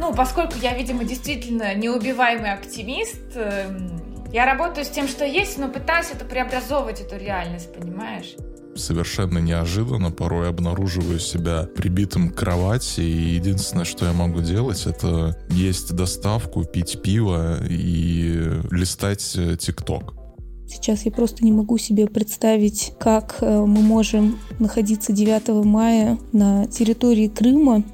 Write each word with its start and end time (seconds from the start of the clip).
Ну, 0.00 0.12
поскольку 0.14 0.54
я, 0.60 0.76
видимо, 0.76 1.04
действительно 1.04 1.74
неубиваемый 1.74 2.52
оптимист, 2.52 3.36
эм, 3.36 4.00
я 4.32 4.46
работаю 4.46 4.84
с 4.84 4.90
тем, 4.90 5.08
что 5.08 5.24
есть, 5.24 5.58
но 5.58 5.68
пытаюсь 5.68 6.10
это 6.12 6.24
преобразовывать, 6.24 7.00
эту 7.00 7.16
реальность, 7.16 7.72
понимаешь? 7.72 8.34
совершенно 8.76 9.38
неожиданно 9.38 10.10
порой 10.10 10.48
обнаруживаю 10.48 11.20
себя 11.20 11.68
прибитым 11.76 12.30
к 12.30 12.36
кровати, 12.36 13.02
и 13.02 13.34
единственное, 13.34 13.84
что 13.84 14.06
я 14.06 14.12
могу 14.12 14.40
делать, 14.40 14.86
это 14.86 15.38
есть 15.50 15.94
доставку, 15.94 16.64
пить 16.64 17.00
пиво 17.02 17.58
и 17.68 18.60
листать 18.72 19.34
э, 19.36 19.56
ТикТок. 19.56 20.23
Сейчас 20.66 21.04
я 21.04 21.12
просто 21.12 21.44
не 21.44 21.52
могу 21.52 21.78
себе 21.78 22.06
представить, 22.06 22.94
как 22.98 23.36
э, 23.40 23.58
мы 23.60 23.80
можем 23.82 24.38
находиться 24.58 25.12
9 25.12 25.64
мая 25.64 26.18
на 26.32 26.66
территории 26.66 27.28
Крыма. 27.28 27.84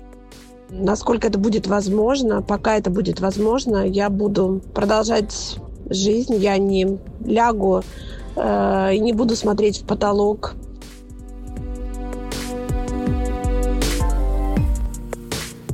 Насколько 0.70 1.28
это 1.28 1.38
будет 1.38 1.66
возможно, 1.66 2.42
пока 2.42 2.76
это 2.76 2.90
будет 2.90 3.20
возможно, 3.20 3.84
я 3.84 4.08
буду 4.08 4.62
продолжать 4.72 5.56
жизнь, 5.88 6.36
я 6.36 6.58
не 6.58 6.98
лягу 7.24 7.82
э, 8.36 8.94
и 8.94 9.00
не 9.00 9.12
буду 9.12 9.34
смотреть 9.34 9.82
в 9.82 9.86
потолок. 9.86 10.54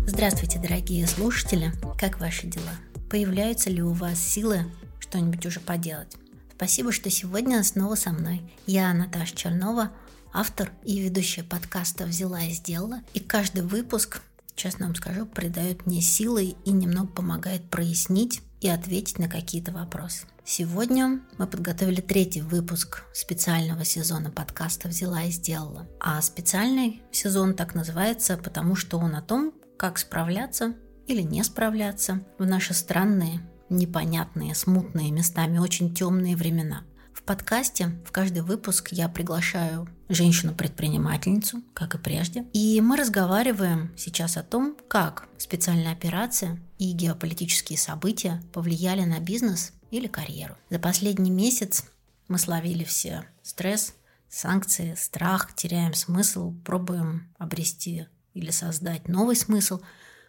Здравствуйте, 0.06 0.58
дорогие 0.58 1.06
слушатели! 1.06 1.72
Как 2.00 2.20
ваши 2.20 2.46
дела? 2.46 2.72
Появляются 3.10 3.68
ли 3.68 3.82
у 3.82 3.92
вас 3.92 4.18
силы 4.18 4.60
что-нибудь 4.98 5.44
уже 5.44 5.60
поделать? 5.60 6.16
Спасибо, 6.56 6.90
что 6.90 7.10
сегодня 7.10 7.62
снова 7.62 7.96
со 7.96 8.12
мной. 8.12 8.40
Я 8.66 8.94
Наташа 8.94 9.36
Чернова, 9.36 9.92
автор 10.32 10.72
и 10.84 10.98
ведущая 11.00 11.42
подкаста 11.42 12.06
«Взяла 12.06 12.44
и 12.44 12.52
сделала». 12.52 13.02
И 13.12 13.20
каждый 13.20 13.60
выпуск, 13.60 14.22
честно 14.54 14.86
вам 14.86 14.94
скажу, 14.94 15.26
придает 15.26 15.84
мне 15.84 16.00
силы 16.00 16.56
и 16.64 16.70
немного 16.70 17.08
помогает 17.08 17.68
прояснить 17.68 18.40
и 18.62 18.70
ответить 18.70 19.18
на 19.18 19.28
какие-то 19.28 19.70
вопросы. 19.70 20.24
Сегодня 20.46 21.20
мы 21.36 21.46
подготовили 21.46 22.00
третий 22.00 22.40
выпуск 22.40 23.02
специального 23.12 23.84
сезона 23.84 24.30
подкаста 24.30 24.88
«Взяла 24.88 25.24
и 25.24 25.30
сделала». 25.30 25.86
А 26.00 26.22
специальный 26.22 27.02
сезон 27.12 27.52
так 27.52 27.74
называется, 27.74 28.38
потому 28.38 28.76
что 28.76 28.96
он 28.96 29.14
о 29.14 29.20
том, 29.20 29.52
как 29.76 29.98
справляться 29.98 30.74
или 31.06 31.20
не 31.20 31.44
справляться 31.44 32.24
в 32.38 32.46
наши 32.46 32.72
странные, 32.72 33.42
непонятные, 33.68 34.54
смутные, 34.54 35.10
местами 35.10 35.58
очень 35.58 35.94
темные 35.94 36.36
времена. 36.36 36.84
В 37.12 37.22
подкасте 37.22 37.98
в 38.06 38.12
каждый 38.12 38.42
выпуск 38.42 38.88
я 38.92 39.08
приглашаю 39.08 39.88
женщину-предпринимательницу, 40.08 41.62
как 41.74 41.94
и 41.94 41.98
прежде, 41.98 42.44
и 42.52 42.80
мы 42.80 42.96
разговариваем 42.96 43.92
сейчас 43.96 44.36
о 44.36 44.42
том, 44.42 44.76
как 44.88 45.28
специальная 45.38 45.92
операция 45.92 46.60
и 46.78 46.92
геополитические 46.92 47.78
события 47.78 48.42
повлияли 48.52 49.04
на 49.04 49.18
бизнес 49.18 49.72
или 49.90 50.06
карьеру. 50.06 50.56
За 50.70 50.78
последний 50.78 51.30
месяц 51.30 51.84
мы 52.28 52.38
словили 52.38 52.84
все 52.84 53.24
стресс, 53.42 53.94
санкции, 54.28 54.94
страх, 54.96 55.54
теряем 55.54 55.94
смысл, 55.94 56.54
пробуем 56.64 57.32
обрести 57.38 58.06
или 58.34 58.50
создать 58.50 59.08
новый 59.08 59.36
смысл, 59.36 59.80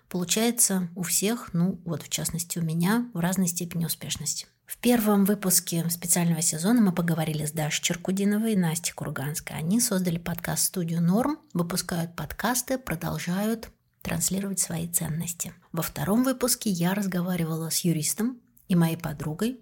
получается 0.10 0.90
у 0.96 1.04
всех, 1.04 1.54
ну 1.54 1.80
вот 1.86 2.04
в 2.04 2.10
частности 2.10 2.60
у 2.60 2.62
меня, 2.62 3.10
в 3.14 3.20
разной 3.20 3.48
степени 3.48 3.86
успешности. 3.86 4.48
В 4.66 4.78
первом 4.80 5.24
выпуске 5.24 5.90
специального 5.90 6.42
сезона 6.42 6.82
мы 6.82 6.92
поговорили 6.92 7.46
с 7.46 7.52
Дашей 7.54 7.84
Черкудиновой 7.84 8.54
и 8.54 8.58
Настей 8.58 8.94
Курганской. 8.94 9.56
Они 9.56 9.80
создали 9.80 10.18
подкаст-студию 10.18 11.02
«Норм», 11.02 11.40
выпускают 11.54 12.18
подкасты, 12.18 12.78
продолжают 12.78 13.70
транслировать 14.02 14.60
свои 14.60 14.88
ценности. 14.88 15.54
Во 15.72 15.82
втором 15.82 16.24
выпуске 16.24 16.70
я 16.70 16.94
разговаривала 16.94 17.70
с 17.70 17.80
юристом 17.80 18.42
и 18.68 18.76
моей 18.76 18.98
подругой 18.98 19.62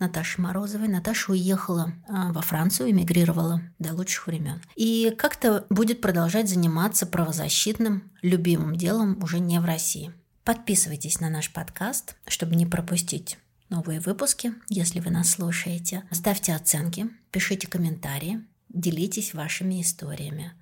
Наташей 0.00 0.42
Морозовой. 0.42 0.88
Наташа 0.88 1.32
уехала 1.32 1.92
а, 2.08 2.32
во 2.32 2.40
Францию, 2.40 2.90
эмигрировала 2.90 3.62
до 3.78 3.94
лучших 3.94 4.26
времен. 4.26 4.60
И 4.74 5.14
как-то 5.16 5.66
будет 5.70 6.00
продолжать 6.00 6.48
заниматься 6.48 7.06
правозащитным, 7.06 8.10
любимым 8.22 8.74
делом 8.74 9.22
уже 9.22 9.38
не 9.38 9.60
в 9.60 9.64
России. 9.64 10.12
Подписывайтесь 10.42 11.20
на 11.20 11.28
наш 11.28 11.52
подкаст, 11.52 12.16
чтобы 12.26 12.56
не 12.56 12.66
пропустить 12.66 13.38
новые 13.68 14.00
выпуски, 14.00 14.54
если 14.68 15.00
вы 15.00 15.10
нас 15.10 15.30
слушаете. 15.30 16.02
Ставьте 16.10 16.54
оценки, 16.54 17.08
пишите 17.30 17.68
комментарии, 17.68 18.44
делитесь 18.68 19.34
вашими 19.34 19.80
историями. 19.80 20.52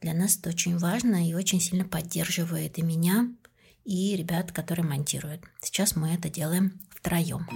Для 0.00 0.12
нас 0.12 0.36
это 0.36 0.50
очень 0.50 0.76
важно 0.76 1.26
и 1.28 1.34
очень 1.34 1.60
сильно 1.60 1.84
поддерживает 1.84 2.78
и 2.78 2.82
меня, 2.82 3.28
и 3.84 4.16
ребят, 4.16 4.52
которые 4.52 4.86
монтируют. 4.86 5.40
Сейчас 5.60 5.96
мы 5.96 6.10
это 6.10 6.28
делаем 6.28 6.78
втроем. 6.90 7.46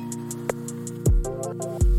Bye. 1.59 1.98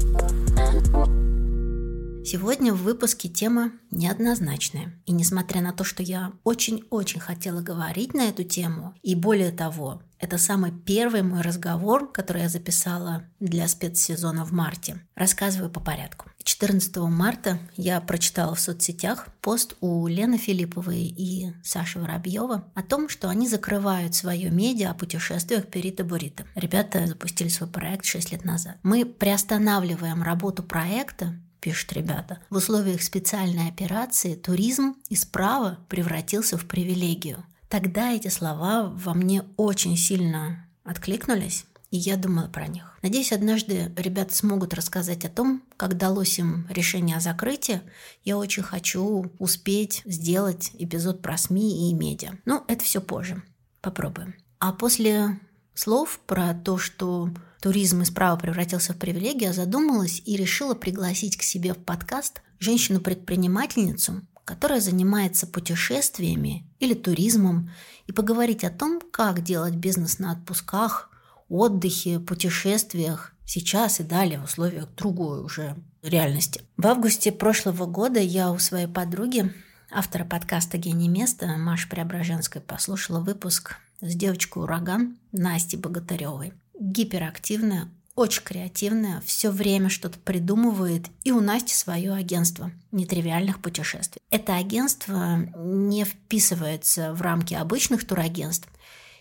Сегодня 2.31 2.75
в 2.75 2.84
выпуске 2.84 3.28
тема 3.28 3.72
неоднозначная. 3.90 4.94
И 5.07 5.13
несмотря 5.13 5.62
на 5.62 5.73
то, 5.73 5.84
что 5.84 6.03
я 6.03 6.31
очень-очень 6.44 7.19
хотела 7.19 7.62
говорить 7.62 8.13
на 8.13 8.29
эту 8.29 8.44
тему, 8.44 8.94
и 9.01 9.16
более 9.16 9.50
того, 9.51 10.03
это 10.19 10.38
самый 10.38 10.72
первый 10.72 11.23
мой 11.23 11.41
разговор, 11.41 12.12
который 12.12 12.44
я 12.44 12.50
записала 12.50 13.23
для 13.40 13.67
спецсезона 13.67 14.45
в 14.45 14.51
марте. 14.51 15.01
Рассказываю 15.16 15.72
по 15.72 15.79
порядку. 15.79 16.28
14 16.44 16.97
марта 16.97 17.57
я 17.75 18.00
прочитала 18.00 18.53
в 18.53 18.59
соцсетях 18.59 19.29
пост 19.41 19.75
у 19.81 20.06
Лены 20.06 20.38
Филипповой 20.38 21.00
и 21.00 21.51
Саши 21.63 21.97
Воробьева 21.97 22.63
о 22.75 22.84
том, 22.84 23.09
что 23.09 23.29
они 23.29 23.47
закрывают 23.47 24.13
свое 24.13 24.51
медиа 24.51 24.91
о 24.91 24.94
путешествиях 24.94 25.66
Перита 25.66 26.03
Бурита. 26.03 26.46
Ребята 26.53 27.07
запустили 27.07 27.47
свой 27.47 27.72
проект 27.72 28.06
6 28.06 28.31
лет 28.34 28.46
назад. 28.46 28.78
Мы 28.84 29.03
приостанавливаем 29.03 30.22
работу 30.22 30.61
проекта 30.61 31.34
пишут 31.59 31.94
ребята. 31.94 32.40
В 32.50 32.58
условиях 32.58 33.02
специальной 33.02 33.68
операции 33.68 34.36
туризм 34.36 34.96
из 35.09 35.25
права 35.25 35.80
превратился 35.88 36.58
в 36.58 36.66
привилегию. 36.66 37.46
Тогда 37.68 38.12
эти 38.12 38.30
слова 38.30 38.84
во 38.84 39.14
мне 39.14 39.44
очень 39.58 39.96
сильно 39.96 40.66
откликнулись, 40.84 41.66
и 41.92 41.97
я 41.97 42.18
думала 42.18 42.47
про 42.47 42.68
них. 42.68 42.97
Надеюсь, 43.02 43.31
однажды 43.31 43.92
ребята 43.96 44.34
смогут 44.36 44.74
рассказать 44.74 45.25
о 45.25 45.30
том, 45.30 45.64
как 45.78 45.97
далось 45.97 46.40
им 46.40 46.68
решение 46.70 47.18
о 47.18 47.22
закрытии. 47.22 47.81
Я 48.24 48.38
очень 48.38 48.64
хочу 48.64 49.31
успеть 49.40 50.02
сделать 50.06 50.72
эпизод 50.78 51.22
про 51.22 51.38
СМИ 51.38 51.90
и 51.90 51.94
медиа. 51.94 52.34
Но 52.46 52.66
это 52.68 52.84
все 52.84 53.02
позже. 53.02 53.41
Попробуем. 53.81 54.36
А 54.59 54.74
после 54.74 55.40
слов 55.79 56.19
про 56.28 56.53
то, 56.53 56.78
что 56.78 57.29
туризм 57.62 58.01
из 58.01 58.12
права 58.12 58.38
превратился 58.38 58.94
в 58.94 58.97
привилегию, 58.97 59.50
я 59.50 59.53
задумалась 59.53 60.22
и 60.25 60.35
решила 60.35 60.75
пригласить 60.75 61.38
к 61.38 61.41
себе 61.41 61.73
в 61.73 61.78
подкаст 61.78 62.41
женщину-предпринимательницу, 62.59 64.22
которая 64.44 64.81
занимается 64.81 65.47
путешествиями 65.47 66.66
или 66.79 66.94
туризмом, 66.94 67.72
и 68.07 68.12
поговорить 68.12 68.63
о 68.63 68.72
том, 68.72 69.00
как 69.12 69.44
делать 69.44 69.75
бизнес 69.75 70.17
на 70.17 70.31
отпусках, 70.31 71.12
отдыхе, 71.47 72.19
путешествиях 72.19 73.34
сейчас 73.46 74.00
и 74.00 74.03
далее 74.03 74.40
в 74.40 74.46
условиях 74.46 74.88
другой 74.96 75.44
уже 75.44 75.75
реальности. 76.01 76.63
В 76.75 76.88
августе 76.88 77.31
прошлого 77.31 77.85
года 77.85 78.19
я 78.19 78.51
у 78.51 78.57
своей 78.57 78.88
подруги, 78.88 79.53
автора 79.91 80.25
подкаста 80.25 80.78
«Гений 80.78 81.07
места» 81.07 81.47
Маши 81.57 81.88
Преображенской, 81.88 82.61
послушала 82.61 83.19
выпуск 83.19 83.78
с 84.01 84.15
девочкой 84.15 84.63
«Ураган» 84.63 85.17
Насти 85.31 85.77
Богатыревой. 85.77 86.53
Гиперактивная, 86.79 87.89
очень 88.15 88.43
креативная, 88.43 89.21
все 89.25 89.49
время 89.49 89.89
что-то 89.89 90.19
придумывает, 90.19 91.07
и 91.23 91.31
у 91.31 91.39
Насти 91.39 91.73
свое 91.73 92.13
агентство 92.13 92.71
нетривиальных 92.91 93.61
путешествий. 93.61 94.22
Это 94.29 94.55
агентство 94.55 95.37
не 95.55 96.03
вписывается 96.03 97.13
в 97.13 97.22
рамки 97.22 97.53
обычных 97.53 98.05
турагентств, 98.05 98.67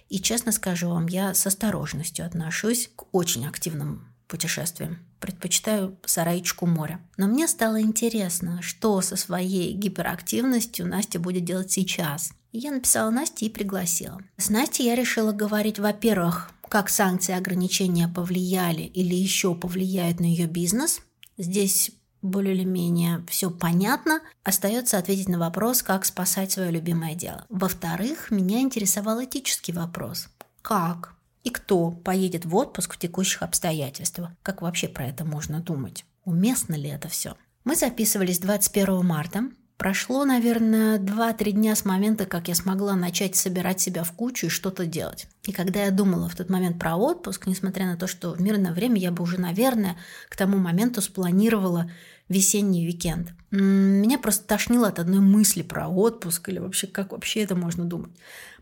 и 0.08 0.19
честно 0.20 0.52
скажу 0.52 0.88
вам, 0.88 1.06
я 1.06 1.34
с 1.34 1.46
осторожностью 1.46 2.24
отношусь 2.24 2.90
к 2.96 3.04
очень 3.12 3.46
активным 3.46 4.07
путешествиям. 4.28 4.98
Предпочитаю 5.19 5.98
сарайчку 6.04 6.66
моря. 6.66 7.00
Но 7.16 7.26
мне 7.26 7.48
стало 7.48 7.80
интересно, 7.80 8.62
что 8.62 9.00
со 9.00 9.16
своей 9.16 9.72
гиперактивностью 9.72 10.86
Настя 10.86 11.19
будет 11.19 11.44
делать 11.44 11.72
сейчас. 11.72 12.30
Я 12.52 12.70
написала 12.70 13.10
Насте 13.10 13.46
и 13.46 13.50
пригласила. 13.50 14.20
С 14.36 14.48
Настей 14.48 14.86
я 14.86 14.94
решила 14.94 15.32
говорить, 15.32 15.78
во-первых, 15.78 16.50
как 16.69 16.88
санкции 16.88 17.32
и 17.32 17.36
ограничения 17.36 18.08
повлияли 18.08 18.82
или 18.82 19.14
еще 19.14 19.54
повлияют 19.54 20.20
на 20.20 20.25
ее 20.25 20.46
бизнес. 20.46 21.00
Здесь 21.36 21.90
более 22.22 22.54
или 22.54 22.64
менее 22.64 23.24
все 23.28 23.50
понятно. 23.50 24.20
Остается 24.44 24.98
ответить 24.98 25.28
на 25.28 25.38
вопрос, 25.38 25.82
как 25.82 26.04
спасать 26.04 26.52
свое 26.52 26.70
любимое 26.70 27.14
дело. 27.14 27.44
Во-вторых, 27.48 28.31
меня 28.31 28.60
интересовал 28.60 29.22
этический 29.22 29.72
вопрос. 29.72 30.28
Как 30.62 31.14
и 31.44 31.50
кто 31.50 31.90
поедет 31.90 32.44
в 32.44 32.55
отпуск 32.56 32.94
в 32.94 32.99
текущих 32.99 33.43
обстоятельствах? 33.43 34.31
Как 34.43 34.62
вообще 34.62 34.88
про 34.88 35.06
это 35.06 35.25
можно 35.25 35.61
думать? 35.61 36.05
Уместно 36.25 36.75
ли 36.75 36.88
это 36.88 37.08
все? 37.08 37.37
Мы 37.64 37.76
записывались 37.76 38.38
21 38.38 39.05
марта 39.05 39.50
Прошло, 39.79 40.25
наверное, 40.25 40.99
2-3 40.99 41.52
дня 41.52 41.76
с 41.76 41.85
момента, 41.85 42.26
как 42.26 42.49
я 42.49 42.56
смогла 42.56 42.96
начать 42.96 43.37
собирать 43.37 43.81
себя 43.81 44.02
в 44.02 44.11
кучу 44.11 44.46
и 44.46 44.50
что-то 44.50 44.87
делать. 44.87 45.29
И 45.44 45.52
когда 45.52 45.85
я 45.85 45.93
думала 45.93 46.29
в 46.29 46.35
тот 46.35 46.50
момент 46.50 46.81
про 46.81 46.96
отпуск, 46.96 47.46
несмотря 47.46 47.87
на 47.87 47.96
то, 47.96 48.08
что 48.08 48.32
в 48.32 48.41
мирное 48.41 48.73
время 48.73 48.99
я 48.99 49.12
бы 49.12 49.23
уже, 49.23 49.41
наверное, 49.41 49.96
к 50.29 50.37
тому 50.37 50.58
моменту 50.58 51.00
спланировала 51.00 51.88
весенний 52.29 52.88
уикенд. 52.88 53.31
Меня 53.52 54.19
просто 54.19 54.49
тошнило 54.49 54.88
от 54.88 54.99
одной 54.99 55.20
мысли 55.20 55.62
про 55.62 55.87
отпуск 55.87 56.49
или 56.49 56.58
вообще 56.58 56.88
как 56.88 57.12
вообще 57.12 57.44
это 57.44 57.55
можно 57.55 57.84
думать. 57.84 58.11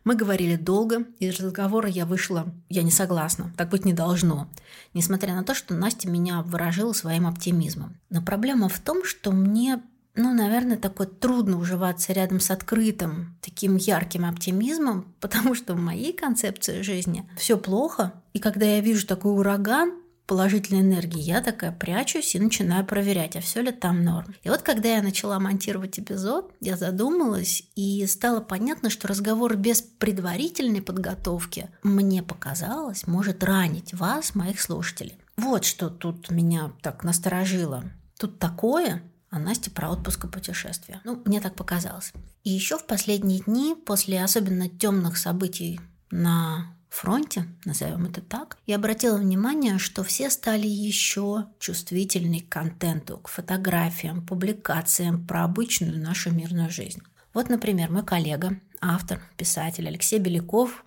Мы 0.06 0.14
говорили 0.14 0.54
долго, 0.54 1.04
из 1.18 1.40
разговора 1.40 1.88
я 1.88 2.06
вышла, 2.06 2.46
я 2.68 2.84
не 2.84 2.92
согласна, 2.92 3.52
так 3.56 3.70
быть 3.70 3.84
не 3.84 3.92
должно, 3.92 4.48
несмотря 4.94 5.34
на 5.34 5.42
то, 5.42 5.52
что 5.52 5.74
Настя 5.74 6.08
меня 6.08 6.42
выражила 6.42 6.92
своим 6.92 7.26
оптимизмом. 7.26 7.96
Но 8.08 8.22
проблема 8.22 8.68
в 8.68 8.78
том, 8.78 9.04
что 9.04 9.32
мне 9.32 9.82
ну, 10.14 10.32
наверное, 10.32 10.76
такой 10.76 11.06
трудно 11.06 11.58
уживаться 11.58 12.12
рядом 12.12 12.38
с 12.38 12.52
открытым, 12.52 13.36
таким 13.42 13.76
ярким 13.76 14.24
оптимизмом, 14.24 15.12
потому 15.20 15.56
что 15.56 15.74
в 15.74 15.80
моей 15.80 16.12
концепции 16.12 16.82
жизни 16.82 17.28
все 17.36 17.58
плохо. 17.58 18.12
И 18.32 18.38
когда 18.38 18.64
я 18.64 18.80
вижу 18.80 19.08
такой 19.08 19.32
ураган, 19.32 19.92
положительной 20.26 20.82
энергии, 20.82 21.20
я 21.20 21.40
такая 21.40 21.72
прячусь 21.72 22.34
и 22.34 22.40
начинаю 22.40 22.84
проверять, 22.84 23.36
а 23.36 23.40
все 23.40 23.62
ли 23.62 23.72
там 23.72 24.04
норм. 24.04 24.34
И 24.42 24.48
вот 24.48 24.62
когда 24.62 24.96
я 24.96 25.02
начала 25.02 25.38
монтировать 25.38 25.98
эпизод, 25.98 26.52
я 26.60 26.76
задумалась, 26.76 27.62
и 27.74 28.04
стало 28.06 28.40
понятно, 28.40 28.90
что 28.90 29.08
разговор 29.08 29.56
без 29.56 29.82
предварительной 29.82 30.82
подготовки, 30.82 31.70
мне 31.82 32.22
показалось, 32.22 33.06
может 33.06 33.42
ранить 33.44 33.94
вас, 33.94 34.34
моих 34.34 34.60
слушателей. 34.60 35.18
Вот 35.36 35.64
что 35.64 35.90
тут 35.90 36.30
меня 36.30 36.72
так 36.82 37.04
насторожило. 37.04 37.84
Тут 38.18 38.38
такое, 38.38 39.02
а 39.30 39.38
Настя 39.38 39.70
про 39.70 39.90
отпуск 39.90 40.24
и 40.24 40.28
путешествия. 40.28 41.00
Ну, 41.04 41.20
мне 41.24 41.40
так 41.40 41.54
показалось. 41.54 42.12
И 42.42 42.50
еще 42.50 42.78
в 42.78 42.86
последние 42.86 43.40
дни, 43.40 43.74
после 43.74 44.22
особенно 44.22 44.68
темных 44.68 45.18
событий 45.18 45.80
на 46.10 46.75
фронте, 46.96 47.46
назовем 47.64 48.06
это 48.06 48.20
так, 48.20 48.58
я 48.66 48.76
обратила 48.76 49.18
внимание, 49.18 49.78
что 49.78 50.02
все 50.02 50.30
стали 50.30 50.66
еще 50.66 51.46
чувствительны 51.58 52.40
к 52.40 52.48
контенту, 52.48 53.18
к 53.18 53.28
фотографиям, 53.28 54.26
публикациям 54.26 55.26
про 55.26 55.44
обычную 55.44 56.00
нашу 56.00 56.32
мирную 56.32 56.70
жизнь. 56.70 57.02
Вот, 57.34 57.48
например, 57.48 57.90
мой 57.90 58.04
коллега, 58.04 58.58
автор, 58.80 59.20
писатель 59.36 59.86
Алексей 59.86 60.18
Беляков 60.18 60.84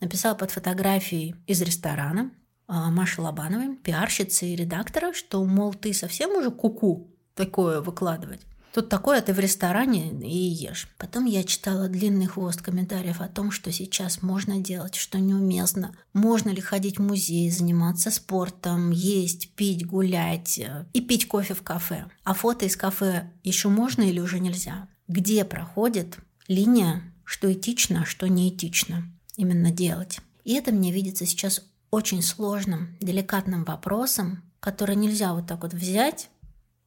написал 0.00 0.36
под 0.36 0.50
фотографией 0.50 1.36
из 1.46 1.62
ресторана 1.62 2.32
а, 2.66 2.90
Маши 2.90 3.20
Лобановой, 3.20 3.76
пиарщицы 3.76 4.46
и 4.46 4.56
редактора, 4.56 5.12
что, 5.12 5.44
мол, 5.44 5.74
ты 5.74 5.94
совсем 5.94 6.30
уже 6.32 6.50
куку 6.50 7.06
-ку 7.06 7.34
такое 7.34 7.80
выкладывать. 7.80 8.40
Тут 8.72 8.88
такое, 8.88 9.20
ты 9.20 9.34
в 9.34 9.38
ресторане 9.38 10.12
и 10.12 10.34
ешь. 10.34 10.88
Потом 10.96 11.26
я 11.26 11.44
читала 11.44 11.88
длинный 11.88 12.26
хвост 12.26 12.62
комментариев 12.62 13.20
о 13.20 13.28
том, 13.28 13.50
что 13.50 13.70
сейчас 13.70 14.22
можно 14.22 14.60
делать, 14.60 14.94
что 14.94 15.18
неуместно. 15.18 15.94
Можно 16.14 16.48
ли 16.48 16.62
ходить 16.62 16.98
в 16.98 17.02
музей, 17.02 17.50
заниматься 17.50 18.10
спортом, 18.10 18.90
есть, 18.90 19.50
пить, 19.50 19.86
гулять 19.86 20.58
э, 20.58 20.86
и 20.94 21.02
пить 21.02 21.28
кофе 21.28 21.52
в 21.52 21.62
кафе. 21.62 22.06
А 22.24 22.32
фото 22.32 22.64
из 22.64 22.76
кафе 22.76 23.30
еще 23.44 23.68
можно 23.68 24.02
или 24.02 24.20
уже 24.20 24.40
нельзя? 24.40 24.88
Где 25.06 25.44
проходит 25.44 26.16
линия, 26.48 27.02
что 27.24 27.52
этично, 27.52 28.02
а 28.02 28.06
что 28.06 28.26
неэтично 28.26 29.04
именно 29.36 29.70
делать? 29.70 30.20
И 30.44 30.54
это 30.54 30.72
мне 30.72 30.92
видится 30.92 31.26
сейчас 31.26 31.62
очень 31.90 32.22
сложным, 32.22 32.96
деликатным 33.02 33.64
вопросом, 33.64 34.42
который 34.60 34.96
нельзя 34.96 35.34
вот 35.34 35.46
так 35.46 35.62
вот 35.62 35.74
взять 35.74 36.30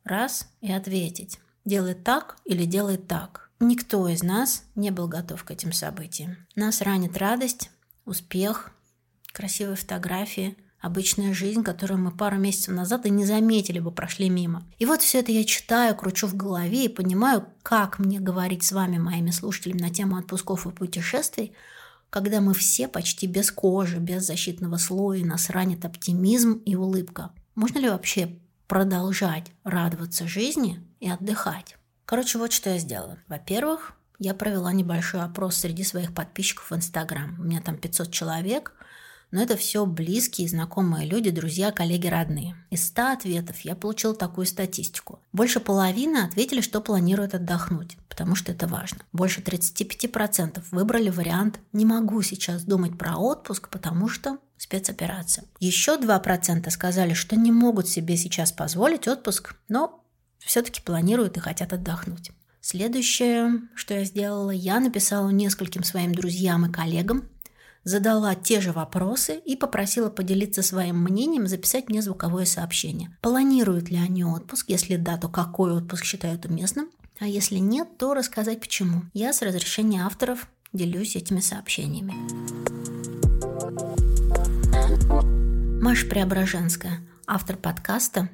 раз 0.03 0.49
и 0.61 0.71
ответить 0.71 1.39
делает 1.65 2.03
так 2.03 2.37
или 2.45 2.65
делает 2.65 3.07
так. 3.07 3.49
Никто 3.59 4.07
из 4.07 4.23
нас 4.23 4.63
не 4.75 4.91
был 4.91 5.07
готов 5.07 5.43
к 5.43 5.51
этим 5.51 5.73
событиям. 5.73 6.37
Нас 6.55 6.81
ранит 6.81 7.17
радость, 7.17 7.71
успех, 8.05 8.71
красивые 9.31 9.75
фотографии, 9.75 10.57
обычная 10.79 11.33
жизнь, 11.33 11.63
которую 11.63 11.99
мы 11.99 12.11
пару 12.11 12.37
месяцев 12.37 12.75
назад 12.75 13.05
и 13.05 13.09
не 13.09 13.25
заметили 13.25 13.79
бы, 13.79 13.91
прошли 13.91 14.29
мимо. 14.29 14.63
И 14.77 14.85
вот 14.85 15.01
все 15.01 15.19
это 15.19 15.31
я 15.31 15.43
читаю, 15.43 15.95
кручу 15.95 16.27
в 16.27 16.35
голове 16.35 16.85
и 16.85 16.89
понимаю, 16.89 17.47
как 17.63 17.97
мне 17.97 18.19
говорить 18.19 18.63
с 18.63 18.71
вами, 18.71 18.97
моими 18.97 19.31
слушателями, 19.31 19.81
на 19.81 19.89
тему 19.89 20.17
отпусков 20.17 20.67
и 20.67 20.71
путешествий, 20.71 21.53
когда 22.09 22.39
мы 22.39 22.53
все 22.53 22.87
почти 22.87 23.25
без 23.27 23.51
кожи, 23.51 23.97
без 23.97 24.25
защитного 24.25 24.77
слоя, 24.77 25.25
нас 25.25 25.49
ранит 25.49 25.85
оптимизм 25.85 26.53
и 26.65 26.75
улыбка. 26.75 27.31
Можно 27.55 27.79
ли 27.79 27.89
вообще 27.89 28.37
продолжать 28.67 29.51
радоваться 29.63 30.27
жизни 30.27 30.81
и 31.05 31.09
отдыхать. 31.09 31.77
Короче, 32.05 32.39
вот 32.39 32.51
что 32.51 32.71
я 32.71 32.79
сделала. 32.79 33.19
Во-первых, 33.27 33.93
я 34.17 34.33
провела 34.33 34.73
небольшой 34.73 35.21
опрос 35.21 35.57
среди 35.57 35.83
своих 35.83 36.13
подписчиков 36.13 36.71
в 36.71 36.75
Инстаграм. 36.75 37.39
У 37.39 37.43
меня 37.43 37.61
там 37.61 37.77
500 37.77 38.11
человек, 38.11 38.73
но 39.29 39.41
это 39.41 39.55
все 39.55 39.85
близкие, 39.85 40.47
знакомые 40.47 41.07
люди, 41.07 41.29
друзья, 41.29 41.71
коллеги, 41.71 42.07
родные. 42.07 42.55
Из 42.71 42.87
100 42.87 43.11
ответов 43.11 43.59
я 43.59 43.75
получила 43.75 44.15
такую 44.15 44.47
статистику. 44.47 45.19
Больше 45.31 45.59
половины 45.59 46.17
ответили, 46.17 46.61
что 46.61 46.81
планируют 46.81 47.35
отдохнуть, 47.35 47.97
потому 48.09 48.33
что 48.35 48.51
это 48.51 48.65
важно. 48.65 48.99
Больше 49.13 49.41
35% 49.41 50.63
выбрали 50.71 51.09
вариант 51.09 51.59
«не 51.71 51.85
могу 51.85 52.21
сейчас 52.23 52.63
думать 52.63 52.97
про 52.97 53.17
отпуск, 53.17 53.69
потому 53.69 54.09
что 54.09 54.39
спецоперация». 54.57 55.45
Еще 55.59 55.97
2% 55.97 56.67
сказали, 56.71 57.13
что 57.13 57.35
не 57.35 57.51
могут 57.51 57.87
себе 57.87 58.17
сейчас 58.17 58.51
позволить 58.51 59.07
отпуск, 59.07 59.55
но 59.67 60.01
все-таки 60.45 60.81
планируют 60.81 61.37
и 61.37 61.41
хотят 61.41 61.73
отдохнуть. 61.73 62.31
Следующее, 62.61 63.61
что 63.75 63.93
я 63.93 64.05
сделала, 64.05 64.51
я 64.51 64.79
написала 64.79 65.29
нескольким 65.29 65.83
своим 65.83 66.15
друзьям 66.15 66.65
и 66.65 66.71
коллегам, 66.71 67.29
задала 67.83 68.33
те 68.33 68.59
же 68.61 68.71
вопросы 68.71 69.37
и 69.37 69.55
попросила 69.55 70.09
поделиться 70.09 70.63
своим 70.63 70.97
мнением, 70.97 71.47
записать 71.47 71.89
мне 71.89 72.01
звуковое 72.01 72.45
сообщение. 72.45 73.15
Планируют 73.21 73.89
ли 73.89 73.97
они 73.97 74.23
отпуск? 74.23 74.69
Если 74.69 74.95
да, 74.95 75.17
то 75.17 75.29
какой 75.29 75.73
отпуск 75.73 76.05
считают 76.05 76.45
уместным? 76.45 76.89
А 77.19 77.27
если 77.27 77.57
нет, 77.57 77.97
то 77.97 78.13
рассказать 78.13 78.59
почему. 78.59 79.03
Я 79.13 79.31
с 79.31 79.41
разрешения 79.41 80.03
авторов 80.03 80.47
делюсь 80.73 81.15
этими 81.15 81.39
сообщениями. 81.39 82.13
Маша 85.81 86.07
Преображенская, 86.07 86.99
автор 87.27 87.57
подкаста 87.57 88.29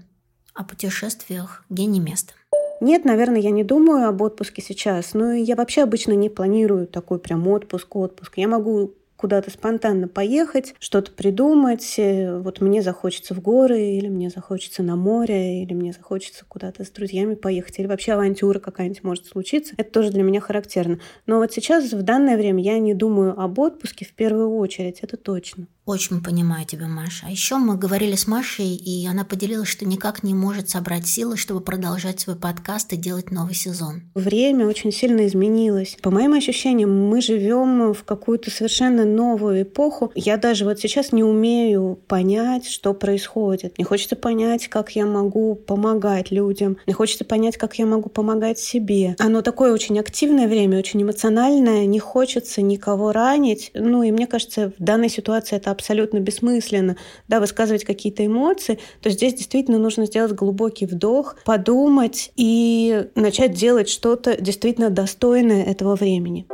о 0.53 0.63
путешествиях 0.63 1.63
«Гений 1.69 1.99
места». 1.99 2.33
Нет, 2.81 3.05
наверное, 3.05 3.39
я 3.39 3.51
не 3.51 3.63
думаю 3.63 4.07
об 4.07 4.21
отпуске 4.21 4.61
сейчас. 4.61 5.13
Но 5.13 5.33
я 5.33 5.55
вообще 5.55 5.83
обычно 5.83 6.13
не 6.13 6.29
планирую 6.29 6.87
такой 6.87 7.19
прям 7.19 7.47
отпуск, 7.47 7.95
отпуск. 7.95 8.33
Я 8.37 8.47
могу 8.47 8.95
куда-то 9.21 9.51
спонтанно 9.51 10.07
поехать, 10.07 10.73
что-то 10.79 11.11
придумать. 11.11 11.93
Э, 11.97 12.39
вот 12.39 12.59
мне 12.59 12.81
захочется 12.81 13.35
в 13.35 13.39
горы, 13.39 13.79
или 13.79 14.07
мне 14.07 14.31
захочется 14.31 14.81
на 14.81 14.95
море, 14.95 15.61
или 15.61 15.75
мне 15.75 15.93
захочется 15.93 16.43
куда-то 16.47 16.83
с 16.83 16.89
друзьями 16.89 17.35
поехать, 17.35 17.77
или 17.77 17.85
вообще 17.85 18.13
авантюра 18.13 18.57
какая-нибудь 18.57 19.03
может 19.03 19.27
случиться. 19.27 19.75
Это 19.77 19.91
тоже 19.91 20.09
для 20.09 20.23
меня 20.23 20.41
характерно. 20.41 20.97
Но 21.27 21.37
вот 21.37 21.53
сейчас, 21.53 21.93
в 21.93 22.01
данное 22.01 22.35
время, 22.35 22.63
я 22.63 22.79
не 22.79 22.95
думаю 22.95 23.39
об 23.39 23.59
отпуске 23.59 24.05
в 24.05 24.13
первую 24.13 24.57
очередь, 24.57 25.01
это 25.01 25.17
точно. 25.17 25.67
Очень 25.85 26.23
понимаю 26.23 26.65
тебя, 26.65 26.87
Маша. 26.87 27.25
А 27.27 27.31
еще 27.31 27.57
мы 27.57 27.75
говорили 27.75 28.15
с 28.15 28.27
Машей, 28.27 28.75
и 28.75 29.07
она 29.07 29.25
поделилась, 29.25 29.67
что 29.67 29.83
никак 29.85 30.21
не 30.21 30.35
может 30.35 30.69
собрать 30.69 31.07
силы, 31.07 31.37
чтобы 31.37 31.59
продолжать 31.59 32.19
свой 32.19 32.35
подкаст 32.35 32.93
и 32.93 32.97
делать 32.97 33.31
новый 33.31 33.55
сезон. 33.55 34.03
Время 34.13 34.67
очень 34.67 34.91
сильно 34.91 35.25
изменилось. 35.25 35.97
По 36.01 36.11
моим 36.11 36.33
ощущениям, 36.33 37.09
мы 37.09 37.19
живем 37.21 37.93
в 37.93 38.03
какую-то 38.03 38.51
совершенно 38.51 39.05
новую 39.11 39.63
эпоху. 39.63 40.11
Я 40.15 40.37
даже 40.37 40.65
вот 40.65 40.79
сейчас 40.79 41.11
не 41.11 41.23
умею 41.23 41.99
понять, 42.07 42.67
что 42.67 42.93
происходит. 42.93 43.77
Мне 43.77 43.85
хочется 43.85 44.15
понять, 44.15 44.67
как 44.67 44.91
я 44.95 45.05
могу 45.05 45.55
помогать 45.55 46.31
людям. 46.31 46.77
Мне 46.85 46.93
хочется 46.93 47.25
понять, 47.25 47.57
как 47.57 47.75
я 47.75 47.85
могу 47.85 48.09
помогать 48.09 48.59
себе. 48.59 49.15
Оно 49.19 49.41
такое 49.41 49.73
очень 49.73 49.99
активное 49.99 50.47
время, 50.47 50.79
очень 50.79 51.01
эмоциональное. 51.01 51.85
Не 51.85 51.99
хочется 51.99 52.61
никого 52.61 53.11
ранить. 53.11 53.71
Ну 53.73 54.03
и 54.03 54.11
мне 54.11 54.27
кажется, 54.27 54.71
в 54.77 54.83
данной 54.83 55.09
ситуации 55.09 55.55
это 55.55 55.71
абсолютно 55.71 56.19
бессмысленно, 56.19 56.97
да, 57.27 57.39
высказывать 57.39 57.83
какие-то 57.83 58.25
эмоции, 58.25 58.79
то 59.01 59.09
здесь 59.09 59.33
действительно 59.33 59.77
нужно 59.77 60.05
сделать 60.05 60.33
глубокий 60.33 60.85
вдох, 60.85 61.35
подумать 61.45 62.31
и 62.35 63.07
начать 63.15 63.53
делать 63.53 63.89
что-то 63.89 64.39
действительно 64.41 64.89
достойное 64.89 65.63
этого 65.63 65.95
времени. 65.95 66.47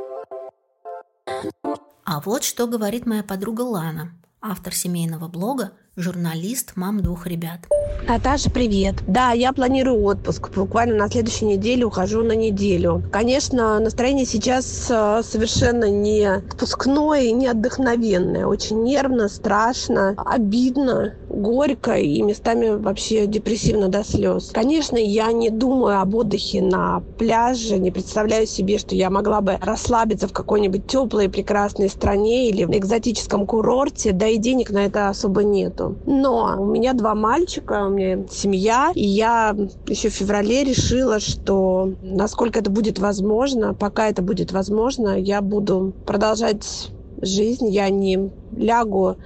А 2.10 2.22
вот 2.22 2.46
что 2.46 2.68
говорит 2.68 3.06
моя 3.06 3.22
подруга 3.22 3.64
Лана, 3.64 4.14
автор 4.42 4.74
семейного 4.74 5.28
блога 5.28 5.74
журналист, 5.98 6.74
мам 6.76 7.02
двух 7.02 7.26
ребят. 7.28 7.62
Наташа, 8.08 8.52
привет. 8.52 8.96
Да, 9.08 9.32
я 9.32 9.52
планирую 9.52 10.02
отпуск. 10.04 10.52
Буквально 10.56 10.96
на 10.96 11.10
следующей 11.10 11.46
неделе 11.46 11.86
ухожу 11.86 12.24
на 12.24 12.34
неделю. 12.34 13.04
Конечно, 13.12 13.80
настроение 13.80 14.26
сейчас 14.26 14.88
э, 14.90 15.22
совершенно 15.24 15.90
не 15.90 16.24
отпускное 16.24 17.24
и 17.24 17.32
не 17.32 17.48
отдохновенное. 17.48 18.46
Очень 18.46 18.84
нервно, 18.84 19.28
страшно, 19.28 20.14
обидно 20.18 21.16
горько 21.30 21.96
и 21.96 22.22
местами 22.22 22.70
вообще 22.70 23.26
депрессивно 23.28 23.88
до 23.88 24.04
слез. 24.04 24.50
Конечно, 24.54 24.98
я 24.98 25.32
не 25.32 25.50
думаю 25.50 26.02
об 26.02 26.16
отдыхе 26.16 26.62
на 26.62 27.04
пляже, 27.18 27.78
не 27.78 27.92
представляю 27.92 28.48
себе, 28.48 28.78
что 28.78 28.96
я 28.96 29.10
могла 29.10 29.42
бы 29.42 29.58
расслабиться 29.62 30.28
в 30.28 30.34
какой-нибудь 30.34 30.88
теплой 30.88 31.30
прекрасной 31.30 31.90
стране 31.90 32.50
или 32.50 32.66
в 32.66 32.72
экзотическом 32.72 33.46
курорте, 33.46 34.12
да 34.12 34.28
и 34.28 34.38
денег 34.38 34.70
на 34.72 34.86
это 34.86 35.10
особо 35.10 35.44
нету. 35.44 35.98
Но 36.06 36.56
у 36.60 36.66
меня 36.66 36.94
два 36.94 37.16
мальчика, 37.16 37.86
у 37.88 37.90
меня 37.90 38.26
семья, 38.30 38.92
и 38.96 39.06
я 39.06 39.56
еще 39.88 40.10
в 40.10 40.14
феврале 40.14 40.64
решила, 40.64 41.20
что 41.20 41.92
насколько 42.02 42.60
это 42.60 42.72
будет 42.72 43.00
возможно, 43.00 43.74
пока 43.74 44.10
это 44.10 44.22
будет 44.22 44.52
возможно, 44.52 45.20
я 45.20 45.42
буду 45.42 45.94
продолжать 46.06 46.92
жизнь, 47.22 47.68
я 47.70 47.90
не 47.90 48.32
лягу 48.56 49.18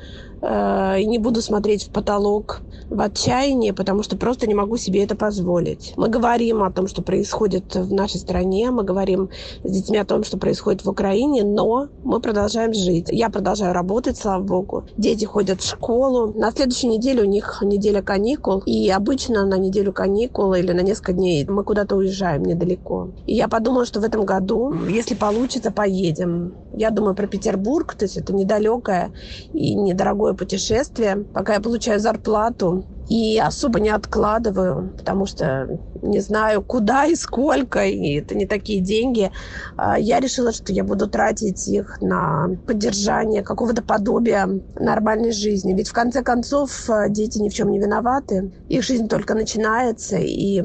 и 0.41 1.05
не 1.05 1.19
буду 1.19 1.41
смотреть 1.41 1.83
в 1.83 1.91
потолок 1.91 2.61
в 2.89 2.99
отчаянии, 2.99 3.71
потому 3.71 4.03
что 4.03 4.17
просто 4.17 4.47
не 4.47 4.53
могу 4.53 4.77
себе 4.77 5.03
это 5.03 5.15
позволить. 5.15 5.93
Мы 5.95 6.09
говорим 6.09 6.63
о 6.63 6.71
том, 6.71 6.87
что 6.87 7.01
происходит 7.01 7.73
в 7.75 7.93
нашей 7.93 8.19
стране, 8.19 8.69
мы 8.71 8.83
говорим 8.83 9.29
с 9.63 9.71
детьми 9.71 9.97
о 9.97 10.05
том, 10.05 10.23
что 10.23 10.37
происходит 10.37 10.83
в 10.83 10.89
Украине, 10.89 11.43
но 11.43 11.87
мы 12.03 12.19
продолжаем 12.19 12.73
жить. 12.73 13.07
Я 13.09 13.29
продолжаю 13.29 13.73
работать, 13.73 14.17
слава 14.17 14.43
богу. 14.43 14.85
Дети 14.97 15.25
ходят 15.25 15.61
в 15.61 15.69
школу. 15.69 16.33
На 16.37 16.51
следующей 16.51 16.87
неделе 16.87 17.21
у 17.21 17.25
них 17.25 17.59
неделя 17.61 18.01
каникул, 18.01 18.59
и 18.65 18.89
обычно 18.89 19.45
на 19.45 19.57
неделю 19.57 19.93
каникул 19.93 20.53
или 20.53 20.71
на 20.73 20.81
несколько 20.81 21.13
дней 21.13 21.45
мы 21.47 21.63
куда-то 21.63 21.95
уезжаем 21.95 22.43
недалеко. 22.43 23.09
И 23.25 23.35
я 23.35 23.47
подумала, 23.47 23.85
что 23.85 24.01
в 24.01 24.03
этом 24.03 24.25
году, 24.25 24.73
если 24.89 25.15
получится, 25.15 25.71
поедем. 25.71 26.53
Я 26.73 26.89
думаю 26.89 27.15
про 27.15 27.27
Петербург, 27.27 27.93
то 27.93 28.05
есть 28.05 28.17
это 28.17 28.33
недалекое 28.33 29.11
и 29.53 29.75
недорогое 29.75 30.30
такое 30.31 30.33
путешествие, 30.33 31.25
пока 31.33 31.53
я 31.53 31.59
получаю 31.59 31.99
зарплату 31.99 32.85
и 33.09 33.39
особо 33.39 33.79
не 33.79 33.89
откладываю, 33.89 34.93
потому 34.97 35.25
что 35.25 35.67
не 36.01 36.19
знаю, 36.19 36.63
куда 36.63 37.05
и 37.05 37.15
сколько, 37.15 37.85
и 37.85 38.19
это 38.19 38.35
не 38.35 38.45
такие 38.45 38.81
деньги. 38.81 39.31
А, 39.77 39.99
я 39.99 40.19
решила, 40.19 40.51
что 40.51 40.73
я 40.73 40.83
буду 40.83 41.07
тратить 41.07 41.67
их 41.67 42.01
на 42.01 42.47
поддержание 42.65 43.43
какого-то 43.43 43.81
подобия 43.81 44.47
нормальной 44.75 45.31
жизни. 45.31 45.73
Ведь 45.73 45.89
в 45.89 45.93
конце 45.93 46.23
концов 46.23 46.89
дети 47.09 47.39
ни 47.39 47.49
в 47.49 47.53
чем 47.53 47.71
не 47.71 47.79
виноваты. 47.79 48.51
Их 48.69 48.83
жизнь 48.83 49.07
только 49.07 49.35
начинается, 49.35 50.17
и 50.17 50.63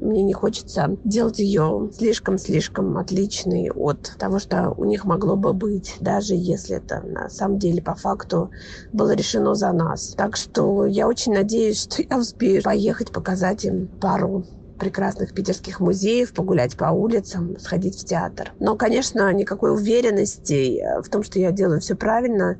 мне 0.00 0.22
не 0.22 0.32
хочется 0.32 0.96
делать 1.04 1.38
ее 1.38 1.90
слишком-слишком 1.96 2.98
отличной 2.98 3.70
от 3.70 4.14
того, 4.18 4.38
что 4.38 4.74
у 4.76 4.84
них 4.84 5.04
могло 5.04 5.36
бы 5.36 5.52
быть, 5.52 5.96
даже 6.00 6.34
если 6.34 6.76
это 6.76 7.02
на 7.02 7.28
самом 7.28 7.58
деле 7.58 7.82
по 7.82 7.94
факту 7.94 8.50
было 8.92 9.14
решено 9.14 9.54
за 9.54 9.72
нас. 9.72 10.14
Так 10.16 10.36
что 10.36 10.86
я 10.86 11.06
очень 11.06 11.34
надеюсь, 11.34 11.82
что 11.82 12.02
я 12.02 12.18
успею 12.18 12.62
поехать 12.62 13.12
показать 13.12 13.64
им 13.64 13.88
пару 14.00 14.44
прекрасных 14.78 15.34
питерских 15.34 15.78
музеев, 15.78 16.32
погулять 16.32 16.76
по 16.76 16.86
улицам, 16.86 17.58
сходить 17.58 18.00
в 18.00 18.04
театр. 18.06 18.52
Но, 18.58 18.76
конечно, 18.76 19.30
никакой 19.32 19.72
уверенности 19.72 20.82
в 21.02 21.08
том, 21.10 21.22
что 21.22 21.38
я 21.38 21.52
делаю 21.52 21.80
все 21.80 21.94
правильно, 21.94 22.58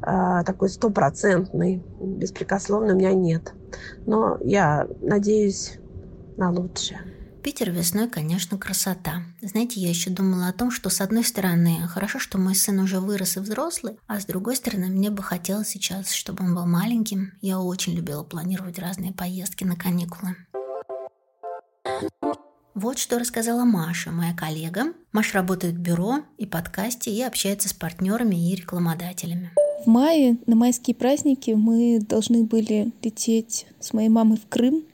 а, 0.00 0.44
такой 0.44 0.70
стопроцентный, 0.70 1.82
беспрекословно 2.00 2.94
у 2.94 2.96
меня 2.96 3.12
нет. 3.12 3.52
Но 4.06 4.38
я 4.40 4.88
надеюсь 5.02 5.78
на 6.38 6.50
лучшее. 6.50 7.00
Питер 7.42 7.70
весной, 7.70 8.08
конечно, 8.08 8.58
красота. 8.58 9.22
Знаете, 9.40 9.80
я 9.80 9.88
еще 9.88 10.10
думала 10.10 10.48
о 10.48 10.52
том, 10.52 10.70
что 10.70 10.90
с 10.90 11.00
одной 11.00 11.24
стороны, 11.24 11.86
хорошо, 11.88 12.18
что 12.18 12.38
мой 12.38 12.54
сын 12.54 12.78
уже 12.80 13.00
вырос 13.00 13.36
и 13.36 13.40
взрослый, 13.40 13.98
а 14.06 14.20
с 14.20 14.26
другой 14.26 14.56
стороны, 14.56 14.86
мне 14.86 15.10
бы 15.10 15.22
хотелось 15.22 15.68
сейчас, 15.68 16.12
чтобы 16.12 16.44
он 16.44 16.54
был 16.54 16.66
маленьким. 16.66 17.32
Я 17.40 17.60
очень 17.60 17.94
любила 17.94 18.22
планировать 18.22 18.78
разные 18.78 19.12
поездки 19.12 19.64
на 19.64 19.76
каникулы. 19.76 20.36
Вот 22.74 22.98
что 22.98 23.18
рассказала 23.18 23.64
Маша, 23.64 24.10
моя 24.10 24.34
коллега. 24.34 24.92
Маша 25.12 25.38
работает 25.38 25.74
в 25.74 25.80
бюро 25.80 26.20
и 26.36 26.46
подкасте 26.46 27.10
и 27.10 27.22
общается 27.22 27.68
с 27.68 27.72
партнерами 27.72 28.50
и 28.50 28.54
рекламодателями. 28.54 29.52
В 29.84 29.88
мае 29.88 30.38
на 30.46 30.54
майские 30.54 30.94
праздники 30.94 31.52
мы 31.52 32.00
должны 32.00 32.44
были 32.44 32.92
лететь 33.02 33.66
с 33.80 33.92
моей 33.92 34.08
мамой 34.08 34.38
в 34.38 34.48
Крым 34.48 34.84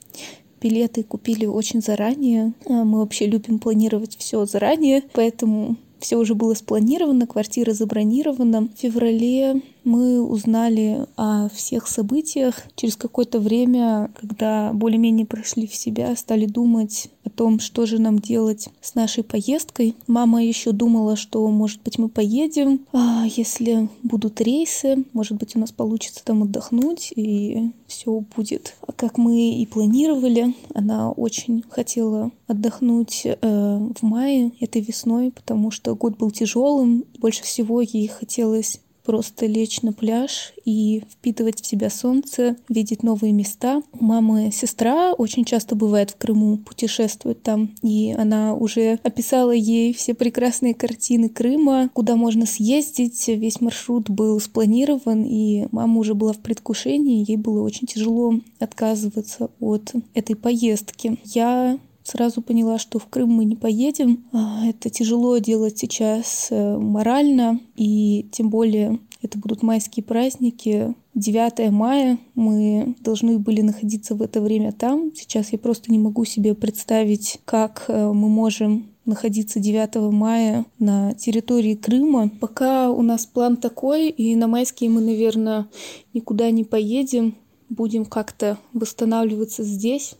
билеты 0.64 1.02
купили 1.02 1.44
очень 1.44 1.82
заранее. 1.82 2.54
А, 2.66 2.84
мы 2.84 3.00
вообще 3.00 3.26
любим 3.26 3.58
планировать 3.58 4.16
все 4.18 4.46
заранее, 4.46 5.02
поэтому 5.12 5.76
все 5.98 6.16
уже 6.16 6.34
было 6.34 6.54
спланировано, 6.54 7.26
квартира 7.26 7.72
забронирована. 7.72 8.68
В 8.74 8.80
феврале 8.80 9.60
мы 9.84 10.22
узнали 10.22 11.06
о 11.16 11.48
всех 11.48 11.86
событиях. 11.86 12.62
Через 12.74 12.96
какое-то 12.96 13.38
время, 13.38 14.10
когда 14.20 14.72
более-менее 14.72 15.26
прошли 15.26 15.66
в 15.66 15.74
себя, 15.74 16.14
стали 16.16 16.46
думать 16.46 17.08
о 17.24 17.30
том, 17.30 17.60
что 17.60 17.86
же 17.86 17.98
нам 17.98 18.18
делать 18.18 18.68
с 18.80 18.94
нашей 18.94 19.24
поездкой. 19.24 19.94
Мама 20.06 20.44
еще 20.44 20.72
думала, 20.72 21.16
что, 21.16 21.46
может 21.48 21.82
быть, 21.82 21.98
мы 21.98 22.08
поедем, 22.08 22.80
а 22.92 23.24
если 23.26 23.88
будут 24.02 24.40
рейсы, 24.40 25.04
может 25.12 25.38
быть, 25.38 25.56
у 25.56 25.58
нас 25.58 25.72
получится 25.72 26.24
там 26.24 26.42
отдохнуть, 26.42 27.12
и 27.14 27.70
все 27.86 28.22
будет, 28.36 28.76
как 28.96 29.18
мы 29.18 29.52
и 29.52 29.66
планировали. 29.66 30.54
Она 30.74 31.10
очень 31.10 31.64
хотела 31.68 32.30
отдохнуть 32.46 33.22
э, 33.24 33.36
в 33.40 34.02
мае 34.02 34.52
этой 34.60 34.82
весной, 34.82 35.30
потому 35.30 35.70
что 35.70 35.94
год 35.94 36.16
был 36.16 36.30
тяжелым. 36.30 37.04
Больше 37.18 37.42
всего 37.42 37.80
ей 37.80 38.08
хотелось 38.08 38.80
просто 39.04 39.46
лечь 39.46 39.82
на 39.82 39.92
пляж 39.92 40.52
и 40.64 41.02
впитывать 41.10 41.60
в 41.60 41.66
себя 41.66 41.90
солнце, 41.90 42.56
видеть 42.68 43.02
новые 43.02 43.32
места. 43.32 43.82
У 43.92 44.04
мамы 44.04 44.50
сестра 44.52 45.12
очень 45.12 45.44
часто 45.44 45.74
бывает 45.74 46.10
в 46.10 46.16
Крыму, 46.16 46.58
путешествует 46.58 47.42
там, 47.42 47.74
и 47.82 48.14
она 48.16 48.54
уже 48.54 48.98
описала 49.02 49.50
ей 49.50 49.92
все 49.92 50.14
прекрасные 50.14 50.74
картины 50.74 51.28
Крыма, 51.28 51.90
куда 51.92 52.16
можно 52.16 52.46
съездить. 52.46 53.28
Весь 53.28 53.60
маршрут 53.60 54.08
был 54.08 54.40
спланирован, 54.40 55.24
и 55.24 55.66
мама 55.70 56.00
уже 56.00 56.14
была 56.14 56.32
в 56.32 56.38
предвкушении, 56.38 57.24
ей 57.28 57.36
было 57.36 57.62
очень 57.62 57.86
тяжело 57.86 58.34
отказываться 58.58 59.50
от 59.60 59.92
этой 60.14 60.36
поездки. 60.36 61.18
Я 61.24 61.78
сразу 62.04 62.42
поняла, 62.42 62.78
что 62.78 62.98
в 62.98 63.06
Крым 63.06 63.30
мы 63.30 63.44
не 63.44 63.56
поедем. 63.56 64.24
А, 64.32 64.64
это 64.66 64.90
тяжело 64.90 65.38
делать 65.38 65.78
сейчас 65.78 66.48
э, 66.50 66.76
морально, 66.78 67.58
и 67.74 68.28
тем 68.30 68.50
более 68.50 69.00
это 69.22 69.38
будут 69.38 69.62
майские 69.62 70.04
праздники. 70.04 70.94
9 71.14 71.70
мая 71.70 72.18
мы 72.34 72.94
должны 73.00 73.38
были 73.38 73.62
находиться 73.62 74.14
в 74.14 74.22
это 74.22 74.40
время 74.40 74.72
там. 74.72 75.12
Сейчас 75.14 75.52
я 75.52 75.58
просто 75.58 75.90
не 75.90 75.98
могу 75.98 76.24
себе 76.24 76.54
представить, 76.54 77.40
как 77.46 77.86
э, 77.88 78.12
мы 78.12 78.28
можем 78.28 78.90
находиться 79.06 79.60
9 79.60 80.12
мая 80.12 80.66
на 80.78 81.14
территории 81.14 81.74
Крыма. 81.74 82.30
Пока 82.40 82.90
у 82.90 83.02
нас 83.02 83.26
план 83.26 83.56
такой, 83.56 84.10
и 84.10 84.36
на 84.36 84.46
майские 84.46 84.90
мы, 84.90 85.00
наверное, 85.00 85.68
никуда 86.12 86.50
не 86.50 86.64
поедем. 86.64 87.34
Будем 87.70 88.04
как-то 88.04 88.58
восстанавливаться 88.74 89.64
здесь. 89.64 90.16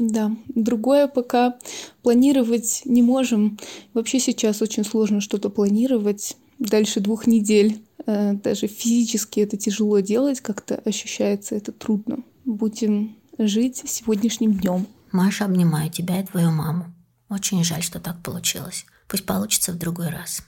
Да, 0.00 0.34
другое 0.48 1.08
пока 1.08 1.58
планировать 2.02 2.82
не 2.86 3.02
можем. 3.02 3.58
Вообще 3.92 4.18
сейчас 4.18 4.62
очень 4.62 4.82
сложно 4.82 5.20
что-то 5.20 5.50
планировать 5.50 6.38
дальше 6.58 7.00
двух 7.00 7.26
недель. 7.26 7.82
Э, 8.06 8.32
даже 8.32 8.66
физически 8.66 9.40
это 9.40 9.58
тяжело 9.58 10.00
делать, 10.00 10.40
как-то 10.40 10.76
ощущается 10.86 11.54
это 11.54 11.72
трудно. 11.72 12.20
Будем 12.46 13.14
жить 13.36 13.82
сегодняшним 13.86 14.54
днем. 14.54 14.86
Маша, 15.12 15.44
обнимаю 15.44 15.90
тебя 15.90 16.20
и 16.20 16.26
твою 16.26 16.50
маму. 16.50 16.86
Очень 17.28 17.62
жаль, 17.62 17.82
что 17.82 18.00
так 18.00 18.22
получилось. 18.22 18.86
Пусть 19.06 19.26
получится 19.26 19.72
в 19.72 19.78
другой 19.78 20.08
раз. 20.08 20.42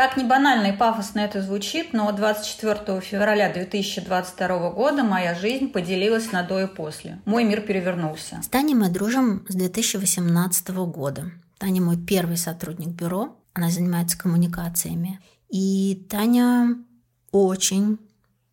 Как 0.00 0.16
ни 0.16 0.22
банально 0.22 0.68
и 0.68 0.72
пафосно 0.72 1.20
это 1.20 1.42
звучит, 1.42 1.92
но 1.92 2.10
24 2.10 3.02
февраля 3.02 3.52
2022 3.52 4.70
года 4.70 5.02
моя 5.04 5.34
жизнь 5.34 5.68
поделилась 5.68 6.32
на 6.32 6.42
до 6.42 6.62
и 6.62 6.66
после. 6.66 7.18
Мой 7.26 7.44
мир 7.44 7.60
перевернулся. 7.60 8.40
С 8.42 8.48
Таней 8.48 8.74
мы 8.74 8.88
дружим 8.88 9.44
с 9.46 9.54
2018 9.54 10.68
года. 10.86 11.32
Таня 11.58 11.82
мой 11.82 11.98
первый 11.98 12.38
сотрудник 12.38 12.88
бюро. 12.88 13.36
Она 13.52 13.68
занимается 13.68 14.16
коммуникациями. 14.18 15.20
И 15.50 16.06
Таня 16.08 16.76
очень 17.30 17.98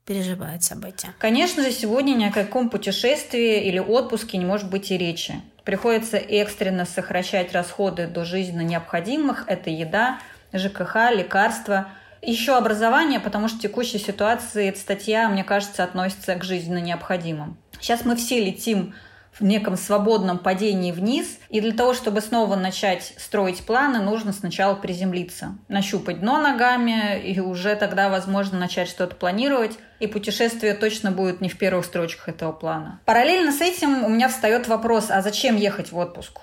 переживает 0.06 0.66
события. 0.66 1.14
Конечно 1.18 1.64
же, 1.64 1.72
сегодня 1.72 2.12
ни 2.16 2.26
о 2.26 2.32
каком 2.34 2.70
путешествии 2.70 3.64
или 3.64 3.80
отпуске 3.80 4.38
не 4.38 4.44
может 4.44 4.70
быть 4.70 4.92
и 4.92 4.98
речи. 4.98 5.36
Приходится 5.64 6.18
экстренно 6.18 6.84
сокращать 6.84 7.54
расходы 7.54 8.08
до 8.08 8.26
жизненно 8.26 8.62
необходимых. 8.62 9.46
Это 9.48 9.70
еда, 9.70 10.20
ЖКХ, 10.54 11.12
лекарства, 11.12 11.88
еще 12.22 12.58
образование, 12.58 13.20
потому 13.20 13.48
что 13.48 13.58
в 13.58 13.62
текущей 13.62 14.00
ситуации 14.00 14.70
эта 14.70 14.80
статья, 14.80 15.30
мне 15.30 15.44
кажется, 15.44 15.84
относится 15.84 16.36
к 16.36 16.44
жизненно 16.44 16.80
необходимым. 16.80 17.58
Сейчас 17.80 18.06
мы 18.06 18.16
все 18.16 18.44
летим 18.44 18.94
в 19.40 19.44
неком 19.44 19.78
свободном 19.78 20.40
падении 20.40 20.92
вниз. 20.92 21.38
И 21.50 21.62
для 21.62 21.74
того, 21.74 21.94
чтобы 21.94 22.22
снова 22.22 22.56
начать 22.56 23.14
строить 23.18 23.66
планы, 23.66 24.00
нужно 24.00 24.34
сначала 24.34 24.76
приземлиться, 24.76 25.58
нащупать 25.68 26.22
дно 26.22 26.42
ногами, 26.42 27.20
и 27.20 27.40
уже 27.40 27.76
тогда 27.76 28.10
возможно 28.10 28.58
начать 28.58 28.90
что-то 28.90 29.16
планировать. 29.16 29.78
И 30.00 30.08
путешествие 30.08 30.74
точно 30.74 31.12
будет 31.12 31.42
не 31.42 31.50
в 31.50 31.58
первых 31.58 31.86
строчках 31.86 32.30
этого 32.30 32.52
плана. 32.52 33.00
Параллельно 33.06 33.52
с 33.52 33.62
этим 33.62 34.04
у 34.04 34.10
меня 34.10 34.30
встает 34.30 34.68
вопрос, 34.68 35.08
а 35.10 35.22
зачем 35.22 35.56
ехать 35.56 35.92
в 35.92 35.98
отпуск? 35.98 36.40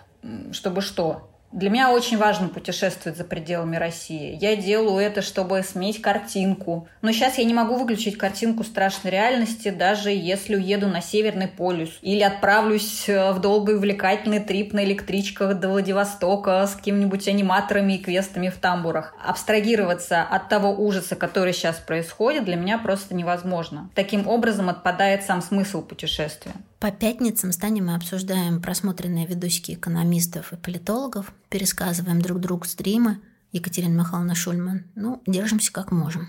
Чтобы 0.52 0.80
что? 0.80 1.34
Для 1.54 1.70
меня 1.70 1.92
очень 1.92 2.18
важно 2.18 2.49
путешествовать 2.49 3.16
за 3.16 3.23
пределами 3.23 3.76
России. 3.76 4.37
Я 4.40 4.56
делаю 4.56 4.99
это, 4.99 5.23
чтобы 5.23 5.62
сменить 5.62 6.02
картинку. 6.02 6.88
Но 7.00 7.12
сейчас 7.12 7.38
я 7.38 7.44
не 7.44 7.54
могу 7.54 7.76
выключить 7.76 8.18
картинку 8.18 8.64
страшной 8.64 9.12
реальности, 9.12 9.70
даже 9.70 10.11
если 10.11 10.56
уеду 10.56 10.88
на 10.88 11.00
Северный 11.00 11.46
полюс. 11.46 11.90
Или 12.02 12.23
отправлюсь 12.23 13.08
э, 13.08 13.30
в 13.30 13.40
долгий 13.40 13.75
увлекательный 13.75 14.40
трип 14.40 14.73
на 14.73 14.84
электричках 14.84 15.61
до 15.61 15.68
Владивостока 15.68 16.66
с 16.66 16.75
какими-нибудь 16.75 17.28
аниматорами 17.28 17.92
и 17.92 18.02
квестами 18.02 18.49
в 18.49 18.56
тамбурах. 18.56 19.14
Абстрагироваться 19.25 20.23
от 20.23 20.49
того 20.49 20.73
ужаса, 20.73 21.14
который 21.14 21.52
сейчас 21.52 21.76
происходит, 21.76 22.46
для 22.46 22.56
меня 22.56 22.78
просто 22.78 23.14
невозможно. 23.14 23.90
Таким 23.94 24.26
образом 24.26 24.70
отпадает 24.70 25.23
сам 25.23 25.40
смысл 25.40 25.82
путешествия. 25.82 26.54
По 26.85 26.91
пятницам 26.91 27.50
станем 27.50 27.91
и 27.91 27.95
обсуждаем 27.95 28.61
просмотренные 28.61 29.26
видосики 29.26 29.73
экономистов 29.73 30.53
и 30.53 30.57
политологов, 30.57 31.33
пересказываем 31.49 32.21
друг 32.21 32.41
другу 32.41 32.67
стримы. 32.67 33.21
Екатерина 33.53 34.00
Михайловна 34.00 34.35
Шульман. 34.35 34.85
Ну, 34.95 35.23
держимся 35.26 35.73
как 35.73 35.93
можем. 35.93 36.29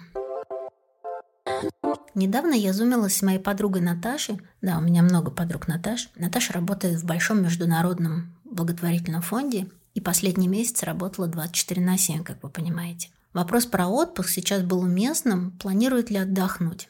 Недавно 2.13 2.53
я 2.53 2.71
зумилась 2.71 3.17
с 3.17 3.21
моей 3.21 3.39
подругой 3.39 3.81
Наташей. 3.81 4.39
Да, 4.61 4.77
у 4.77 4.81
меня 4.81 5.03
много 5.03 5.29
подруг 5.29 5.67
Наташ. 5.67 6.09
Наташа 6.15 6.53
работает 6.53 7.01
в 7.01 7.05
большом 7.05 7.43
международном 7.43 8.33
благотворительном 8.45 9.23
фонде 9.23 9.67
и 9.93 9.99
последний 9.99 10.47
месяц 10.47 10.83
работала 10.83 11.27
24 11.27 11.81
на 11.81 11.97
7, 11.97 12.23
как 12.23 12.41
вы 12.41 12.47
понимаете. 12.47 13.09
Вопрос 13.33 13.65
про 13.65 13.87
отпуск 13.87 14.29
сейчас 14.29 14.63
был 14.63 14.79
уместным. 14.79 15.51
Планирует 15.59 16.11
ли 16.11 16.15
отдохнуть? 16.15 16.87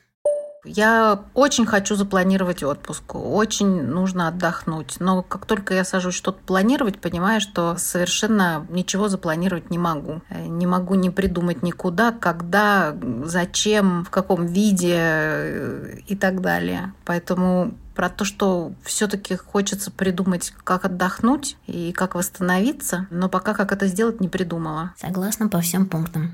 Я 0.65 1.23
очень 1.33 1.65
хочу 1.65 1.95
запланировать 1.95 2.63
отпуск, 2.63 3.15
очень 3.15 3.83
нужно 3.83 4.27
отдохнуть. 4.27 4.95
Но 4.99 5.21
как 5.21 5.45
только 5.45 5.73
я 5.73 5.83
сажусь 5.83 6.15
что-то 6.15 6.39
планировать, 6.45 6.99
понимаю, 6.99 7.41
что 7.41 7.75
совершенно 7.77 8.65
ничего 8.69 9.07
запланировать 9.07 9.69
не 9.69 9.77
могу. 9.77 10.21
Э, 10.29 10.45
не 10.45 10.65
могу 10.67 10.95
не 10.95 11.09
придумать 11.09 11.63
никуда, 11.63 12.11
когда, 12.11 12.95
зачем, 13.25 14.05
в 14.05 14.09
каком 14.09 14.45
виде 14.45 14.95
э, 14.97 15.97
и 16.07 16.15
так 16.15 16.41
далее. 16.41 16.93
Поэтому 17.05 17.75
про 17.95 18.09
то, 18.09 18.25
что 18.25 18.73
все-таки 18.83 19.35
хочется 19.35 19.89
придумать, 19.89 20.53
как 20.63 20.85
отдохнуть 20.85 21.57
и 21.65 21.93
как 21.93 22.15
восстановиться, 22.15 23.07
но 23.09 23.29
пока 23.29 23.53
как 23.53 23.71
это 23.71 23.87
сделать 23.87 24.19
не 24.19 24.27
придумала. 24.27 24.93
Согласна 24.97 25.47
по 25.47 25.61
всем 25.61 25.85
пунктам. 25.85 26.31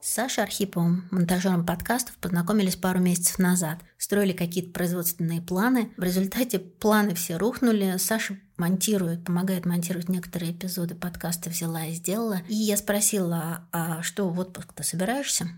С 0.00 0.14
Сашей 0.14 0.42
Архиповым, 0.42 1.06
монтажером 1.10 1.64
подкастов, 1.64 2.16
познакомились 2.16 2.76
пару 2.76 2.98
месяцев 2.98 3.38
назад. 3.38 3.78
Строили 3.98 4.32
какие-то 4.32 4.72
производственные 4.72 5.40
планы. 5.40 5.92
В 5.96 6.02
результате 6.02 6.58
планы 6.58 7.14
все 7.14 7.36
рухнули. 7.36 7.96
Саша 7.98 8.36
монтирует, 8.56 9.24
помогает 9.24 9.64
монтировать 9.64 10.08
некоторые 10.08 10.52
эпизоды 10.52 10.94
подкаста 10.94 11.50
«Взяла 11.50 11.86
и 11.86 11.92
сделала». 11.92 12.40
И 12.48 12.54
я 12.54 12.76
спросила, 12.76 13.68
а 13.72 14.02
что, 14.02 14.28
в 14.28 14.38
отпуск-то 14.38 14.82
собираешься? 14.82 15.48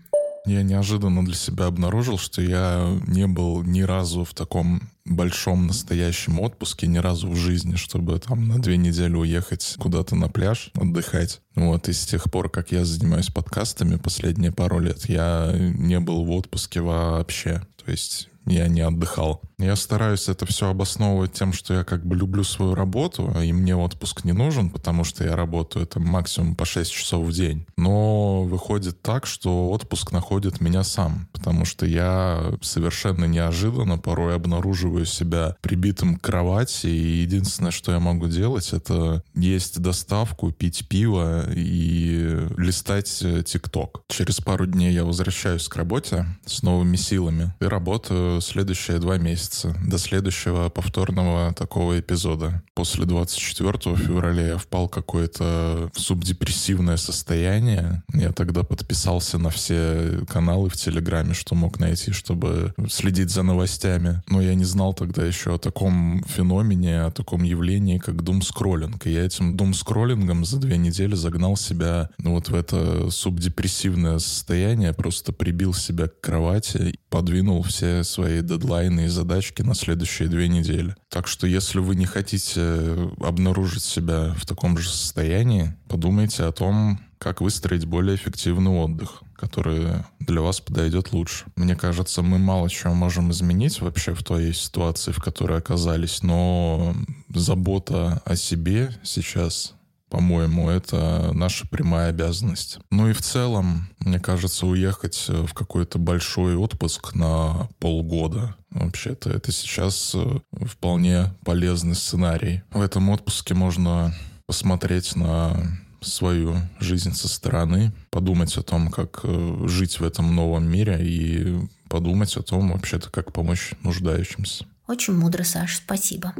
Я 0.45 0.61
неожиданно 0.63 1.25
для 1.25 1.35
себя 1.35 1.65
обнаружил, 1.65 2.17
что 2.17 2.41
я 2.41 2.99
не 3.07 3.27
был 3.27 3.63
ни 3.63 3.81
разу 3.81 4.23
в 4.23 4.33
таком 4.33 4.89
большом 5.05 5.67
настоящем 5.67 6.39
отпуске 6.39 6.87
ни 6.87 6.97
разу 6.97 7.29
в 7.29 7.35
жизни, 7.35 7.75
чтобы 7.75 8.19
там 8.19 8.47
на 8.47 8.59
две 8.59 8.77
недели 8.77 9.15
уехать 9.15 9.75
куда-то 9.79 10.15
на 10.15 10.29
пляж, 10.29 10.71
отдыхать. 10.73 11.41
Вот, 11.55 11.89
и 11.89 11.93
с 11.93 12.05
тех 12.05 12.25
пор, 12.31 12.49
как 12.49 12.71
я 12.71 12.85
занимаюсь 12.85 13.27
подкастами 13.27 13.97
последние 13.97 14.51
пару 14.51 14.79
лет, 14.79 15.07
я 15.09 15.51
не 15.55 15.99
был 15.99 16.25
в 16.25 16.31
отпуске 16.31 16.81
вообще. 16.81 17.61
То 17.83 17.91
есть 17.91 18.29
я 18.45 18.67
не 18.67 18.81
отдыхал. 18.81 19.41
Я 19.57 19.75
стараюсь 19.75 20.27
это 20.27 20.45
все 20.45 20.69
обосновывать 20.69 21.33
тем, 21.33 21.53
что 21.53 21.73
я 21.73 21.83
как 21.83 22.05
бы 22.05 22.15
люблю 22.15 22.43
свою 22.43 22.75
работу, 22.75 23.33
и 23.41 23.53
мне 23.53 23.75
отпуск 23.75 24.25
не 24.25 24.33
нужен, 24.33 24.69
потому 24.69 25.03
что 25.03 25.23
я 25.23 25.35
работаю 25.35 25.87
там 25.87 26.03
максимум 26.03 26.55
по 26.55 26.65
6 26.65 26.91
часов 26.91 27.25
в 27.25 27.31
день. 27.31 27.65
Но 27.77 28.43
выходит 28.43 29.01
так, 29.01 29.25
что 29.25 29.69
отпуск 29.69 30.11
находит 30.11 30.61
меня 30.61 30.83
сам, 30.83 31.27
потому 31.31 31.65
что 31.65 31.85
я 31.85 32.53
совершенно 32.61 33.25
неожиданно 33.25 33.97
порой 33.97 34.35
обнаруживаю 34.35 35.05
себя 35.05 35.55
прибитым 35.61 36.17
к 36.17 36.21
кровати, 36.21 36.87
и 36.87 37.21
единственное, 37.21 37.71
что 37.71 37.91
я 37.91 37.99
могу 37.99 38.27
делать, 38.27 38.73
это 38.73 39.23
есть 39.35 39.81
доставку, 39.81 40.51
пить 40.51 40.87
пиво 40.87 41.45
и 41.53 42.47
листать 42.57 43.21
э, 43.21 43.43
ТикТок. 43.43 44.03
Через 44.09 44.41
пару 44.41 44.65
дней 44.65 44.93
я 44.93 45.05
возвращаюсь 45.05 45.67
к 45.67 45.75
работе 45.75 46.25
с 46.45 46.61
новыми 46.61 46.95
силами 46.95 47.53
и 47.59 47.65
работаю 47.65 48.34
следующие 48.41 48.99
два 48.99 49.17
месяца 49.17 49.75
до 49.85 49.97
следующего 49.97 50.69
повторного 50.69 51.53
такого 51.53 51.99
эпизода. 51.99 52.63
После 52.73 53.05
24 53.05 53.95
февраля 53.95 54.47
я 54.47 54.57
впал 54.57 54.87
в 54.87 54.91
какое-то 54.91 55.91
субдепрессивное 55.95 56.97
состояние. 56.97 58.03
Я 58.13 58.31
тогда 58.31 58.63
подписался 58.63 59.37
на 59.37 59.49
все 59.49 60.21
каналы 60.27 60.69
в 60.69 60.75
Телеграме, 60.75 61.33
что 61.33 61.55
мог 61.55 61.79
найти, 61.79 62.11
чтобы 62.11 62.73
следить 62.89 63.29
за 63.29 63.43
новостями. 63.43 64.21
Но 64.27 64.41
я 64.41 64.55
не 64.55 64.65
знал 64.65 64.93
тогда 64.93 65.25
еще 65.25 65.55
о 65.55 65.59
таком 65.59 66.23
феномене, 66.27 67.03
о 67.03 67.11
таком 67.11 67.43
явлении, 67.43 67.97
как 67.97 68.23
думскроллинг. 68.23 69.05
И 69.07 69.11
я 69.11 69.25
этим 69.25 69.55
думскроллингом 69.55 70.45
за 70.45 70.57
две 70.57 70.77
недели 70.77 71.15
загнал 71.15 71.57
себя 71.57 72.09
вот 72.19 72.49
в 72.49 72.55
это 72.55 73.09
субдепрессивное 73.09 74.19
состояние, 74.19 74.93
просто 74.93 75.31
прибил 75.33 75.73
себя 75.73 76.07
к 76.07 76.19
кровати, 76.21 76.99
подвинул 77.15 77.63
все 77.63 78.03
свои 78.03 78.41
дедлайны 78.41 79.05
и 79.05 79.07
задачки 79.07 79.61
на 79.61 79.73
следующие 79.73 80.27
две 80.27 80.49
недели. 80.49 80.97
Так 81.07 81.27
что 81.27 81.47
если 81.47 81.79
вы 81.79 81.95
не 81.95 82.05
хотите 82.05 83.09
обнаружить 83.21 83.85
себя 83.85 84.33
в 84.37 84.45
таком 84.45 84.77
же 84.77 84.89
состоянии, 84.89 85.73
подумайте 85.87 86.43
о 86.43 86.51
том, 86.51 86.99
как 87.17 87.39
выстроить 87.39 87.85
более 87.85 88.17
эффективный 88.17 88.71
отдых, 88.71 89.23
который 89.33 90.03
для 90.19 90.41
вас 90.41 90.59
подойдет 90.59 91.13
лучше. 91.13 91.45
Мне 91.55 91.77
кажется, 91.77 92.21
мы 92.21 92.37
мало 92.37 92.69
чего 92.69 92.93
можем 92.93 93.31
изменить 93.31 93.79
вообще 93.79 94.13
в 94.13 94.21
той 94.21 94.53
ситуации, 94.53 95.13
в 95.13 95.19
которой 95.19 95.57
оказались, 95.57 96.21
но 96.21 96.93
забота 97.33 98.21
о 98.25 98.35
себе 98.35 98.89
сейчас 99.03 99.74
по-моему, 100.09 100.69
это 100.69 101.31
наша 101.33 101.67
прямая 101.67 102.09
обязанность. 102.09 102.79
Ну 102.91 103.09
и 103.09 103.13
в 103.13 103.21
целом, 103.21 103.89
мне 103.99 104.19
кажется, 104.19 104.67
уехать 104.67 105.25
в 105.27 105.53
какой-то 105.53 105.99
большой 105.99 106.55
отпуск 106.55 107.15
на 107.15 107.69
полгода 107.79 108.55
Вообще-то 108.75 109.29
это 109.29 109.53
сейчас 109.53 110.11
э, 110.15 110.39
вполне 110.65 111.33
полезный 111.45 111.95
сценарий. 111.95 112.61
В 112.71 112.81
этом 112.81 113.09
отпуске 113.09 113.53
можно 113.53 114.13
посмотреть 114.47 115.15
на 115.15 115.55
свою 116.01 116.57
жизнь 116.81 117.13
со 117.13 117.29
стороны, 117.29 117.93
подумать 118.11 118.55
о 118.57 118.63
том, 118.63 118.91
как 118.91 119.21
э, 119.23 119.63
жить 119.67 120.01
в 120.01 120.03
этом 120.03 120.35
новом 120.35 120.69
мире 120.69 120.99
и 120.99 121.57
подумать 121.87 122.35
о 122.35 122.43
том, 122.43 122.73
вообще-то, 122.73 123.09
как 123.09 123.31
помочь 123.31 123.71
нуждающимся. 123.81 124.65
Очень 124.87 125.13
мудро, 125.13 125.43
Саш, 125.43 125.77
спасибо. 125.77 126.33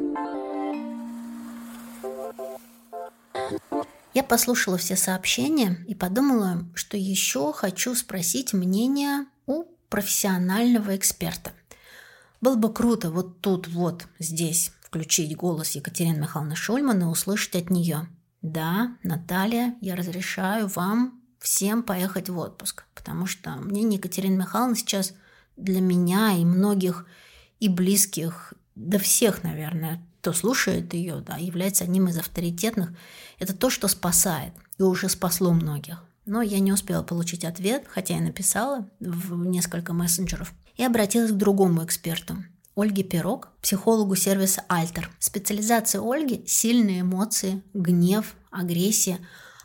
Я 4.15 4.23
послушала 4.23 4.77
все 4.77 4.95
сообщения 4.95 5.77
и 5.89 5.93
подумала, 5.93 6.65
что 6.73 6.95
еще 6.95 7.51
хочу 7.51 7.93
спросить 7.95 8.53
мнение 8.53 9.25
у 9.45 9.65
профессионального 9.89 10.95
эксперта. 10.95 11.51
Было 12.39 12.55
бы 12.55 12.71
круто 12.73 13.11
вот 13.11 13.41
тут 13.41 13.67
вот 13.67 14.07
здесь 14.17 14.71
включить 14.81 15.35
голос 15.35 15.71
Екатерины 15.71 16.19
Михайловны 16.19 16.55
Шульман 16.55 17.01
и 17.01 17.05
услышать 17.05 17.57
от 17.57 17.69
нее. 17.69 18.07
Да, 18.41 18.95
Наталья, 19.03 19.75
я 19.81 19.97
разрешаю 19.97 20.67
вам 20.67 21.19
всем 21.39 21.83
поехать 21.83 22.29
в 22.29 22.37
отпуск, 22.37 22.85
потому 22.95 23.25
что 23.25 23.51
мнение 23.57 23.97
Екатерины 23.97 24.37
Михайловны 24.37 24.77
сейчас 24.77 25.13
для 25.57 25.81
меня 25.81 26.31
и 26.37 26.45
многих 26.45 27.05
и 27.59 27.67
близких, 27.67 28.53
да 28.75 28.97
всех, 28.97 29.43
наверное, 29.43 30.04
кто 30.25 30.33
слушает 30.33 30.91
ее, 30.95 31.23
да, 31.23 31.35
является 31.35 31.83
одним 31.83 32.07
из 32.07 32.17
авторитетных. 32.17 32.89
Это 33.37 33.55
то, 33.55 33.69
что 33.69 33.87
спасает 33.87 34.53
и 34.79 34.81
уже 34.81 35.07
спасло 35.07 35.53
многих. 35.53 36.03
Но 36.25 36.41
я 36.41 36.57
не 36.57 36.71
успела 36.73 37.03
получить 37.03 37.45
ответ, 37.45 37.83
хотя 37.87 38.15
я 38.15 38.21
написала 38.21 38.89
в 38.99 39.45
несколько 39.45 39.93
мессенджеров. 39.93 40.51
И 40.77 40.83
обратилась 40.83 41.29
к 41.29 41.35
другому 41.35 41.85
эксперту, 41.85 42.37
Ольге 42.75 43.03
Пирог, 43.03 43.49
психологу 43.61 44.15
сервиса 44.15 44.63
«Альтер». 44.67 45.11
Специализация 45.19 46.01
Ольги– 46.01 46.43
сильные 46.47 47.01
эмоции, 47.01 47.61
гнев, 47.75 48.35
агрессия, 48.49 49.19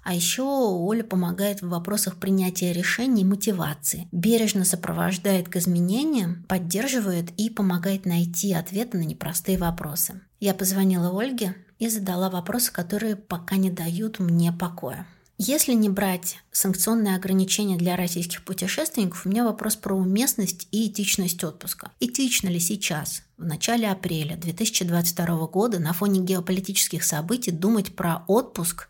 А 0.05 0.15
еще 0.15 0.43
Оля 0.43 1.05
помогает 1.05 1.63
в 1.63 1.71
вопросах 1.71 2.17
принятия 2.17 2.75
решений 2.75 3.23
и 3.23 3.25
мотивации, 3.25 4.09
бережно 4.13 4.67
сопровождает 4.67 5.49
к 5.49 5.57
изменениям, 5.57 6.45
поддерживает 6.49 7.31
и 7.39 7.49
помогает 7.49 8.05
найти 8.05 8.53
ответы 8.53 8.99
на 8.99 9.05
непростые 9.05 9.57
вопросы. 9.57 10.21
Я 10.41 10.55
позвонила 10.55 11.11
Ольге 11.11 11.55
и 11.79 11.89
задала 11.89 12.31
вопросы, 12.31 12.73
которые 12.73 13.15
пока 13.15 13.57
не 13.57 13.71
дают 13.71 14.19
мне 14.19 14.53
покоя. 14.53 15.07
Если 15.37 15.73
не 15.73 15.89
брать 15.89 16.39
санкционные 16.51 17.17
ограничения 17.17 17.79
для 17.79 17.97
российских 17.97 18.45
путешественников, 18.45 19.25
у 19.25 19.29
меня 19.31 19.45
вопрос 19.45 19.77
про 19.77 19.95
уместность 19.95 20.69
и 20.71 20.89
этичность 20.89 21.43
отпуска. 21.45 21.93
Этично 21.99 22.49
ли 22.49 22.61
сейчас, 22.61 23.23
в 23.39 23.45
начале 23.45 23.89
апреля 23.89 24.37
2022 24.37 25.47
года, 25.47 25.79
на 25.79 25.95
фоне 25.95 26.21
геополитических 26.21 27.05
событий, 27.05 27.53
думать 27.53 27.95
про 27.95 28.23
отпуск 28.27 28.89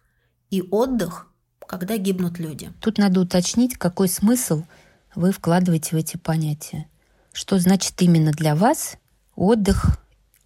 и 0.51 0.63
отдых, 0.63 1.29
когда 1.67 1.97
гибнут 1.97 2.41
люди? 2.41 2.73
Тут 2.81 2.99
надо 2.99 3.21
уточнить, 3.21 3.77
какой 3.77 4.09
смысл 4.09 4.65
вы 5.15 5.31
вкладываете 5.31 5.95
в 5.97 5.99
эти 5.99 6.17
понятия. 6.17 6.89
Что 7.33 7.61
значит 7.61 7.95
именно 8.03 8.33
для 8.33 8.57
вас 8.57 8.97
отдых, 9.37 10.01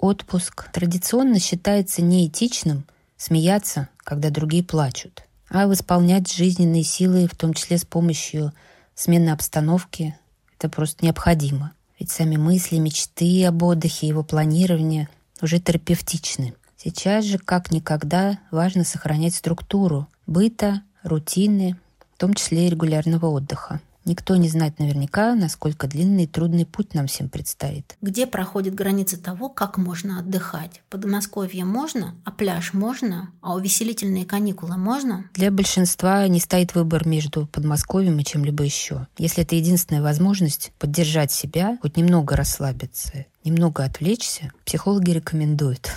отпуск? 0.05 0.71
Традиционно 0.73 1.39
считается 1.39 2.03
неэтичным 2.03 2.85
смеяться, 3.17 3.89
когда 4.05 4.31
другие 4.31 4.63
плачут– 4.63 5.25
а 5.55 5.69
восполнять 5.69 6.33
жизненные 6.33 6.83
силы, 6.83 7.29
в 7.29 7.37
том 7.37 7.55
числе 7.55 7.79
с 7.79 7.85
помощью 7.85 8.53
смены 8.97 9.31
обстановки, 9.31 10.19
это 10.59 10.69
просто 10.69 11.05
необходимо. 11.05 11.73
Ведь 11.99 12.11
сами 12.11 12.37
мысли, 12.37 12.79
мечты 12.79 13.45
об 13.47 13.63
отдыхе, 13.63 14.09
его 14.09 14.25
планирование 14.25 15.09
уже 15.41 15.61
терапевтичны. 15.61 16.55
Сейчас 16.77 17.25
же, 17.25 17.39
как 17.39 17.71
никогда, 17.71 18.41
важно 18.51 18.83
сохранять 18.83 19.37
структуру 19.37 20.09
быта, 20.27 20.83
рутины, 21.05 21.77
в 22.17 22.19
том 22.19 22.35
числе 22.35 22.67
и 22.67 22.71
регулярного 22.71 23.27
отдыха. 23.27 23.81
Никто 24.05 24.37
не 24.37 24.49
знает 24.49 24.79
наверняка, 24.79 25.35
насколько 25.35 25.87
длинный 25.87 26.25
и 26.25 26.27
трудный 26.27 26.67
путь 26.67 26.95
нам 26.95 27.07
всем 27.07 27.29
предстоит. 27.29 27.97
Где 28.03 28.27
проходит 28.27 28.75
граница 28.75 29.19
того, 29.19 29.49
как 29.49 29.79
можно 29.79 30.19
отдыхать? 30.19 30.83
Подмосковье 30.91 31.65
можно, 31.65 32.15
а 32.25 32.31
пляж 32.31 32.75
можно, 32.75 33.31
а 33.41 33.55
увеселительные 33.55 34.27
каникулы 34.27 34.77
можно? 34.77 35.25
Для 35.35 35.51
большинства 35.51 36.27
не 36.29 36.41
стоит 36.41 36.75
выбор 36.75 37.07
между 37.07 37.47
Подмосковьем 37.47 38.19
и 38.19 38.25
чем-либо 38.25 38.63
еще. 38.65 39.07
Если 39.17 39.43
это 39.43 39.55
единственная 39.55 40.03
возможность 40.03 40.73
поддержать 40.79 41.33
себя, 41.33 41.79
хоть 41.81 41.97
немного 41.97 42.37
расслабиться, 42.37 43.27
немного 43.45 43.85
отвлечься, 43.85 44.53
психологи 44.65 45.13
рекомендуют. 45.13 45.91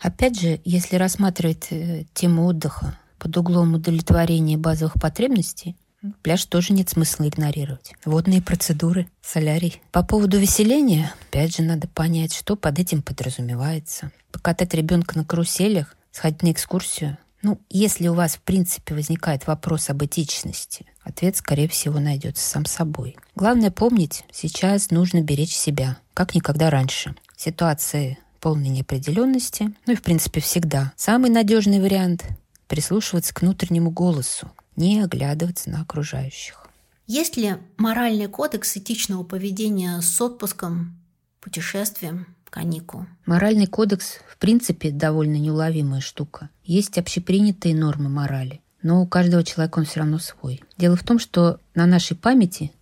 Опять 0.00 0.40
же, 0.40 0.60
если 0.64 0.96
рассматривать 0.96 1.68
э, 1.70 2.04
тему 2.12 2.46
отдыха 2.46 2.98
под 3.18 3.36
углом 3.36 3.74
удовлетворения 3.74 4.58
базовых 4.58 4.94
потребностей, 5.00 5.74
Пляж 6.22 6.44
тоже 6.44 6.72
нет 6.72 6.88
смысла 6.88 7.28
игнорировать. 7.28 7.92
Водные 8.04 8.42
процедуры, 8.42 9.08
солярий. 9.22 9.82
По 9.92 10.02
поводу 10.02 10.38
веселения, 10.38 11.12
опять 11.28 11.56
же, 11.56 11.62
надо 11.62 11.88
понять, 11.88 12.34
что 12.34 12.56
под 12.56 12.78
этим 12.78 13.02
подразумевается. 13.02 14.12
Покатать 14.30 14.74
ребенка 14.74 15.16
на 15.16 15.24
каруселях, 15.24 15.96
сходить 16.12 16.42
на 16.42 16.52
экскурсию. 16.52 17.18
Ну, 17.42 17.60
если 17.70 18.08
у 18.08 18.14
вас, 18.14 18.36
в 18.36 18.40
принципе, 18.40 18.94
возникает 18.94 19.46
вопрос 19.46 19.90
об 19.90 20.04
этичности, 20.04 20.86
ответ, 21.02 21.36
скорее 21.36 21.68
всего, 21.68 22.00
найдется 22.00 22.44
сам 22.44 22.66
собой. 22.66 23.16
Главное 23.34 23.70
помнить, 23.70 24.24
сейчас 24.32 24.90
нужно 24.90 25.22
беречь 25.22 25.54
себя, 25.54 25.98
как 26.14 26.34
никогда 26.34 26.70
раньше. 26.70 27.14
Ситуации 27.36 28.18
полной 28.40 28.68
неопределенности, 28.68 29.74
ну 29.86 29.92
и, 29.92 29.96
в 29.96 30.02
принципе, 30.02 30.40
всегда. 30.40 30.92
Самый 30.96 31.30
надежный 31.30 31.80
вариант– 31.80 32.24
прислушиваться 32.68 33.32
к 33.32 33.42
внутреннему 33.42 33.90
голосу, 33.90 34.50
не 34.76 35.00
оглядываться 35.00 35.70
на 35.70 35.82
окружающих. 35.82 36.66
Есть 37.06 37.36
ли 37.36 37.56
моральный 37.76 38.26
кодекс 38.26 38.76
этичного 38.76 39.22
поведения 39.22 40.00
с 40.00 40.20
отпуском, 40.20 40.96
путешествием, 41.40 42.26
каникул? 42.50 43.06
Моральный 43.26 43.66
кодекс, 43.66 44.18
в 44.28 44.38
принципе, 44.38 44.90
довольно 44.90 45.36
неуловимая 45.36 46.00
штука. 46.00 46.50
Есть 46.64 46.98
общепринятые 46.98 47.76
нормы 47.76 48.08
морали, 48.08 48.60
но 48.82 49.02
у 49.02 49.06
каждого 49.06 49.44
человека 49.44 49.78
он 49.78 49.84
все 49.84 50.00
равно 50.00 50.18
свой. 50.18 50.62
Дело 50.76 50.96
в 50.96 51.04
том, 51.04 51.18
что 51.18 51.60
на 51.74 51.86
нашей 51.86 52.16
памяти 52.16 52.72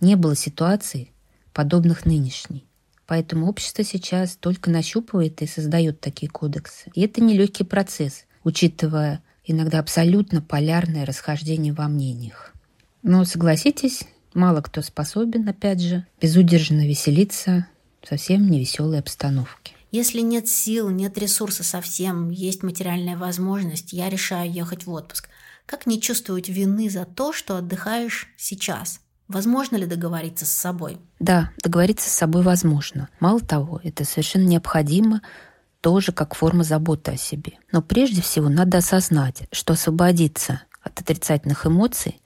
не 0.00 0.16
было 0.16 0.36
ситуаций, 0.36 1.12
подобных 1.52 2.06
нынешней. 2.06 2.64
Поэтому 3.06 3.48
общество 3.48 3.84
сейчас 3.84 4.36
только 4.36 4.70
нащупывает 4.70 5.42
и 5.42 5.46
создает 5.46 6.00
такие 6.00 6.30
кодексы. 6.30 6.90
И 6.94 7.02
это 7.02 7.20
нелегкий 7.20 7.64
процесс, 7.64 8.24
учитывая 8.44 9.22
иногда 9.44 9.78
абсолютно 9.78 10.40
полярное 10.40 11.06
расхождение 11.06 11.72
во 11.72 11.88
мнениях. 11.88 12.52
Но 13.02 13.24
согласитесь, 13.24 14.04
мало 14.34 14.60
кто 14.60 14.82
способен, 14.82 15.48
опять 15.48 15.80
же, 15.80 16.06
безудержно 16.20 16.86
веселиться 16.86 17.66
в 18.00 18.08
совсем 18.08 18.50
невеселой 18.50 18.98
обстановке. 18.98 19.74
Если 19.90 20.20
нет 20.20 20.48
сил, 20.48 20.88
нет 20.88 21.18
ресурса 21.18 21.64
совсем, 21.64 22.30
есть 22.30 22.62
материальная 22.62 23.16
возможность, 23.16 23.92
я 23.92 24.08
решаю 24.08 24.50
ехать 24.50 24.86
в 24.86 24.90
отпуск. 24.90 25.28
Как 25.66 25.86
не 25.86 26.00
чувствовать 26.00 26.48
вины 26.48 26.88
за 26.88 27.04
то, 27.04 27.32
что 27.32 27.56
отдыхаешь 27.56 28.28
сейчас? 28.36 29.00
Возможно 29.28 29.76
ли 29.76 29.86
договориться 29.86 30.44
с 30.44 30.50
собой? 30.50 30.98
Да, 31.18 31.50
договориться 31.62 32.08
с 32.08 32.14
собой 32.14 32.42
возможно. 32.42 33.08
Мало 33.20 33.40
того, 33.40 33.80
это 33.82 34.04
совершенно 34.04 34.44
необходимо, 34.44 35.22
тоже 35.82 36.12
как 36.12 36.34
форма 36.34 36.64
заботы 36.64 37.10
о 37.10 37.16
себе. 37.18 37.54
Но 37.70 37.82
прежде 37.82 38.22
всего 38.22 38.48
надо 38.48 38.78
осознать, 38.78 39.42
что 39.52 39.74
освободиться 39.74 40.62
от 40.80 40.98
отрицательных 41.00 41.66
эмоций 41.66 42.20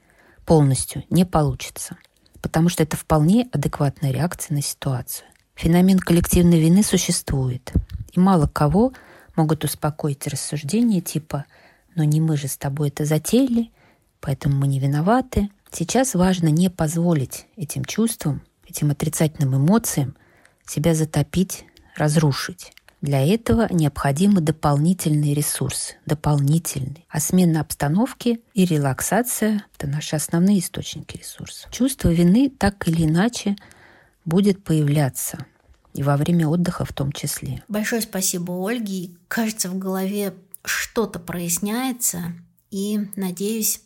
полностью 0.45 1.03
не 1.11 1.25
получится, 1.25 1.97
потому 2.41 2.69
что 2.69 2.85
это 2.85 2.97
вполне 2.97 3.49
адекватная 3.53 4.13
реакция 4.13 4.55
на 4.55 4.63
ситуацию. 4.63 5.27
Феномен 5.55 5.99
коллективной 5.99 6.61
вины 6.61 6.83
существует, 6.83 7.73
и 8.13 8.21
мало 8.21 8.47
кого 8.47 8.93
могут 9.35 9.65
успокоить 9.65 10.27
рассуждения 10.27 11.01
типа 11.01 11.47
«но 11.95 12.05
не 12.05 12.21
мы 12.21 12.37
же 12.37 12.49
с 12.49 12.59
тобой 12.59 12.89
это 12.89 13.07
затеяли, 13.07 13.71
поэтому 14.21 14.57
мы 14.57 14.67
не 14.69 14.79
виноваты». 14.79 15.49
Сейчас 15.73 16.15
важно 16.15 16.49
не 16.49 16.71
позволить 16.71 17.47
этим 17.57 17.85
чувствам, 17.85 18.43
этим 18.69 18.91
отрицательным 18.91 19.57
эмоциям 19.57 20.15
себя 20.67 20.95
затопить, 20.95 21.65
разрушить. 21.97 22.73
Для 23.07 23.25
этого 23.25 23.69
необходимы 23.73 24.41
дополнительные 24.41 25.33
ресурсы, 25.33 25.95
дополнительные. 26.07 27.05
А 27.09 27.21
смена 27.21 27.61
обстановки 27.61 28.41
и 28.53 28.65
релаксация– 28.65 29.65
это 29.79 29.87
наши 29.87 30.17
основные 30.17 30.59
источники 30.59 31.17
ресурсов. 31.17 31.71
Чувство 31.71 32.09
вины 32.09 32.51
так 32.51 32.89
или 32.89 33.05
иначе 33.05 33.55
будет 34.25 34.65
появляться 34.65 35.47
и 35.95 36.03
во 36.03 36.17
время 36.17 36.49
отдыха 36.49 36.85
в 36.85 36.93
том 36.93 37.13
числе. 37.13 37.63
Большое 37.69 38.03
спасибо 38.03 38.51
Ольге. 38.69 39.11
Кажется, 39.29 39.71
в 39.71 39.79
голове 39.79 40.35
что-то 40.65 41.21
проясняется, 41.21 42.33
и, 42.73 42.99
надеюсь, 43.15 43.83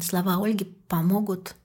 слова 0.00 0.40
Ольги 0.40 0.66
помогут 0.86 1.56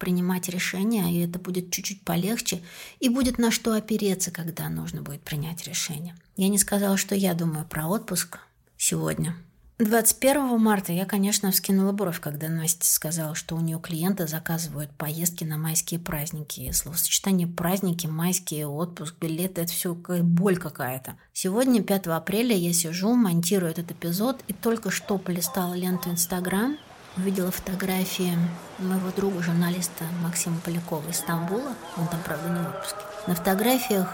принимать 0.00 0.48
решения, 0.48 1.12
и 1.12 1.24
это 1.24 1.38
будет 1.38 1.70
чуть-чуть 1.70 2.02
полегче, 2.02 2.60
и 2.98 3.08
будет 3.08 3.38
на 3.38 3.52
что 3.52 3.74
опереться, 3.74 4.32
когда 4.32 4.68
нужно 4.68 5.02
будет 5.02 5.20
принять 5.20 5.68
решение. 5.68 6.16
Я 6.36 6.48
не 6.48 6.58
сказала, 6.58 6.96
что 6.96 7.14
я 7.14 7.34
думаю 7.34 7.64
про 7.66 7.86
отпуск 7.86 8.38
сегодня. 8.76 9.36
21 9.78 10.60
марта 10.60 10.92
я, 10.92 11.06
конечно, 11.06 11.50
вскинула 11.50 11.92
бровь, 11.92 12.20
когда 12.20 12.48
Настя 12.48 12.84
сказала, 12.84 13.34
что 13.34 13.56
у 13.56 13.60
нее 13.60 13.80
клиенты 13.80 14.26
заказывают 14.26 14.90
поездки 14.90 15.44
на 15.44 15.56
майские 15.56 15.98
праздники. 15.98 16.70
Словосочетание 16.72 17.46
праздники, 17.46 18.06
майские, 18.06 18.66
отпуск, 18.66 19.14
билеты– 19.18 19.60
это 19.62 19.72
все 19.72 19.94
как 19.94 20.22
боль 20.22 20.58
какая-то. 20.58 21.16
Сегодня, 21.32 21.82
5 21.82 22.08
апреля, 22.08 22.54
я 22.54 22.74
сижу, 22.74 23.14
монтирую 23.14 23.70
этот 23.70 23.90
эпизод, 23.90 24.42
и 24.48 24.52
только 24.52 24.90
что 24.90 25.16
полистала 25.16 25.72
ленту 25.74 26.10
Инстаграм– 26.10 26.76
увидела 27.16 27.50
фотографии 27.50 28.36
моего 28.78 29.10
друга, 29.10 29.42
журналиста 29.42 30.04
Максима 30.22 30.58
Полякова 30.64 31.08
из 31.08 31.18
Стамбула. 31.18 31.74
Он 31.96 32.06
там, 32.08 32.20
правда, 32.24 32.48
не 32.48 32.60
в 32.60 32.68
отпуске. 32.68 33.00
На 33.26 33.34
фотографиях 33.34 34.08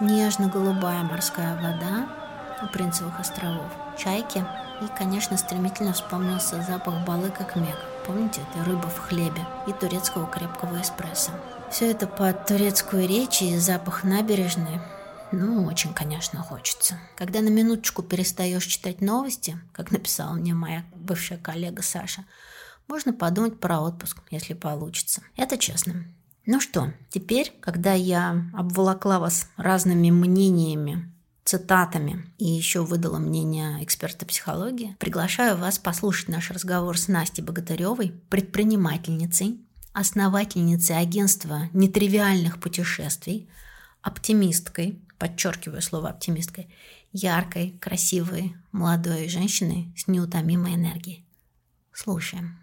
нежно-голубая 0.00 1.02
морская 1.02 1.54
вода 1.56 2.08
у 2.62 2.66
Принцевых 2.72 3.18
островов, 3.20 3.70
чайки. 3.96 4.44
И, 4.80 4.86
конечно, 4.96 5.36
стремительно 5.36 5.92
вспомнился 5.92 6.62
запах 6.62 7.04
балы 7.04 7.30
как 7.30 7.56
мег. 7.56 7.76
Помните, 8.06 8.40
это 8.50 8.64
рыба 8.64 8.86
в 8.88 8.98
хлебе 8.98 9.44
и 9.66 9.72
турецкого 9.72 10.26
крепкого 10.26 10.80
эспрессо. 10.80 11.32
Все 11.70 11.90
это 11.90 12.06
под 12.06 12.46
турецкую 12.46 13.06
речь 13.08 13.42
и 13.42 13.58
запах 13.58 14.04
набережной 14.04 14.80
ну, 15.32 15.64
очень, 15.64 15.92
конечно, 15.92 16.42
хочется. 16.42 16.98
Когда 17.16 17.40
на 17.40 17.48
минуточку 17.48 18.02
перестаешь 18.02 18.64
читать 18.64 19.00
новости, 19.00 19.58
как 19.72 19.90
написала 19.90 20.34
мне 20.34 20.54
моя 20.54 20.84
бывшая 20.94 21.38
коллега 21.38 21.82
Саша, 21.82 22.24
можно 22.86 23.12
подумать 23.12 23.60
про 23.60 23.80
отпуск, 23.80 24.22
если 24.30 24.54
получится. 24.54 25.22
Это 25.36 25.58
честно. 25.58 26.06
Ну 26.46 26.60
что, 26.60 26.94
теперь, 27.10 27.52
когда 27.60 27.92
я 27.92 28.50
обволокла 28.54 29.18
вас 29.18 29.50
разными 29.58 30.10
мнениями, 30.10 31.12
цитатами 31.44 32.24
и 32.38 32.46
еще 32.46 32.82
выдала 32.84 33.18
мнение 33.18 33.82
эксперта 33.84 34.24
психологии, 34.24 34.96
приглашаю 34.98 35.58
вас 35.58 35.78
послушать 35.78 36.28
наш 36.28 36.50
разговор 36.50 36.98
с 36.98 37.08
Настей 37.08 37.44
Богатыревой, 37.44 38.14
предпринимательницей, 38.30 39.60
основательницей 39.92 40.98
агентства 40.98 41.68
нетривиальных 41.72 42.60
путешествий, 42.60 43.48
оптимисткой, 44.00 45.02
подчеркиваю 45.18 45.82
слово 45.82 46.10
оптимисткой, 46.10 46.68
яркой, 47.12 47.78
красивой, 47.80 48.54
молодой 48.72 49.28
женщиной 49.28 49.92
с 49.96 50.08
неутомимой 50.08 50.74
энергией. 50.74 51.24
Слушаем. 51.92 52.58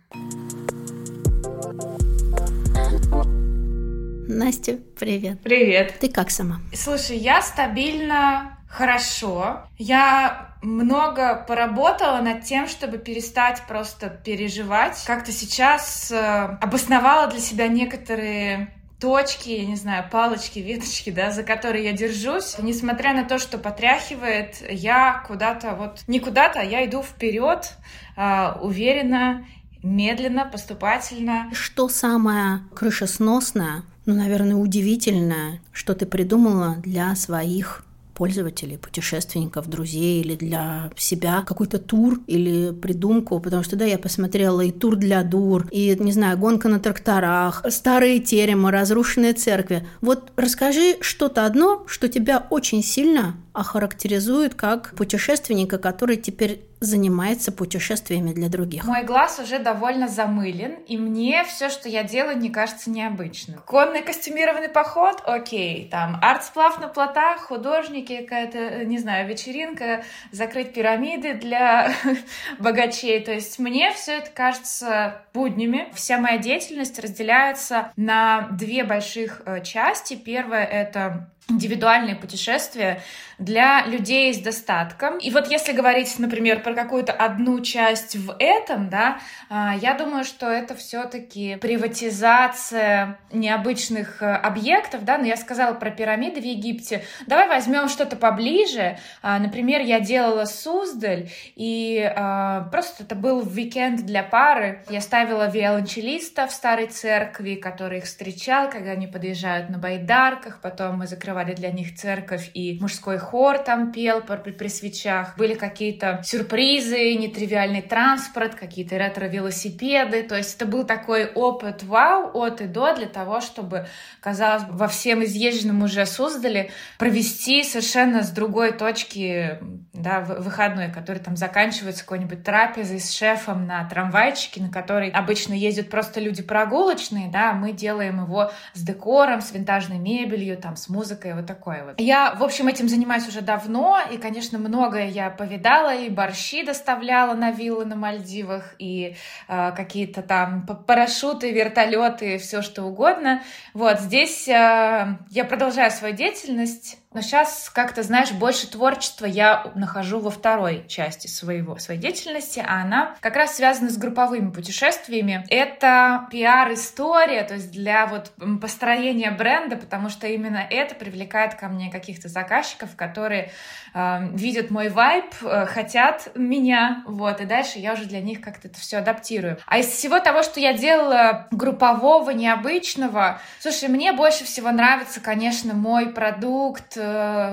Настя, 4.28 4.80
привет. 4.98 5.42
Привет. 5.42 6.00
Ты 6.00 6.10
как 6.10 6.32
сама? 6.32 6.60
Слушай, 6.74 7.18
я 7.18 7.42
стабильно 7.42 8.58
хорошо. 8.68 9.68
Я 9.78 10.56
много 10.62 11.46
поработала 11.48 12.22
над 12.22 12.44
тем, 12.44 12.68
чтобы 12.68 12.98
перестать 12.98 13.62
просто 13.68 14.10
переживать. 14.10 15.04
Как-то 15.06 15.32
сейчас 15.32 16.12
э, 16.12 16.18
обосновала 16.62 17.28
для 17.28 17.40
себя 17.40 17.68
некоторые 17.68 18.75
точки, 19.00 19.50
я 19.50 19.66
не 19.66 19.76
знаю, 19.76 20.06
палочки, 20.12 20.60
веточки, 20.60 21.10
да, 21.10 21.32
за 21.32 21.44
которые 21.44 21.86
я 21.86 21.94
держусь. 21.94 22.56
Несмотря 22.60 23.14
на 23.14 23.26
то, 23.26 23.40
что 23.40 23.58
потряхивает, 23.58 24.64
я 24.70 25.24
куда-то 25.28 25.76
вот, 25.76 26.04
не 26.08 26.20
куда-то, 26.20 26.62
а 26.62 26.64
я 26.64 26.86
иду 26.86 27.04
вперед, 27.04 27.74
э, 28.18 28.52
уверенно, 28.62 29.46
медленно, 29.84 30.46
поступательно. 30.46 31.50
Что 31.54 31.90
самое 31.90 32.62
крышесносное, 32.74 33.84
ну, 34.06 34.16
наверное, 34.16 34.56
удивительное, 34.56 35.62
что 35.72 35.96
ты 35.96 36.06
придумала 36.06 36.76
для 36.78 37.16
своих 37.16 37.85
пользователей, 38.16 38.78
путешественников, 38.78 39.70
друзей 39.70 40.22
или 40.22 40.36
для 40.36 40.92
себя 40.96 41.44
какой-то 41.46 41.78
тур 41.78 42.22
или 42.28 42.72
придумку, 42.72 43.40
потому 43.40 43.64
что, 43.64 43.76
да, 43.76 43.86
я 43.86 44.00
посмотрела 44.00 44.62
и 44.62 44.72
тур 44.72 44.96
для 44.96 45.24
дур, 45.24 45.68
и, 45.72 45.96
не 46.00 46.12
знаю, 46.12 46.38
гонка 46.38 46.70
на 46.70 46.80
тракторах, 46.80 47.64
старые 47.70 48.20
теремы, 48.20 48.72
разрушенные 48.72 49.34
церкви. 49.34 49.88
Вот 50.02 50.32
расскажи 50.36 50.98
что-то 51.02 51.46
одно, 51.46 51.84
что 51.88 52.08
тебя 52.08 52.48
очень 52.50 52.84
сильно 52.84 53.36
охарактеризует 53.56 54.54
как 54.56 54.94
путешественника, 54.96 55.78
который 55.78 56.18
теперь 56.18 56.62
занимается 56.80 57.52
путешествиями 57.52 58.34
для 58.34 58.50
других. 58.50 58.86
Мой 58.86 59.04
глаз 59.04 59.40
уже 59.40 59.60
довольно 59.60 60.08
замылен, 60.08 60.76
и 60.88 60.98
мне 60.98 61.44
все, 61.46 61.70
что 61.70 61.90
я 61.90 62.04
делаю, 62.04 62.38
не 62.38 62.50
кажется 62.50 62.90
необычным. 62.90 63.60
Конный 63.66 64.02
костюмированный 64.02 64.70
поход, 64.70 65.22
окей, 65.26 65.88
там 65.90 66.20
арт-сплав 66.22 66.80
на 66.80 66.88
плотах, 66.88 67.42
художники, 67.42 68.22
какая-то, 68.22 68.86
не 68.86 69.00
знаю, 69.00 69.28
вечеринка, 69.28 70.04
закрыть 70.32 70.74
пирамиды 70.74 71.34
для 71.34 71.94
богачей. 72.60 73.20
То 73.22 73.32
есть 73.32 73.58
мне 73.58 73.92
все 73.94 74.18
это 74.20 74.30
кажется 74.32 75.22
буднями. 75.34 75.88
Вся 75.94 76.20
моя 76.20 76.38
деятельность 76.38 77.00
разделяется 77.00 77.92
на 77.96 78.50
две 78.52 78.84
больших 78.84 79.42
э, 79.46 79.64
части. 79.64 80.16
Первая— 80.16 80.66
это 80.66 81.30
индивидуальные 81.48 82.16
путешествия 82.16 83.02
для 83.38 83.86
людей 83.86 84.34
с 84.34 84.40
достатком. 84.40 85.18
И 85.18 85.30
вот 85.30 85.48
если 85.52 85.74
говорить, 85.74 86.18
например, 86.20 86.64
про 86.64 86.74
какую-то 86.74 87.12
одну 87.12 87.60
часть 87.60 88.16
в 88.16 88.36
этом, 88.40 88.90
да, 88.90 89.20
а, 89.50 89.76
я 89.76 89.94
думаю, 89.94 90.24
что 90.24 90.48
это 90.48 90.76
все-таки 90.76 91.58
приватизация 91.58 93.20
необычных 93.32 94.24
э, 94.24 94.34
объектов, 94.34 95.04
да, 95.04 95.18
но 95.18 95.26
я 95.26 95.36
сказала 95.36 95.74
про 95.74 95.92
пирамиды 95.92 96.42
в 96.42 96.46
Египте. 96.46 97.04
Давай 97.28 97.48
возьмем 97.48 97.90
что-то 97.90 98.16
поближе. 98.16 98.98
А, 99.22 99.38
например, 99.38 99.82
я 99.82 100.00
делала 100.00 100.46
Суздаль, 100.46 101.30
и 101.56 102.02
а, 102.16 102.70
просто 102.72 103.04
это 103.04 103.16
был 103.16 103.40
уикенд 103.40 104.06
для 104.06 104.24
пары. 104.24 104.84
Я 104.90 105.02
ставила 105.02 105.50
виолончелиста 105.50 106.48
в 106.48 106.52
старой 106.52 106.88
церкви, 106.88 107.56
который 107.56 108.00
их 108.00 108.06
встречал, 108.06 108.70
когда 108.70 108.92
они 108.92 109.08
подъезжают 109.08 109.70
на 109.70 109.78
байдарках, 109.78 110.62
потом 110.62 111.00
мы 111.00 111.08
закрывали 111.08 111.35
открывали 111.36 111.54
для 111.54 111.72
них 111.72 111.96
церковь, 111.96 112.50
и 112.54 112.78
мужской 112.80 113.18
хор 113.18 113.58
там 113.58 113.92
пел 113.92 114.22
при, 114.22 114.52
при 114.52 114.68
свечах. 114.68 115.38
Были 115.38 115.54
какие-то 115.56 116.22
сюрпризы, 116.24 117.14
нетривиальный 117.16 117.82
транспорт, 117.82 118.56
какие-то 118.56 118.98
ретро-велосипеды. 118.98 120.24
То 120.24 120.38
есть 120.38 120.56
это 120.56 120.66
был 120.66 120.86
такой 120.86 121.28
опыт 121.28 121.84
вау 121.84 122.32
от 122.34 122.62
и 122.62 122.68
до 122.68 122.96
для 122.96 123.08
того, 123.08 123.42
чтобы, 123.42 123.88
казалось, 124.22 124.64
во 124.70 124.88
всем 124.88 125.24
изъезженном 125.24 125.84
уже 125.84 126.06
создали 126.06 126.72
провести 126.98 127.64
совершенно 127.64 128.24
с 128.24 128.30
другой 128.30 128.72
точки 128.72 129.60
да, 129.94 130.22
выходной, 130.22 130.92
который 130.92 131.20
там 131.20 131.36
заканчивается 131.36 132.04
какой-нибудь 132.04 132.44
трапезой 132.44 133.00
с 133.00 133.12
шефом 133.12 133.66
на 133.66 133.84
трамвайчике, 133.86 134.62
на 134.62 134.70
который 134.70 135.10
обычно 135.10 135.54
ездят 135.54 135.90
просто 135.90 136.20
люди 136.20 136.44
прогулочные, 136.44 137.30
да, 137.30 137.54
мы 137.54 137.72
делаем 137.72 138.24
его 138.24 138.52
с 138.74 138.82
декором, 138.82 139.42
с 139.42 139.52
винтажной 139.52 139.98
мебелью, 139.98 140.58
там, 140.58 140.76
с 140.76 140.90
музыкой, 140.90 141.25
детское, 141.26 141.36
вот 141.36 141.46
такое 141.46 141.84
вот. 141.84 142.00
Я, 142.00 142.34
в 142.36 142.44
общем, 142.44 142.68
этим 142.68 142.88
занимаюсь 142.88 143.28
уже 143.28 143.42
давно, 143.42 144.00
и, 144.12 144.18
конечно, 144.18 144.58
многое 144.60 145.08
я 145.08 145.30
повидала, 145.30 145.96
и 145.96 146.10
борщи 146.10 146.64
доставляла 146.64 147.34
на 147.34 147.52
виллы 147.52 147.86
на 147.86 147.96
Мальдивах, 147.96 148.76
и 148.80 149.16
э, 149.48 149.72
какие-то 149.76 150.22
там 150.22 150.66
парашюты, 150.88 151.52
вертолеты, 151.52 152.38
все 152.38 152.62
что 152.62 152.84
угодно. 152.84 153.42
Вот 153.74 154.00
здесь 154.00 154.48
э, 154.48 155.18
я 155.30 155.46
продолжаю 155.46 155.92
свою 155.92 156.16
деятельность 156.16 156.98
но 157.16 157.22
сейчас 157.22 157.72
как-то, 157.74 158.04
знаешь, 158.04 158.34
больше 158.34 158.70
творчества 158.70 159.26
я 159.26 159.72
нахожу 159.74 160.20
во 160.20 160.30
второй 160.30 160.86
части 160.90 161.28
своего, 161.28 161.78
своей 161.78 162.00
деятельности, 162.00 162.62
а 162.66 162.82
она 162.82 163.16
как 163.22 163.38
раз 163.38 163.56
связана 163.56 163.90
с 163.90 163.98
групповыми 163.98 164.52
путешествиями. 164.52 165.46
Это 165.50 166.28
пиар-история, 166.30 167.44
то 167.44 167.54
есть 167.54 167.72
для 167.72 168.06
вот 168.08 168.34
построения 168.60 169.32
бренда, 169.32 169.78
потому 169.78 170.10
что 170.10 170.28
именно 170.28 170.68
это 170.70 170.94
привлекает 170.94 171.56
ко 171.56 171.70
мне 171.70 171.90
каких-то 171.90 172.28
заказчиков, 172.28 172.98
которые 172.98 173.52
э, 173.94 174.28
видят 174.34 174.70
мой 174.70 174.90
вайб, 174.90 175.34
э, 175.42 175.68
хотят 175.68 176.36
меня, 176.36 177.02
вот, 177.08 177.40
и 177.40 177.46
дальше 177.46 177.80
я 177.80 177.94
уже 177.94 178.04
для 178.04 178.20
них 178.20 178.42
как-то 178.42 178.68
это 178.68 178.78
все 178.78 178.98
адаптирую. 178.98 179.58
А 179.68 179.78
из 179.78 179.88
всего 179.88 180.20
того, 180.20 180.44
что 180.44 180.60
я 180.60 180.74
делала 180.74 181.48
группового, 181.52 182.32
необычного, 182.32 183.40
слушай, 183.62 183.88
мне 183.88 184.12
больше 184.12 184.44
всего 184.44 184.70
нравится, 184.72 185.22
конечно, 185.22 185.74
мой 185.74 186.10
продукт, 186.10 186.98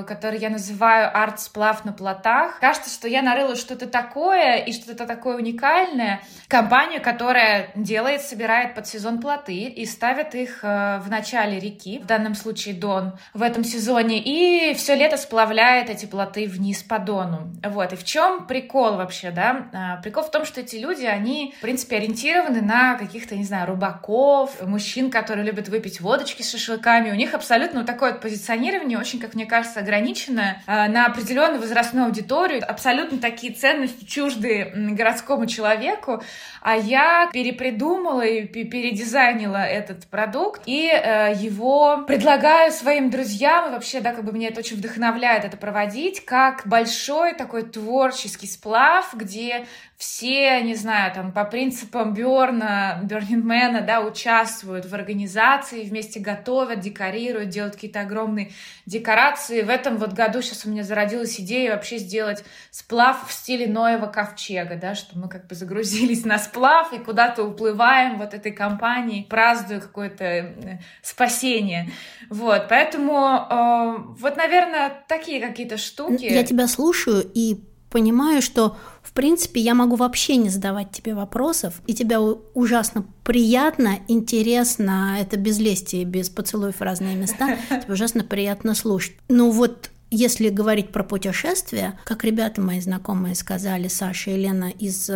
который 0.07 0.38
я 0.38 0.51
называю 0.51 1.11
арт-сплав 1.17 1.85
на 1.85 1.93
плотах. 1.93 2.59
Кажется, 2.61 2.91
что 2.91 3.09
я 3.09 3.23
нарыла 3.23 3.57
что-то 3.57 3.87
такое 3.87 4.57
и 4.57 4.73
что-то 4.73 5.07
такое 5.07 5.37
уникальное. 5.37 6.21
Компанию, 6.49 7.01
которая 7.01 7.71
делает, 7.75 8.23
собирает 8.23 8.75
под 8.75 8.87
сезон 8.87 9.21
плоты 9.21 9.65
и 9.65 9.87
ставит 9.87 10.35
их 10.35 10.61
э, 10.62 10.99
в 10.99 11.09
начале 11.09 11.59
реки, 11.59 11.99
в 11.99 12.07
данном 12.07 12.35
случае 12.35 12.75
Дон, 12.75 13.12
в 13.35 13.43
этом 13.43 13.65
сезоне, 13.65 14.19
и 14.19 14.75
все 14.75 14.95
лето 14.95 15.17
сплавляет 15.17 15.88
эти 15.88 16.07
плоты 16.07 16.47
вниз 16.47 16.83
по 16.83 16.99
Дону. 16.99 17.51
Вот. 17.62 17.93
И 17.93 17.97
в 17.97 18.05
чем 18.05 18.47
прикол 18.47 18.97
вообще, 18.97 19.31
да? 19.31 19.67
А, 19.73 19.97
прикол 20.03 20.25
в 20.25 20.31
том, 20.31 20.45
что 20.45 20.61
эти 20.61 20.77
люди, 20.77 21.05
они, 21.05 21.55
в 21.59 21.61
принципе, 21.61 21.97
ориентированы 21.97 22.61
на 22.61 22.97
каких-то, 22.97 23.37
не 23.37 23.45
знаю, 23.45 23.67
рыбаков, 23.69 24.61
мужчин, 24.62 25.11
которые 25.11 25.47
любят 25.47 25.69
выпить 25.69 26.01
водочки 26.01 26.43
с 26.43 26.51
шашлыками. 26.51 27.11
У 27.11 27.15
них 27.15 27.35
абсолютно 27.35 27.85
такое 27.85 28.12
позиционирование, 28.15 28.99
очень, 28.99 29.19
как 29.19 29.35
мне 29.35 29.42
мне 29.43 29.51
кажется, 29.51 29.81
ограниченная 29.81 30.63
э, 30.69 30.89
на 30.89 31.07
определенную 31.07 31.61
возрастную 31.61 32.07
аудиторию. 32.07 32.63
Абсолютно 32.67 33.19
такие 33.19 33.53
ценности 33.53 34.05
чужды 34.05 34.71
городскому 34.75 35.47
человеку. 35.47 36.23
А 36.61 36.77
я 36.77 37.29
перепридумала 37.33 38.23
и 38.23 38.45
передизайнила 38.45 39.57
этот 39.57 40.07
продукт 40.07 40.63
и 40.67 40.89
э, 40.89 41.35
его 41.35 42.05
предлагаю 42.07 42.71
своим 42.71 43.11
друзьям. 43.11 43.71
И 43.71 43.73
вообще, 43.73 44.01
да, 44.01 44.13
как 44.13 44.25
бы 44.25 44.33
меня 44.33 44.49
это 44.49 44.61
очень 44.61 44.77
вдохновляет 44.77 45.45
это 45.45 45.57
проводить, 45.57 46.25
как 46.25 46.63
большой 46.65 47.35
такой 47.35 47.65
творческий 47.65 48.47
сплав, 48.47 49.13
где 49.15 49.67
все, 50.03 50.61
не 50.62 50.75
знаю, 50.75 51.15
там 51.15 51.31
по 51.31 51.45
принципам 51.45 52.12
Бёрна, 52.12 52.99
Бёрнингмена, 53.05 53.83
да, 53.83 54.01
участвуют 54.01 54.85
в 54.85 54.93
организации, 54.97 55.85
вместе 55.85 56.19
готовят, 56.19 56.81
декорируют, 56.81 57.51
делают 57.51 57.77
какие-то 57.77 58.01
огромные 58.01 58.51
декорации. 58.85 59.62
В 59.62 59.69
этом 59.69 59.99
вот 59.99 60.12
году 60.12 60.43
сейчас 60.43 60.67
у 60.67 60.71
меня 60.71 60.83
зародилась 60.83 61.38
идея 61.38 61.77
вообще 61.77 61.99
сделать 61.99 62.43
сплав 62.73 63.29
в 63.29 63.33
стиле 63.33 63.69
Ноева 63.69 64.07
ковчега, 64.07 64.75
да, 64.75 64.97
что 64.97 65.17
мы 65.17 65.29
как 65.29 65.47
бы 65.47 65.55
загрузились 65.55 66.25
на 66.25 66.41
сплав 66.41 66.93
и 66.93 66.99
куда-то 66.99 67.45
уплываем 67.45 68.19
вот 68.19 68.35
этой 68.35 68.51
компанией, 68.51 69.23
празднуя 69.23 69.79
какое-то 69.79 70.25
э, 70.25 70.81
спасение. 71.01 71.93
Вот, 72.29 72.67
поэтому 72.69 73.47
э, 73.49 73.97
вот, 74.19 74.37
наверное, 74.37 75.05
такие 75.07 75.41
какие-то 75.41 75.77
штуки. 75.77 76.25
Я 76.25 76.43
тебя 76.43 76.67
слушаю 76.67 77.23
и 77.33 77.62
понимаю, 77.88 78.43
что 78.43 78.77
в 79.03 79.12
принципе, 79.12 79.61
я 79.61 79.75
могу 79.75 79.97
вообще 79.97 80.37
не 80.37 80.49
задавать 80.49 80.93
тебе 80.93 81.15
вопросов, 81.15 81.81
и 81.87 81.95
тебя 81.95 82.21
ужасно 82.21 83.05
приятно, 83.25 83.99
интересно, 84.09 85.17
это 85.21 85.37
без 85.37 85.59
лести, 85.59 86.05
без 86.05 86.31
поцелуев 86.31 86.77
в 86.77 86.83
разные 86.83 87.17
места, 87.17 87.59
тебе 87.69 87.93
ужасно 87.93 88.25
приятно 88.25 88.75
слушать. 88.75 89.17
Ну 89.29 89.51
вот 89.51 89.91
Если 90.14 90.51
говорить 90.51 90.92
про 90.92 91.05
путешествия, 91.05 91.98
как 92.05 92.22
ребята 92.22 92.61
мои 92.61 92.81
знакомые 92.81 93.35
сказали, 93.35 93.88
Саша 93.88 94.33
и 94.33 94.37
Лена 94.37 94.68
из 94.68 95.11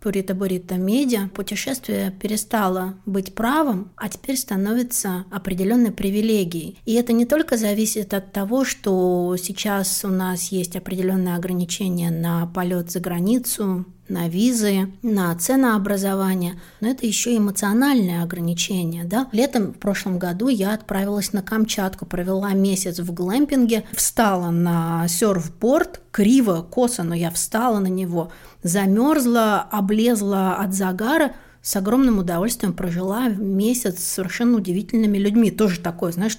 Пурита 0.00 0.34
Бурита 0.34 0.74
Медиа, 0.74 1.30
путешествие 1.34 2.10
перестало 2.10 2.96
быть 3.06 3.34
правом, 3.34 3.92
а 3.96 4.10
теперь 4.10 4.36
становится 4.36 5.24
определенной 5.30 5.90
привилегией. 5.90 6.76
И 6.84 6.92
это 6.92 7.14
не 7.14 7.24
только 7.24 7.56
зависит 7.56 8.12
от 8.12 8.30
того, 8.32 8.66
что 8.66 9.34
сейчас 9.38 10.04
у 10.04 10.08
нас 10.08 10.52
есть 10.52 10.76
определенные 10.76 11.36
ограничения 11.36 12.10
на 12.10 12.44
полет 12.44 12.90
за 12.90 13.00
границу, 13.00 13.86
на 14.12 14.28
визы, 14.28 14.92
на 15.02 15.34
ценообразование, 15.34 16.60
но 16.80 16.88
это 16.88 17.06
еще 17.06 17.36
эмоциональное 17.36 18.22
ограничение. 18.22 19.04
Да? 19.04 19.28
Летом 19.32 19.72
в 19.72 19.78
прошлом 19.78 20.18
году 20.18 20.48
я 20.48 20.74
отправилась 20.74 21.32
на 21.32 21.42
Камчатку, 21.42 22.06
провела 22.06 22.52
месяц 22.52 22.98
в 23.00 23.12
глэмпинге, 23.12 23.84
встала 23.92 24.50
на 24.50 25.08
серфборд, 25.08 26.00
криво, 26.10 26.66
косо, 26.68 27.02
но 27.02 27.14
я 27.14 27.30
встала 27.30 27.78
на 27.78 27.88
него, 27.88 28.30
замерзла, 28.62 29.66
облезла 29.70 30.56
от 30.56 30.74
загара, 30.74 31.32
с 31.62 31.76
огромным 31.76 32.18
удовольствием 32.18 32.72
прожила 32.72 33.28
месяц 33.28 34.00
с 34.00 34.14
совершенно 34.14 34.56
удивительными 34.56 35.16
людьми. 35.16 35.50
Тоже 35.50 35.80
такой, 35.80 36.12
знаешь, 36.12 36.36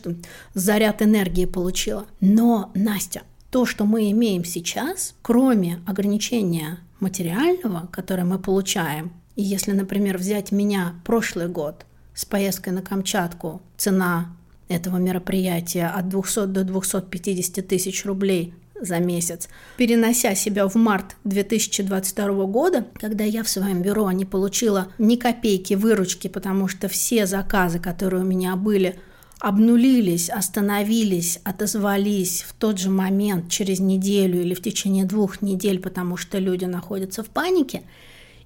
заряд 0.54 1.02
энергии 1.02 1.46
получила. 1.46 2.06
Но, 2.20 2.72
Настя, 2.76 3.24
то, 3.50 3.66
что 3.66 3.86
мы 3.86 4.12
имеем 4.12 4.44
сейчас, 4.44 5.16
кроме 5.22 5.80
ограничения 5.86 6.80
материального, 7.04 7.88
которое 7.92 8.24
мы 8.24 8.40
получаем, 8.40 9.12
и 9.36 9.44
если, 9.44 9.72
например, 9.72 10.18
взять 10.18 10.52
меня 10.52 10.96
прошлый 11.06 11.48
год 11.48 11.86
с 12.14 12.26
поездкой 12.26 12.74
на 12.74 12.82
Камчатку, 12.82 13.62
цена 13.78 14.36
этого 14.68 14.98
мероприятия 14.98 15.88
от 15.88 16.10
200 16.10 16.46
до 16.48 16.64
250 16.64 17.68
тысяч 17.68 18.06
рублей 18.06 18.54
за 18.80 19.00
месяц, 19.00 19.50
перенося 19.78 20.36
себя 20.36 20.68
в 20.68 20.76
март 20.76 21.16
2022 21.24 22.46
года, 22.46 22.86
когда 22.96 23.24
я 23.24 23.44
в 23.44 23.50
своем 23.50 23.82
бюро 23.82 24.12
не 24.12 24.26
получила 24.26 24.90
ни 24.98 25.16
копейки 25.16 25.74
выручки, 25.74 26.28
потому 26.28 26.68
что 26.68 26.88
все 26.88 27.26
заказы, 27.26 27.80
которые 27.80 28.24
у 28.24 28.26
меня 28.26 28.56
были, 28.56 29.00
обнулились, 29.44 30.30
остановились, 30.30 31.40
отозвались 31.44 32.44
в 32.44 32.54
тот 32.54 32.80
же 32.80 32.90
момент, 32.90 33.50
через 33.50 33.80
неделю 33.80 34.42
или 34.42 34.54
в 34.54 34.62
течение 34.62 35.04
двух 35.04 35.42
недель, 35.42 35.80
потому 35.80 36.16
что 36.16 36.40
люди 36.40 36.66
находятся 36.66 37.24
в 37.24 37.28
панике, 37.28 37.84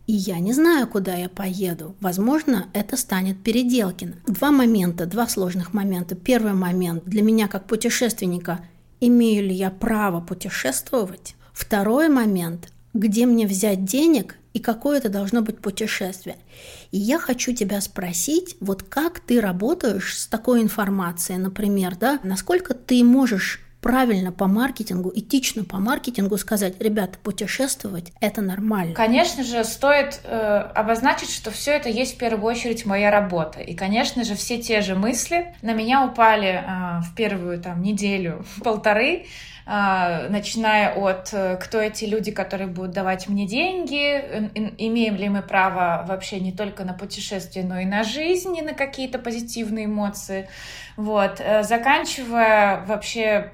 и 0.07 0.13
я 0.13 0.39
не 0.39 0.53
знаю, 0.53 0.87
куда 0.87 1.13
я 1.13 1.29
поеду. 1.29 1.95
Возможно, 1.99 2.65
это 2.73 2.97
станет 2.97 3.43
Переделкино. 3.43 4.15
Два 4.25 4.51
момента, 4.51 5.05
два 5.05 5.27
сложных 5.27 5.73
момента. 5.73 6.15
Первый 6.15 6.53
момент 6.53 7.03
для 7.05 7.21
меня 7.21 7.47
как 7.47 7.67
путешественника– 7.67 8.59
имею 8.99 9.43
ли 9.43 9.53
я 9.53 9.69
право 9.69 10.19
путешествовать? 10.21 11.35
Второй 11.53 12.09
момент– 12.09 12.71
где 12.93 13.25
мне 13.25 13.45
взять 13.45 13.85
денег 13.85 14.37
и 14.53 14.59
какое 14.59 14.97
это 14.97 15.09
должно 15.09 15.41
быть 15.41 15.59
путешествие. 15.59 16.37
И 16.91 16.97
я 16.97 17.19
хочу 17.19 17.53
тебя 17.53 17.79
спросить, 17.81 18.55
вот 18.59 18.83
как 18.83 19.19
ты 19.19 19.39
работаешь 19.39 20.17
с 20.17 20.27
такой 20.27 20.61
информацией, 20.61 21.37
например, 21.37 21.95
да, 21.95 22.19
насколько 22.23 22.73
ты 22.73 23.03
можешь 23.03 23.61
правильно 23.81 24.31
по 24.31 24.47
маркетингу, 24.47 25.11
этично 25.15 25.63
по 25.63 25.77
маркетингу 25.77 26.37
сказать, 26.37 26.73
ребята, 26.81 27.17
путешествовать 27.21 28.11
это 28.19 28.41
нормально. 28.41 28.93
Конечно 28.93 29.43
же, 29.43 29.63
стоит 29.63 30.19
э, 30.23 30.35
обозначить, 30.75 31.29
что 31.29 31.51
все 31.51 31.71
это 31.71 31.89
есть 31.89 32.15
в 32.15 32.17
первую 32.17 32.43
очередь 32.43 32.85
моя 32.85 33.11
работа. 33.11 33.59
И, 33.61 33.75
конечно 33.75 34.23
же, 34.23 34.35
все 34.35 34.61
те 34.61 34.81
же 34.81 34.95
мысли 34.95 35.55
на 35.61 35.73
меня 35.73 36.05
упали 36.05 36.63
э, 36.65 37.01
в 37.01 37.15
первую 37.15 37.61
там 37.61 37.81
неделю, 37.81 38.45
полторы, 38.63 39.27
начиная 39.67 40.95
от 40.95 41.33
э, 41.33 41.57
кто 41.57 41.79
эти 41.79 42.05
люди, 42.05 42.31
которые 42.31 42.67
будут 42.67 42.91
давать 42.91 43.27
мне 43.27 43.45
деньги, 43.45 44.49
имеем 44.77 45.15
ли 45.15 45.27
мы 45.27 45.41
право 45.41 46.05
вообще 46.07 46.39
не 46.39 46.53
только 46.53 46.85
на 46.85 46.93
путешествие, 46.93 47.65
но 47.65 47.77
и 47.77 47.85
на 47.85 48.03
жизнь, 48.03 48.55
и 48.57 48.61
на 48.61 48.73
какие-то 48.73 49.19
позитивные 49.19 49.85
эмоции, 49.85 50.47
вот, 50.95 51.41
э, 51.41 51.63
заканчивая 51.63 52.85
вообще 52.85 53.51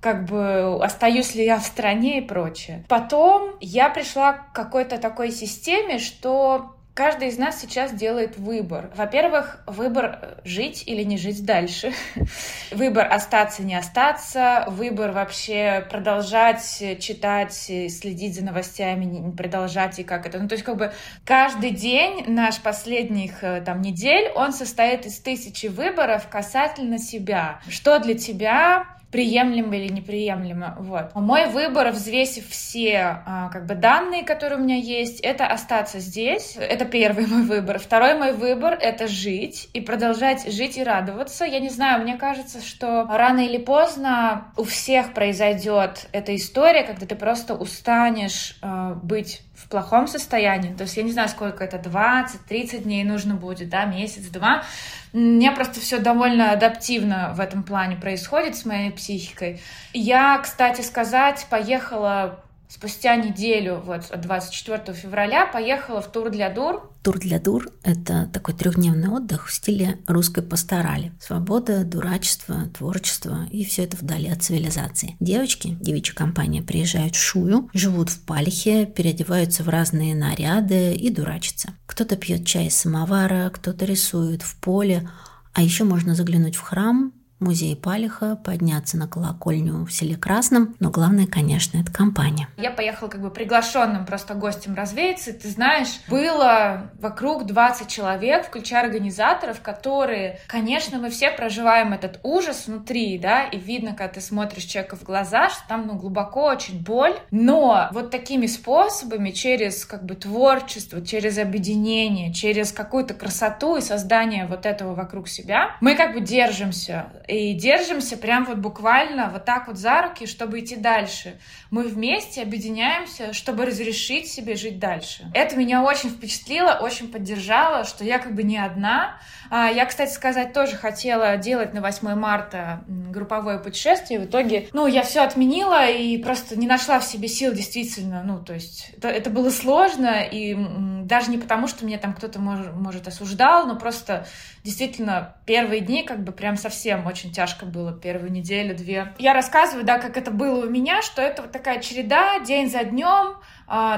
как 0.00 0.24
бы 0.24 0.84
остаюсь 0.84 1.36
ли 1.36 1.44
я 1.44 1.60
в 1.60 1.64
стране 1.64 2.18
и 2.18 2.26
прочее. 2.26 2.84
Потом 2.88 3.54
я 3.60 3.88
пришла 3.88 4.32
к 4.32 4.52
какой-то 4.52 4.98
такой 4.98 5.30
системе, 5.30 6.00
что 6.00 6.74
Каждый 6.94 7.28
из 7.28 7.38
нас 7.38 7.58
сейчас 7.58 7.94
делает 7.94 8.36
выбор. 8.36 8.90
Во-первых, 8.94 9.62
выбор 9.66 10.18
э, 10.20 10.34
жить 10.44 10.84
или 10.86 11.02
не 11.04 11.16
жить 11.16 11.42
дальше. 11.42 11.94
выбор 12.70 13.10
остаться, 13.10 13.62
не 13.62 13.74
остаться. 13.74 14.66
Выбор 14.68 15.12
вообще 15.12 15.86
продолжать 15.88 16.62
читать, 17.00 17.54
следить 17.54 18.34
за 18.34 18.44
новостями, 18.44 19.06
не 19.06 19.32
продолжать 19.32 20.00
и 20.00 20.04
как 20.04 20.26
это. 20.26 20.38
Ну, 20.38 20.48
то 20.48 20.52
есть 20.52 20.64
как 20.64 20.76
бы 20.76 20.92
каждый 21.24 21.70
день 21.70 22.24
наш 22.26 22.60
последних 22.60 23.42
э, 23.42 23.62
там 23.62 23.80
недель, 23.80 24.30
он 24.34 24.52
состоит 24.52 25.06
из 25.06 25.18
тысячи 25.18 25.68
выборов 25.68 26.28
касательно 26.28 26.98
себя. 26.98 27.60
Что 27.68 28.00
для 28.00 28.18
тебя 28.18 28.84
приемлемо 29.12 29.76
или 29.76 29.92
неприемлемо. 29.92 30.74
Вот. 30.80 31.14
Мой 31.14 31.46
выбор, 31.46 31.90
взвесив 31.90 32.48
все 32.48 33.22
а, 33.26 33.50
как 33.50 33.66
бы 33.66 33.74
данные, 33.74 34.24
которые 34.24 34.58
у 34.58 34.62
меня 34.62 34.76
есть, 34.76 35.20
это 35.20 35.46
остаться 35.46 36.00
здесь. 36.00 36.56
Это 36.56 36.86
первый 36.86 37.26
мой 37.28 37.42
выбор. 37.42 37.78
Второй 37.78 38.18
мой 38.18 38.32
выбор— 38.32 38.76
это 38.80 39.06
жить 39.06 39.68
и 39.74 39.80
продолжать 39.80 40.50
жить 40.50 40.78
и 40.78 40.82
радоваться. 40.82 41.44
Я 41.44 41.60
не 41.60 41.68
знаю, 41.68 42.02
мне 42.02 42.16
кажется, 42.16 42.62
что 42.62 43.06
рано 43.06 43.40
или 43.40 43.58
поздно 43.58 44.52
у 44.56 44.64
всех 44.64 45.12
произойдет 45.12 46.08
эта 46.12 46.34
история, 46.34 46.82
когда 46.82 47.06
ты 47.06 47.14
просто 47.14 47.54
устанешь 47.54 48.56
э, 48.62 48.94
быть 49.02 49.42
в 49.62 49.68
плохом 49.68 50.06
состоянии. 50.08 50.74
То 50.74 50.82
есть 50.84 50.96
я 50.96 51.02
не 51.02 51.12
знаю, 51.12 51.28
сколько 51.28 51.64
это, 51.64 51.76
20-30 51.76 52.82
дней 52.82 53.04
нужно 53.04 53.34
будет, 53.34 53.68
да, 53.68 53.84
месяц-два. 53.84 54.64
Меня 55.12 55.52
просто 55.52 55.80
все 55.80 55.98
довольно 55.98 56.52
адаптивно 56.52 57.32
в 57.34 57.40
этом 57.40 57.62
плане 57.62 57.96
происходит 57.96 58.56
с 58.56 58.64
моей 58.64 58.90
психикой. 58.90 59.60
Я, 59.92 60.38
кстати 60.38 60.80
сказать, 60.80 61.46
поехала 61.48 62.42
спустя 62.72 63.16
неделю, 63.16 63.82
вот 63.84 64.04
24 64.16 64.96
февраля, 64.96 65.46
поехала 65.46 66.00
в 66.00 66.10
тур 66.10 66.30
для 66.30 66.48
дур. 66.48 66.90
Тур 67.02 67.18
для 67.18 67.38
дур– 67.38 67.68
это 67.82 68.30
такой 68.32 68.54
трехдневный 68.54 69.08
отдых 69.08 69.48
в 69.48 69.52
стиле 69.52 69.98
русской 70.06 70.42
пасторали. 70.42 71.12
Свобода, 71.20 71.84
дурачество, 71.84 72.68
творчество 72.76 73.46
и 73.50 73.64
все 73.64 73.84
это 73.84 73.98
вдали 73.98 74.28
от 74.28 74.42
цивилизации. 74.42 75.16
Девочки, 75.20 75.76
девичья 75.80 76.14
компания, 76.14 76.62
приезжают 76.62 77.14
в 77.14 77.20
Шую, 77.20 77.68
живут 77.74 78.08
в 78.08 78.24
Палихе, 78.24 78.86
переодеваются 78.86 79.64
в 79.64 79.68
разные 79.68 80.14
наряды 80.14 80.94
и 80.94 81.10
дурачатся. 81.10 81.74
Кто-то 81.86 82.16
пьет 82.16 82.46
чай 82.46 82.68
из 82.68 82.76
самовара, 82.76 83.50
кто-то 83.50 83.84
рисует 83.84 84.42
в 84.42 84.56
поле, 84.60 85.08
а 85.52 85.62
еще 85.62 85.84
можно 85.84 86.14
заглянуть 86.14 86.56
в 86.56 86.60
храм, 86.60 87.12
музей 87.42 87.76
Палиха, 87.76 88.36
подняться 88.36 88.96
на 88.96 89.06
колокольню 89.08 89.84
в 89.84 89.90
селе 89.92 90.16
Красном, 90.16 90.74
но 90.80 90.90
главное, 90.90 91.26
конечно, 91.26 91.78
это 91.78 91.92
компания. 91.92 92.48
Я 92.56 92.70
поехала 92.70 93.08
как 93.08 93.20
бы 93.20 93.30
приглашенным 93.30 94.06
просто 94.06 94.34
гостем 94.34 94.74
развеяться. 94.74 95.32
Ты 95.32 95.48
знаешь, 95.48 96.00
было 96.08 96.90
вокруг 97.00 97.46
20 97.46 97.88
человек, 97.88 98.46
включая 98.46 98.84
организаторов, 98.84 99.60
которые, 99.60 100.38
конечно, 100.46 100.98
мы 100.98 101.10
все 101.10 101.30
проживаем 101.30 101.92
этот 101.92 102.20
ужас 102.22 102.66
внутри, 102.66 103.18
да, 103.18 103.44
и 103.44 103.58
видно, 103.58 103.90
когда 103.90 104.14
ты 104.14 104.20
смотришь 104.20 104.64
человека 104.64 104.96
в 104.96 105.02
глаза, 105.02 105.50
что 105.50 105.62
там, 105.68 105.86
ну, 105.86 105.94
глубоко 105.94 106.44
очень 106.44 106.82
боль, 106.82 107.14
но 107.30 107.88
вот 107.92 108.10
такими 108.10 108.46
способами, 108.46 109.30
через 109.30 109.84
как 109.84 110.04
бы 110.04 110.14
творчество, 110.14 111.04
через 111.04 111.38
объединение, 111.38 112.32
через 112.32 112.72
какую-то 112.72 113.14
красоту 113.14 113.76
и 113.76 113.80
создание 113.80 114.46
вот 114.46 114.66
этого 114.66 114.94
вокруг 114.94 115.28
себя, 115.28 115.76
мы 115.80 115.94
как 115.94 116.14
бы 116.14 116.20
держимся 116.20 117.06
и 117.32 117.54
держимся 117.54 118.16
прям 118.16 118.44
вот 118.44 118.58
буквально 118.58 119.30
вот 119.30 119.44
так 119.44 119.66
вот 119.68 119.78
за 119.78 120.02
руки, 120.02 120.26
чтобы 120.26 120.60
идти 120.60 120.76
дальше. 120.76 121.38
Мы 121.70 121.84
вместе 121.84 122.42
объединяемся, 122.42 123.32
чтобы 123.32 123.64
разрешить 123.64 124.28
себе 124.28 124.54
жить 124.54 124.78
дальше. 124.78 125.30
Это 125.32 125.56
меня 125.56 125.82
очень 125.82 126.10
впечатлило, 126.10 126.78
очень 126.80 127.08
поддержало, 127.10 127.84
что 127.84 128.04
я 128.04 128.18
как 128.18 128.34
бы 128.34 128.42
не 128.42 128.58
одна. 128.58 129.18
А, 129.50 129.68
я, 129.68 129.86
кстати 129.86 130.12
сказать, 130.12 130.52
тоже 130.52 130.76
хотела 130.76 131.36
делать 131.36 131.74
на 131.74 131.80
8 131.80 132.14
марта 132.14 132.84
групповое 132.86 133.58
путешествие. 133.58 134.20
В 134.20 134.24
итоге, 134.24 134.68
ну, 134.72 134.86
я 134.86 135.02
все 135.02 135.20
отменила 135.20 135.88
и 135.88 136.18
просто 136.18 136.58
не 136.58 136.66
нашла 136.66 137.00
в 137.00 137.04
себе 137.04 137.28
сил 137.28 137.52
действительно. 137.52 138.22
Ну, 138.24 138.42
то 138.42 138.54
есть 138.54 138.90
это, 138.96 139.08
это 139.08 139.30
было 139.30 139.50
сложно, 139.50 140.22
и 140.22 140.56
даже 141.04 141.30
не 141.30 141.38
потому, 141.38 141.68
что 141.68 141.84
меня 141.84 141.98
там 141.98 142.14
кто-то 142.14 142.40
может, 142.40 142.72
может 142.74 143.08
осуждал, 143.08 143.66
но 143.66 143.76
просто 143.76 144.26
действительно 144.64 145.36
первые 145.46 145.80
дни 145.80 146.02
как 146.02 146.24
бы 146.24 146.32
прям 146.32 146.56
совсем 146.56 147.06
очень 147.06 147.21
тяжко 147.30 147.66
было, 147.66 147.92
первую 147.92 148.32
неделю, 148.32 148.74
две. 148.76 149.14
Я 149.18 149.34
рассказываю, 149.34 149.84
да, 149.84 149.98
как 149.98 150.16
это 150.16 150.30
было 150.30 150.66
у 150.66 150.68
меня, 150.68 151.02
что 151.02 151.22
это 151.22 151.42
вот 151.42 151.52
такая 151.52 151.80
череда, 151.80 152.40
день 152.40 152.68
за 152.70 152.84
днем, 152.84 153.36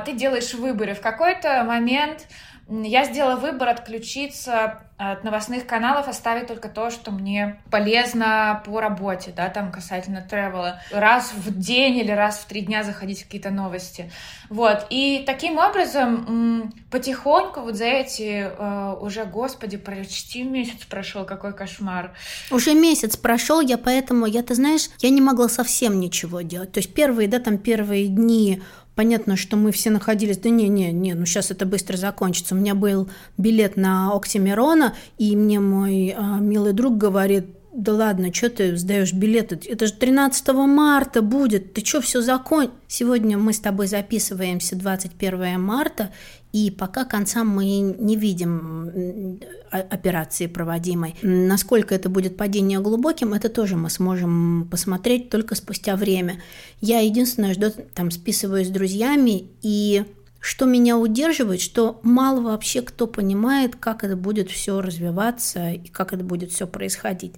ты 0.04 0.12
делаешь 0.12 0.52
выборы. 0.54 0.94
В 0.94 1.00
какой-то 1.00 1.64
момент 1.64 2.26
я 2.68 3.04
сделала 3.04 3.36
выбор 3.36 3.68
отключиться 3.68 4.80
от 4.96 5.24
новостных 5.24 5.66
каналов 5.66 6.06
оставить 6.06 6.46
только 6.46 6.68
то, 6.68 6.88
что 6.88 7.10
мне 7.10 7.60
полезно 7.70 8.62
по 8.64 8.80
работе, 8.80 9.32
да, 9.36 9.48
там 9.48 9.72
касательно 9.72 10.22
тревела. 10.22 10.80
Раз 10.92 11.32
в 11.34 11.58
день 11.58 11.98
или 11.98 12.12
раз 12.12 12.38
в 12.38 12.46
три 12.46 12.60
дня 12.60 12.84
заходить 12.84 13.22
в 13.22 13.24
какие-то 13.24 13.50
новости. 13.50 14.10
Вот. 14.50 14.86
И 14.90 15.24
таким 15.26 15.58
образом 15.58 16.72
потихоньку 16.90 17.62
вот 17.62 17.74
за 17.74 17.86
эти 17.86 18.46
э, 18.46 18.96
уже, 19.00 19.24
господи, 19.24 19.76
почти 19.78 20.44
месяц 20.44 20.84
прошел, 20.84 21.24
какой 21.24 21.52
кошмар. 21.54 22.12
Уже 22.52 22.74
месяц 22.74 23.16
прошел, 23.16 23.60
я 23.60 23.78
поэтому, 23.78 24.26
я, 24.26 24.44
ты 24.44 24.54
знаешь, 24.54 24.90
я 25.00 25.10
не 25.10 25.20
могла 25.20 25.48
совсем 25.48 25.98
ничего 25.98 26.42
делать. 26.42 26.70
То 26.70 26.78
есть 26.78 26.94
первые, 26.94 27.26
да, 27.26 27.40
там 27.40 27.58
первые 27.58 28.06
дни 28.06 28.62
Понятно, 28.95 29.36
что 29.36 29.57
мы 29.57 29.72
все 29.72 29.90
находились, 29.90 30.38
да 30.38 30.51
не, 30.51 30.68
не, 30.68 30.92
не, 30.92 31.14
ну 31.14 31.26
сейчас 31.26 31.51
это 31.51 31.66
быстро 31.66 31.97
закончится. 31.97 32.55
У 32.55 32.59
меня 32.59 32.74
был 32.74 33.09
билет 33.36 33.76
на 33.76 34.12
Оксимирона, 34.12 34.95
и 35.18 35.34
мне 35.34 35.59
мой 35.59 36.14
а, 36.16 36.38
милый 36.38 36.72
друг 36.72 36.97
говорит, 36.97 37.47
да 37.74 37.92
ладно, 37.92 38.32
что 38.32 38.51
ты 38.51 38.76
сдаешь 38.76 39.12
билеты? 39.12 39.59
Это 39.66 39.88
же 39.88 39.95
13 39.95 40.49
марта 40.49 41.22
будет. 41.22 41.74
Ты 41.74 41.84
что, 41.84 42.01
все 42.01 42.20
закон? 42.20 42.70
Сегодня 42.86 43.36
мы 43.36 43.53
с 43.53 43.59
тобой 43.59 43.88
записываемся 43.88 44.76
21 44.76 45.61
марта, 45.61 46.12
и 46.55 46.70
пока 46.70 47.05
конца 47.05 47.42
мы 47.42 47.80
не 47.80 48.14
видим 48.14 49.40
операции 49.72 50.46
проводимой. 50.46 51.16
Насколько 51.20 51.96
это 51.96 52.09
будет 52.09 52.36
падение 52.36 52.78
глубоким, 52.78 53.34
это 53.34 53.48
тоже 53.48 53.76
мы 53.76 53.90
сможем 53.90 54.68
посмотреть 54.70 55.30
только 55.30 55.57
спустя 55.57 55.96
время. 55.96 56.40
Я 56.80 57.00
единственное, 57.00 57.55
что 57.55 57.72
там 57.72 58.12
списываюсь 58.12 58.68
с 58.68 58.70
друзьями 58.70 59.48
и 59.62 60.05
что 60.38 60.66
меня 60.66 60.96
удерживает, 60.96 61.61
что 61.61 61.98
мало 62.05 62.40
вообще 62.40 62.82
кто 62.82 63.09
понимает, 63.09 63.74
как 63.74 64.05
это 64.05 64.14
будет 64.14 64.48
все 64.48 64.80
развиваться 64.80 65.70
и 65.72 65.88
как 65.88 66.12
это 66.12 66.22
будет 66.22 66.52
все 66.52 66.68
происходить. 66.68 67.32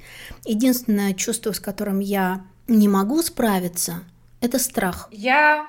Единственное 0.45 1.15
чувство, 1.15 1.53
с 1.53 1.61
которым 1.61 2.01
я 2.01 2.45
не 2.69 2.87
могу 2.87 3.23
справиться, 3.23 4.03
это 4.43 4.59
страх. 4.59 5.09
Я 5.11 5.67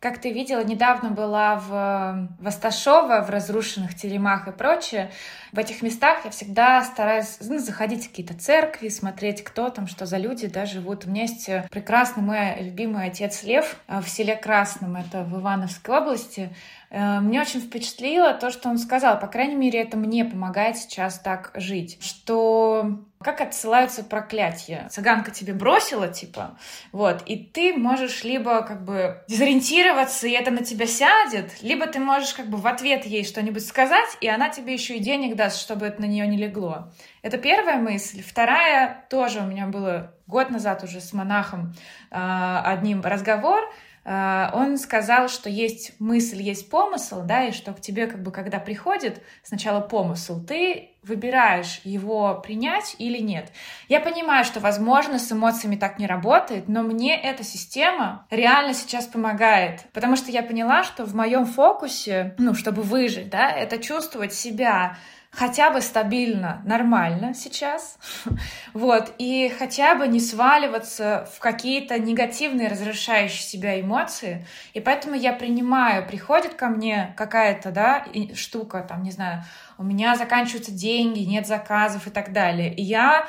как 0.00 0.18
ты 0.18 0.32
видела, 0.32 0.64
недавно 0.64 1.10
была 1.10 1.56
в 1.56 2.28
Восташово, 2.40 3.20
в 3.20 3.28
разрушенных 3.28 3.94
теремах 3.94 4.48
и 4.48 4.52
прочее. 4.52 5.10
В 5.52 5.58
этих 5.58 5.82
местах 5.82 6.24
я 6.24 6.30
всегда 6.30 6.82
стараюсь 6.82 7.36
ну, 7.42 7.58
заходить 7.58 8.06
в 8.06 8.08
какие-то 8.08 8.34
церкви, 8.34 8.88
смотреть, 8.88 9.44
кто 9.44 9.68
там, 9.68 9.86
что 9.86 10.06
за 10.06 10.16
люди 10.16 10.46
да, 10.46 10.64
живут. 10.64 11.04
У 11.04 11.10
меня 11.10 11.22
есть 11.22 11.50
прекрасный 11.70 12.22
мой 12.22 12.62
любимый 12.62 13.06
отец 13.06 13.42
Лев 13.42 13.76
в 13.88 14.08
селе 14.08 14.36
Красном, 14.36 14.96
это 14.96 15.22
в 15.22 15.38
Ивановской 15.38 15.98
области. 15.98 16.50
Э, 16.88 17.20
мне 17.20 17.40
очень 17.40 17.60
впечатлило 17.60 18.32
то, 18.32 18.50
что 18.50 18.70
он 18.70 18.78
сказал. 18.78 19.18
По 19.20 19.26
крайней 19.26 19.56
мере, 19.56 19.82
это 19.82 19.98
мне 19.98 20.24
помогает 20.24 20.78
сейчас 20.78 21.18
так 21.18 21.52
жить. 21.54 21.98
Что 22.02 23.00
как 23.22 23.42
отсылаются 23.42 24.02
проклятия. 24.02 24.88
Цыганка 24.90 25.30
тебе 25.30 25.52
бросила, 25.52 26.08
типа, 26.08 26.58
вот, 26.90 27.22
и 27.26 27.36
ты 27.36 27.74
можешь 27.74 28.24
либо 28.24 28.62
как 28.62 28.82
бы 28.82 29.22
дезориентироваться, 29.28 30.26
и 30.26 30.30
это 30.30 30.50
на 30.50 30.64
тебя 30.64 30.86
сядет, 30.86 31.62
либо 31.62 31.86
ты 31.86 32.00
можешь 32.00 32.32
как 32.32 32.46
бы 32.46 32.56
в 32.56 32.66
ответ 32.66 33.04
ей 33.04 33.24
что-нибудь 33.24 33.66
сказать, 33.66 34.16
и 34.22 34.28
она 34.28 34.48
тебе 34.48 34.72
еще 34.72 34.96
и 34.96 35.00
денег 35.00 35.36
даст, 35.36 35.60
чтобы 35.60 35.84
это 35.84 36.00
на 36.00 36.06
нее 36.06 36.26
не 36.26 36.38
легло. 36.38 36.90
Это 37.20 37.36
первая 37.36 37.76
мысль. 37.76 38.22
Вторая 38.22 39.04
тоже 39.10 39.40
у 39.40 39.46
меня 39.46 39.66
было 39.66 40.14
год 40.26 40.48
назад 40.48 40.82
уже 40.82 41.02
с 41.02 41.12
монахом 41.12 41.74
э, 42.10 42.62
одним 42.64 43.02
разговор, 43.02 43.60
а, 43.64 43.70
он 44.04 44.78
сказал, 44.78 45.28
что 45.28 45.50
есть 45.50 45.92
мысль, 45.98 46.40
есть 46.40 46.70
помысл, 46.70 47.22
да, 47.22 47.44
и 47.44 47.52
что 47.52 47.72
к 47.72 47.80
тебе, 47.80 48.06
как 48.06 48.22
бы, 48.22 48.30
когда 48.30 48.58
приходит 48.58 49.22
сначала 49.42 49.80
помысл, 49.80 50.42
ты 50.44 50.90
выбираешь 51.02 51.80
его 51.84 52.40
принять 52.42 52.96
или 52.98 53.18
нет. 53.18 53.52
Я 53.88 54.00
понимаю, 54.00 54.44
что, 54.44 54.60
возможно, 54.60 55.18
с 55.18 55.32
эмоциями 55.32 55.76
так 55.76 55.98
не 55.98 56.06
работает, 56.06 56.68
но 56.68 56.82
мне 56.82 57.18
эта 57.18 57.42
система 57.42 58.26
реально 58.30 58.74
сейчас 58.74 59.06
помогает, 59.06 59.84
потому 59.92 60.16
что 60.16 60.30
я 60.30 60.42
поняла, 60.42 60.82
что 60.82 61.04
в 61.04 61.14
моем 61.14 61.46
фокусе, 61.46 62.34
ну, 62.38 62.54
чтобы 62.54 62.82
выжить, 62.82 63.30
да, 63.30 63.50
это 63.50 63.78
чувствовать 63.78 64.34
себя 64.34 64.96
хотя 65.30 65.70
бы 65.70 65.80
стабильно, 65.80 66.62
нормально 66.64 67.34
сейчас, 67.34 67.98
вот, 68.74 69.14
и 69.18 69.52
хотя 69.58 69.94
бы 69.94 70.08
не 70.08 70.20
сваливаться 70.20 71.28
в 71.34 71.38
какие-то 71.38 71.98
негативные, 71.98 72.68
разрушающие 72.68 73.42
себя 73.42 73.80
эмоции, 73.80 74.46
и 74.74 74.80
поэтому 74.80 75.14
я 75.14 75.32
принимаю, 75.32 76.06
приходит 76.06 76.54
ко 76.54 76.68
мне 76.68 77.14
какая-то, 77.16 77.70
да, 77.70 78.06
штука, 78.34 78.84
там, 78.88 79.02
не 79.02 79.12
знаю, 79.12 79.44
у 79.78 79.84
меня 79.84 80.16
заканчиваются 80.16 80.72
деньги, 80.72 81.20
нет 81.20 81.46
заказов 81.46 82.06
и 82.06 82.10
так 82.10 82.32
далее, 82.32 82.74
и 82.74 82.82
я 82.82 83.26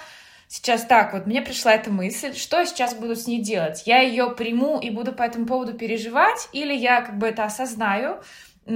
сейчас 0.48 0.84
так, 0.84 1.14
вот 1.14 1.28
мне 1.28 1.42
пришла 1.42 1.74
эта 1.74 1.92
мысль, 1.92 2.36
что 2.36 2.60
я 2.60 2.66
сейчас 2.66 2.94
буду 2.94 3.16
с 3.16 3.26
ней 3.26 3.42
делать? 3.42 3.84
Я 3.86 4.00
ее 4.00 4.32
приму 4.32 4.80
и 4.80 4.90
буду 4.90 5.14
по 5.14 5.24
этому 5.24 5.46
поводу 5.46 5.74
переживать, 5.74 6.50
или 6.52 6.74
я 6.74 7.02
как 7.02 7.18
бы 7.18 7.28
это 7.28 7.46
осознаю, 7.46 8.18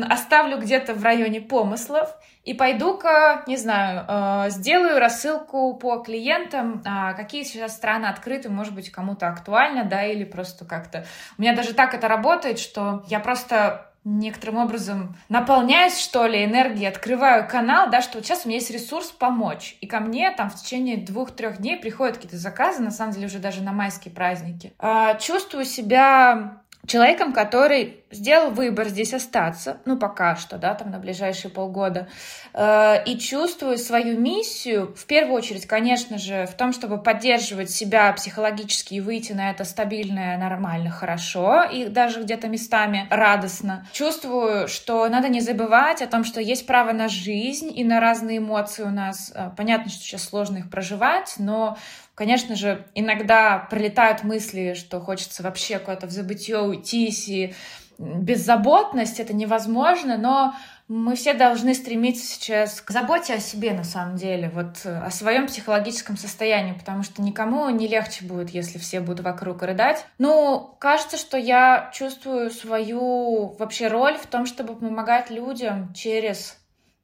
оставлю 0.04 0.60
где-то 0.60 0.94
в 0.94 1.04
районе 1.04 1.42
помыслов 1.42 2.10
и 2.44 2.54
пойду-ка, 2.54 3.44
не 3.48 3.58
знаю, 3.58 4.06
э, 4.08 4.50
сделаю 4.52 5.00
рассылку 5.00 5.74
по 5.76 5.98
клиентам, 5.98 6.84
а, 6.86 7.14
какие 7.14 7.44
сейчас 7.44 7.76
страны 7.76 8.06
открыты, 8.06 8.50
может 8.50 8.74
быть, 8.76 8.92
кому-то 8.92 9.28
актуально, 9.28 9.84
да, 9.84 10.06
или 10.06 10.24
просто 10.24 10.64
как-то... 10.66 11.06
У 11.38 11.42
меня 11.42 11.56
даже 11.56 11.74
так 11.74 11.96
это 11.96 12.08
работает, 12.08 12.60
что 12.60 13.04
я 13.08 13.20
просто 13.20 13.92
некоторым 14.06 14.58
образом 14.58 15.18
наполняюсь, 15.30 15.98
что 15.98 16.28
ли, 16.28 16.46
энергией, 16.46 16.88
открываю 16.88 17.48
канал, 17.48 17.90
да, 17.90 18.02
что 18.02 18.20
вот 18.20 18.26
сейчас 18.26 18.46
у 18.46 18.48
меня 18.48 18.60
есть 18.60 18.70
ресурс 18.70 19.08
помочь. 19.08 19.78
И 19.82 19.88
ко 19.88 20.00
мне 20.00 20.30
там 20.30 20.52
в 20.52 20.56
течение 20.56 20.98
двух-трех 20.98 21.58
дней 21.58 21.78
приходят 21.78 22.18
какие-то 22.18 22.38
заказы, 22.38 22.84
на 22.84 22.92
самом 22.92 23.14
деле 23.14 23.26
уже 23.26 23.40
даже 23.40 23.64
на 23.64 23.72
майские 23.72 24.14
праздники. 24.14 24.74
А, 24.78 25.16
чувствую 25.16 25.66
себя 25.66 26.62
человеком, 26.88 27.34
который 27.34 28.04
сделал 28.12 28.52
выбор 28.52 28.88
здесь 28.88 29.14
остаться, 29.14 29.78
ну 29.86 29.98
пока 29.98 30.36
что, 30.36 30.58
да, 30.58 30.74
там 30.74 30.92
на 30.92 31.00
ближайшие 31.00 31.52
полгода, 31.52 32.08
э, 32.54 33.04
и 33.06 33.18
чувствую 33.18 33.78
свою 33.78 34.20
миссию, 34.20 34.94
в 34.96 35.06
первую 35.06 35.36
очередь, 35.36 35.66
конечно 35.66 36.18
же, 36.18 36.46
в 36.46 36.54
том, 36.54 36.74
чтобы 36.74 37.02
поддерживать 37.02 37.70
себя 37.72 38.12
психологически 38.14 38.96
и 38.96 39.02
выйти 39.02 39.34
на 39.34 39.52
это 39.52 39.64
стабильное, 39.66 40.38
нормально, 40.38 40.90
хорошо, 40.90 41.64
и 41.64 41.86
даже 41.86 42.22
где-то 42.22 42.48
местами 42.48 43.08
радостно. 43.10 43.86
Чувствую, 43.92 44.68
что 44.68 45.08
надо 45.10 45.28
не 45.28 45.42
забывать 45.42 46.02
о 46.02 46.08
том, 46.08 46.24
что 46.24 46.40
есть 46.40 46.66
право 46.66 46.92
на 46.92 47.10
жизнь 47.10 47.72
и 47.76 47.84
на 47.84 48.00
разные 48.00 48.38
эмоции 48.38 48.84
у 48.84 48.92
нас. 48.92 49.32
Э, 49.36 49.52
понятно, 49.56 49.92
что 49.92 50.02
сейчас 50.02 50.24
сложно 50.24 50.60
их 50.60 50.70
проживать, 50.70 51.36
но 51.38 51.78
Конечно 52.16 52.56
же, 52.56 52.88
иногда 52.96 53.60
пролетают 53.70 54.24
мысли, 54.24 54.74
что 54.74 55.02
хочется 55.02 55.44
вообще 55.44 55.80
куда-то 55.80 56.08
в 56.08 56.12
забытье 56.12 56.62
уйти, 56.62 57.10
и 57.28 57.54
беззаботность, 57.98 59.20
это 59.20 59.34
невозможно, 59.34 60.18
но 60.18 60.54
мы 60.88 61.16
все 61.16 61.34
должны 61.34 61.74
стремиться 61.74 62.26
сейчас 62.26 62.82
к 62.82 62.92
заботе 62.92 63.34
о 63.34 63.40
себе, 63.40 63.74
на 63.74 63.84
самом 63.84 64.18
деле, 64.18 64.50
вот 64.54 64.86
о 64.86 65.10
своем 65.12 65.48
психологическом 65.48 66.18
состоянии, 66.18 66.74
потому 66.74 67.04
что 67.04 67.22
никому 67.22 67.70
не 67.70 67.88
легче 67.88 68.26
будет, 68.26 68.52
если 68.52 68.78
все 68.78 69.00
будут 69.00 69.26
вокруг 69.26 69.64
рыдать. 69.64 70.06
Ну, 70.18 70.76
кажется, 70.80 71.18
что 71.18 71.38
я 71.38 71.90
чувствую 71.94 72.52
свою 72.52 73.56
вообще 73.58 73.88
роль 73.88 74.18
в 74.18 74.28
том, 74.28 74.46
чтобы 74.46 74.76
помогать 74.76 75.30
людям 75.30 75.94
через 75.94 76.58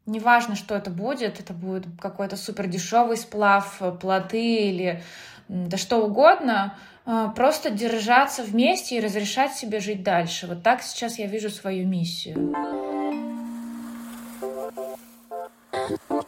Неважно, 0.08 0.56
что 0.56 0.76
это 0.76 0.90
будет, 0.90 1.40
это 1.40 1.54
будет 1.54 1.86
какой-то 2.00 2.36
супер 2.36 2.68
дешевый 2.68 3.18
сплав, 3.18 3.78
э, 3.82 3.92
плоты 3.92 4.70
или 4.70 5.04
да 5.48 5.78
что 5.78 5.98
угодно, 5.98 6.76
э, 7.06 7.28
просто 7.36 7.70
держаться 7.70 8.42
вместе 8.42 8.98
и 8.98 9.02
разрешать 9.02 9.54
себе 9.54 9.80
жить 9.80 10.02
дальше. 10.02 10.48
Вот 10.48 10.64
так 10.64 10.82
сейчас 10.82 11.20
я 11.20 11.28
вижу 11.28 11.50
свою 11.50 11.88
миссию. 11.88 12.56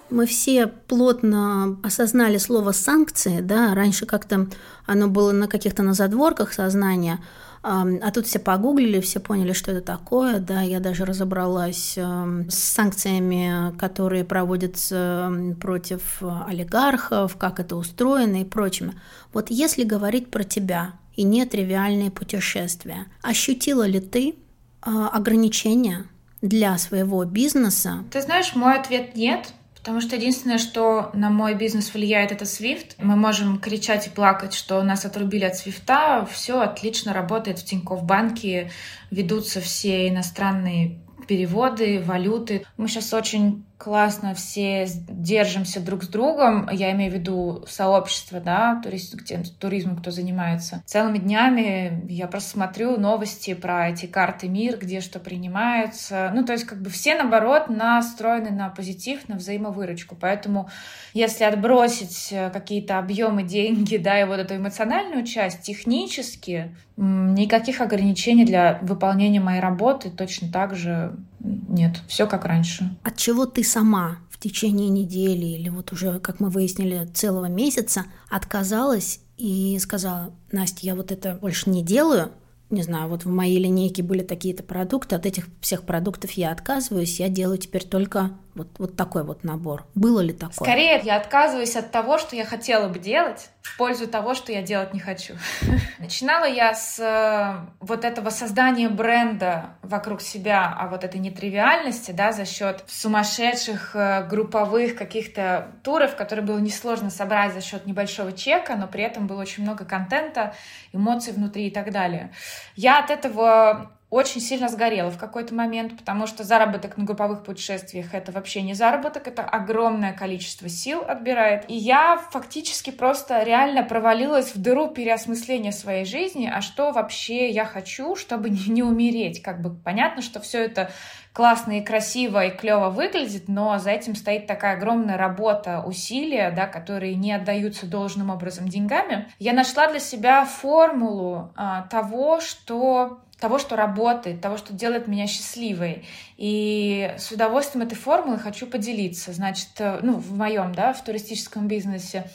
Мы 0.10 0.28
все 0.28 0.68
плотно 0.68 1.80
осознали 1.84 2.38
слово 2.38 2.72
санкции, 2.72 3.42
да, 3.42 3.74
раньше 3.74 4.06
как-то 4.06 4.48
оно 4.86 5.08
было 5.08 5.32
на 5.32 5.48
каких-то 5.48 5.82
на 5.82 5.94
задворках 5.94 6.54
сознания, 6.54 7.20
а 7.64 8.12
тут 8.12 8.28
все 8.28 8.40
погуглили, 8.40 9.00
все 9.00 9.20
поняли, 9.20 9.54
что 9.54 9.72
это 9.72 9.82
такое. 9.82 10.40
Да, 10.40 10.62
я 10.62 10.80
даже 10.80 11.06
разобралась 11.06 11.98
с 11.98 12.54
санкциями, 12.54 13.76
которые 13.78 14.26
проводятся 14.26 15.32
против 15.62 16.22
олигархов, 16.22 17.38
как 17.38 17.60
это 17.62 17.78
устроено 17.78 18.42
и 18.42 18.46
прочими. 18.46 18.94
Вот 19.32 19.50
если 19.50 19.84
говорить 19.84 20.30
про 20.30 20.44
тебя 20.44 20.94
и 21.16 21.24
нетривиальные 21.24 22.12
путешествия, 22.12 23.06
ощутила 23.22 23.88
ли 23.88 24.00
ты 24.00 24.36
а, 24.82 25.08
ограничения 25.10 26.06
для 26.42 26.78
своего 26.78 27.24
бизнеса? 27.24 28.04
Ты 28.12 28.22
знаешь, 28.22 28.56
мой 28.56 28.78
ответ 28.78 29.16
нет. 29.16 29.54
Потому 29.84 30.00
что 30.00 30.16
единственное, 30.16 30.60
что 30.60 31.12
на 31.14 31.30
мой 31.30 31.56
бизнес 31.56 31.94
влияет, 31.94 32.32
это 32.32 32.46
Swift. 32.46 32.92
Мы 33.00 33.18
можем 33.18 33.60
кричать 33.60 34.08
и 34.08 34.10
плакать, 34.10 34.54
что 34.54 34.82
нас 34.82 35.04
отрубили 35.04 35.44
от 35.44 35.58
Свифта. 35.58 36.26
Все 36.32 36.62
отлично 36.62 37.12
работает 37.12 37.60
в 37.60 37.66
Тинькофф 37.66 38.02
банке, 38.02 38.72
ведутся 39.12 39.60
все 39.60 40.08
иностранные 40.08 41.02
переводы, 41.28 42.02
валюты. 42.02 42.66
Мы 42.78 42.88
сейчас 42.88 43.14
очень 43.14 43.66
классно 43.84 44.34
все 44.34 44.88
держимся 45.10 45.82
друг 45.82 46.04
с 46.04 46.08
другом, 46.08 46.70
я 46.72 46.94
имею 46.94 47.12
в 47.12 47.16
виду 47.16 47.66
сообщество, 47.68 48.40
да, 48.40 48.80
турист, 48.82 49.16
туризмом, 49.60 49.98
кто 49.98 50.10
занимается. 50.10 50.82
Целыми 50.86 51.18
днями 51.18 52.06
я 52.08 52.28
просто 52.28 52.52
смотрю 52.52 52.98
новости 52.98 53.54
про 53.54 53.90
эти 53.90 54.06
карты 54.06 54.48
мир, 54.48 54.78
где 54.78 55.02
что 55.02 55.20
принимается. 55.20 56.32
Ну, 56.34 56.46
то 56.46 56.54
есть 56.54 56.64
как 56.64 56.82
бы 56.82 56.90
все, 56.90 57.16
наоборот, 57.16 57.68
настроены 57.68 58.52
на 58.52 58.70
позитив, 58.70 59.28
на 59.28 59.36
взаимовыручку. 59.36 60.16
Поэтому 60.16 60.70
если 61.14 61.44
отбросить 61.44 62.30
э, 62.32 62.52
какие-то 62.52 63.00
объемы, 63.00 63.44
деньги, 63.54 63.98
да, 63.98 64.22
и 64.22 64.24
вот 64.24 64.40
эту 64.40 64.56
эмоциональную 64.56 65.26
часть, 65.26 65.62
технически 65.62 66.74
никаких 66.96 67.82
ограничений 67.82 68.46
для 68.46 68.80
выполнения 68.82 69.40
моей 69.40 69.60
работы 69.60 70.12
точно 70.12 70.52
так 70.52 70.76
же 70.76 71.18
нет, 71.44 72.02
все 72.08 72.26
как 72.26 72.46
раньше. 72.46 72.98
От 73.04 73.18
чего 73.18 73.46
ты 73.46 73.64
сама 73.64 74.18
в 74.30 74.40
течение 74.40 74.90
недели 74.90 75.46
или 75.46 75.70
вот 75.70 75.92
уже, 75.92 76.20
как 76.20 76.40
мы 76.40 76.50
выяснили, 76.50 77.06
целого 77.14 77.46
месяца 77.46 78.06
отказалась 78.30 79.20
и 79.38 79.78
сказала, 79.80 80.34
Настя, 80.52 80.80
я 80.86 80.96
вот 80.96 81.12
это 81.12 81.36
больше 81.36 81.70
не 81.70 81.84
делаю, 81.84 82.32
не 82.74 82.84
знаю, 82.84 83.10
вот 83.10 83.26
в 83.26 83.30
моей 83.30 83.60
линейке 83.60 84.04
были 84.04 84.24
такие-то 84.24 84.64
продукты, 84.64 85.16
от 85.16 85.26
этих 85.26 85.48
всех 85.62 85.84
продуктов 85.84 86.32
я 86.32 86.52
отказываюсь, 86.52 87.20
я 87.20 87.30
делаю 87.30 87.58
теперь 87.58 87.84
только 87.84 88.32
вот, 88.56 88.68
вот 88.78 88.96
такой 88.96 89.24
вот 89.24 89.44
набор. 89.44 89.86
Было 89.96 90.20
ли 90.20 90.34
такое? 90.34 90.68
Скорее, 90.68 91.02
я 91.04 91.18
отказываюсь 91.18 91.76
от 91.76 91.92
того, 91.92 92.18
что 92.18 92.36
я 92.36 92.46
хотела 92.46 92.88
бы 92.88 93.00
делать, 93.00 93.50
в 93.62 93.78
пользу 93.78 94.08
того, 94.08 94.36
что 94.36 94.52
я 94.52 94.62
делать 94.62 94.94
не 94.94 95.00
хочу. 95.00 95.36
Начинала 96.00 96.46
я 96.46 96.76
с 96.76 97.00
э, 97.00 97.66
вот 97.80 98.06
этого 98.06 98.30
создания 98.30 98.90
бренда 98.90 99.72
вокруг 99.82 100.22
себя, 100.22 100.76
а 100.78 100.88
вот 100.88 101.04
этой 101.04 101.20
нетривиальности, 101.20 102.12
да, 102.12 102.34
за 102.34 102.46
счет 102.46 102.84
сумасшедших 102.88 103.96
э, 103.96 104.28
групповых 104.28 104.96
каких-то 104.96 105.72
туров, 105.82 106.16
которые 106.16 106.46
было 106.46 106.60
несложно 106.60 107.10
собрать 107.10 107.54
за 107.54 107.62
счет 107.62 107.88
небольшого 107.88 108.34
чека, 108.34 108.76
но 108.76 108.88
при 108.88 109.04
этом 109.04 109.28
было 109.28 109.42
очень 109.42 109.64
много 109.64 109.86
контента, 109.86 110.54
эмоций 110.92 111.34
внутри 111.34 111.68
и 111.68 111.72
так 111.72 111.92
далее. 111.92 112.32
Я 112.76 113.00
от 113.00 113.10
этого 113.10 113.92
очень 114.14 114.42
сильно 114.42 114.70
сгорела 114.70 115.10
в 115.10 115.18
какой-то 115.18 115.56
момент, 115.56 115.98
потому 115.98 116.28
что 116.28 116.44
заработок 116.44 116.98
на 116.98 117.04
групповых 117.04 117.44
путешествиях 117.44 118.14
это 118.14 118.32
вообще 118.32 118.62
не 118.62 118.76
заработок, 118.76 119.28
это 119.28 119.42
огромное 119.42 120.14
количество 120.14 120.70
сил 120.70 121.04
отбирает. 121.06 121.66
И 121.68 121.74
я 121.76 122.18
фактически 122.30 122.92
просто 122.92 123.42
реально 123.42 123.82
провалилась 123.82 124.54
в 124.54 124.62
дыру 124.62 124.90
переосмысления 124.90 125.72
своей 125.72 126.06
жизни, 126.06 126.52
а 126.54 126.62
что 126.62 126.92
вообще 126.92 127.50
я 127.50 127.66
хочу, 127.66 128.16
чтобы 128.16 128.50
не, 128.52 128.70
не 128.70 128.84
умереть. 128.84 129.42
Как 129.42 129.62
бы 129.62 129.74
понятно, 129.74 130.22
что 130.22 130.40
все 130.40 130.64
это 130.64 130.92
классно 131.34 131.80
и 131.80 131.84
красиво 131.84 132.46
и 132.46 132.56
клево 132.56 132.90
выглядит, 132.90 133.48
но 133.48 133.80
за 133.80 133.90
этим 133.90 134.16
стоит 134.16 134.46
такая 134.46 134.78
огромная 134.78 135.18
работа, 135.18 135.82
усилия, 135.86 136.52
да, 136.52 136.68
которые 136.68 137.16
не 137.16 137.34
отдаются 137.34 137.88
должным 137.88 138.30
образом 138.30 138.68
деньгами. 138.68 139.28
Я 139.40 139.54
нашла 139.54 139.88
для 139.88 140.00
себя 140.00 140.46
формулу 140.46 141.52
а, 141.56 141.88
того, 141.90 142.40
что 142.40 143.20
того, 143.40 143.60
что 143.60 143.76
работает, 143.76 144.42
того, 144.42 144.58
что 144.58 144.74
делает 144.74 145.08
меня 145.08 145.28
счастливой. 145.28 146.06
И 146.38 147.14
с 147.18 147.32
удовольствием 147.32 147.86
этой 147.86 147.96
формулой 147.96 148.40
хочу 148.40 148.68
поделиться. 148.68 149.34
Значит, 149.34 149.70
э, 149.80 150.00
ну, 150.02 150.14
в 150.14 150.34
моем, 150.38 150.74
да, 150.74 150.94
в 150.94 151.04
туристическом 151.04 151.68
бизнесе. 151.68 152.30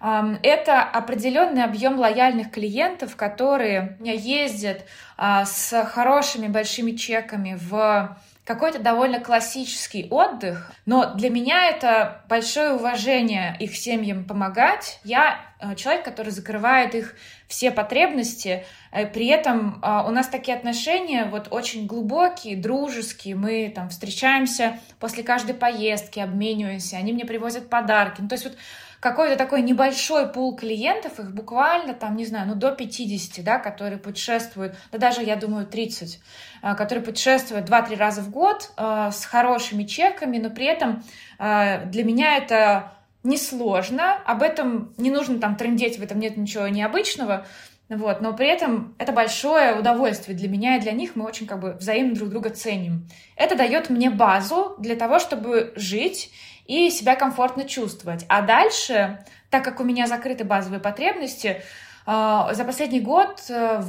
Это 0.00 0.82
определенный 0.82 1.62
объем 1.62 1.98
лояльных 1.98 2.50
клиентов, 2.50 3.16
которые 3.16 3.98
ездят 4.00 4.86
а, 5.18 5.44
с 5.44 5.84
хорошими 5.84 6.48
большими 6.48 6.92
чеками 6.92 7.58
в 7.60 8.18
какой-то 8.50 8.80
довольно 8.80 9.20
классический 9.20 10.08
отдых, 10.10 10.72
но 10.86 11.14
для 11.14 11.30
меня 11.30 11.68
это 11.68 12.22
большое 12.28 12.72
уважение 12.72 13.54
их 13.60 13.76
семьям 13.76 14.24
помогать. 14.24 14.98
Я 15.04 15.38
э, 15.60 15.74
человек, 15.76 16.04
который 16.04 16.30
закрывает 16.30 16.94
их 16.94 17.14
все 17.50 17.72
потребности, 17.72 18.64
э, 18.92 19.06
при 19.06 19.26
этом 19.26 19.80
э, 19.82 20.04
у 20.06 20.10
нас 20.12 20.28
такие 20.28 20.56
отношения 20.56 21.24
вот 21.24 21.48
очень 21.50 21.86
глубокие, 21.86 22.56
дружеские, 22.56 23.34
мы 23.34 23.72
там 23.74 23.88
встречаемся 23.88 24.78
после 25.00 25.24
каждой 25.24 25.56
поездки, 25.56 26.20
обмениваемся, 26.20 26.96
они 26.96 27.12
мне 27.12 27.24
привозят 27.24 27.68
подарки, 27.68 28.20
ну, 28.20 28.28
то 28.28 28.34
есть 28.34 28.44
вот 28.44 28.56
какой-то 29.00 29.36
такой 29.36 29.62
небольшой 29.62 30.28
пул 30.28 30.54
клиентов, 30.54 31.18
их 31.18 31.34
буквально 31.34 31.92
там, 31.92 32.14
не 32.14 32.24
знаю, 32.24 32.46
ну 32.46 32.54
до 32.54 32.70
50, 32.70 33.44
да, 33.44 33.58
которые 33.58 33.98
путешествуют, 33.98 34.76
да 34.92 34.98
даже, 34.98 35.22
я 35.22 35.34
думаю, 35.34 35.66
30, 35.66 36.20
а, 36.62 36.74
которые 36.76 37.04
путешествуют 37.04 37.68
2-3 37.68 37.96
раза 37.96 38.20
в 38.20 38.30
год 38.30 38.70
а, 38.76 39.10
с 39.10 39.24
хорошими 39.24 39.82
чеками, 39.82 40.38
но 40.38 40.50
при 40.50 40.66
этом 40.66 41.02
а, 41.38 41.84
для 41.86 42.04
меня 42.04 42.36
это 42.36 42.92
несложно, 43.22 44.14
об 44.24 44.42
этом 44.42 44.94
не 44.96 45.10
нужно 45.10 45.38
там 45.38 45.56
трендеть, 45.56 45.98
в 45.98 46.02
этом 46.02 46.18
нет 46.18 46.36
ничего 46.36 46.68
необычного, 46.68 47.46
вот, 47.88 48.20
но 48.20 48.32
при 48.32 48.46
этом 48.46 48.94
это 48.98 49.12
большое 49.12 49.74
удовольствие 49.74 50.36
для 50.36 50.48
меня 50.48 50.76
и 50.76 50.80
для 50.80 50.92
них, 50.92 51.16
мы 51.16 51.24
очень 51.24 51.46
как 51.46 51.58
бы 51.58 51.72
взаимно 51.72 52.14
друг 52.14 52.30
друга 52.30 52.50
ценим. 52.50 53.08
Это 53.34 53.56
дает 53.56 53.90
мне 53.90 54.10
базу 54.10 54.76
для 54.78 54.94
того, 54.94 55.18
чтобы 55.18 55.72
жить 55.74 56.30
и 56.66 56.88
себя 56.90 57.16
комфортно 57.16 57.64
чувствовать. 57.64 58.24
А 58.28 58.42
дальше, 58.42 59.24
так 59.50 59.64
как 59.64 59.80
у 59.80 59.84
меня 59.84 60.06
закрыты 60.06 60.44
базовые 60.44 60.78
потребности, 60.78 61.62
за 62.06 62.64
последний 62.64 63.00
год 63.00 63.42
э, 63.48 63.82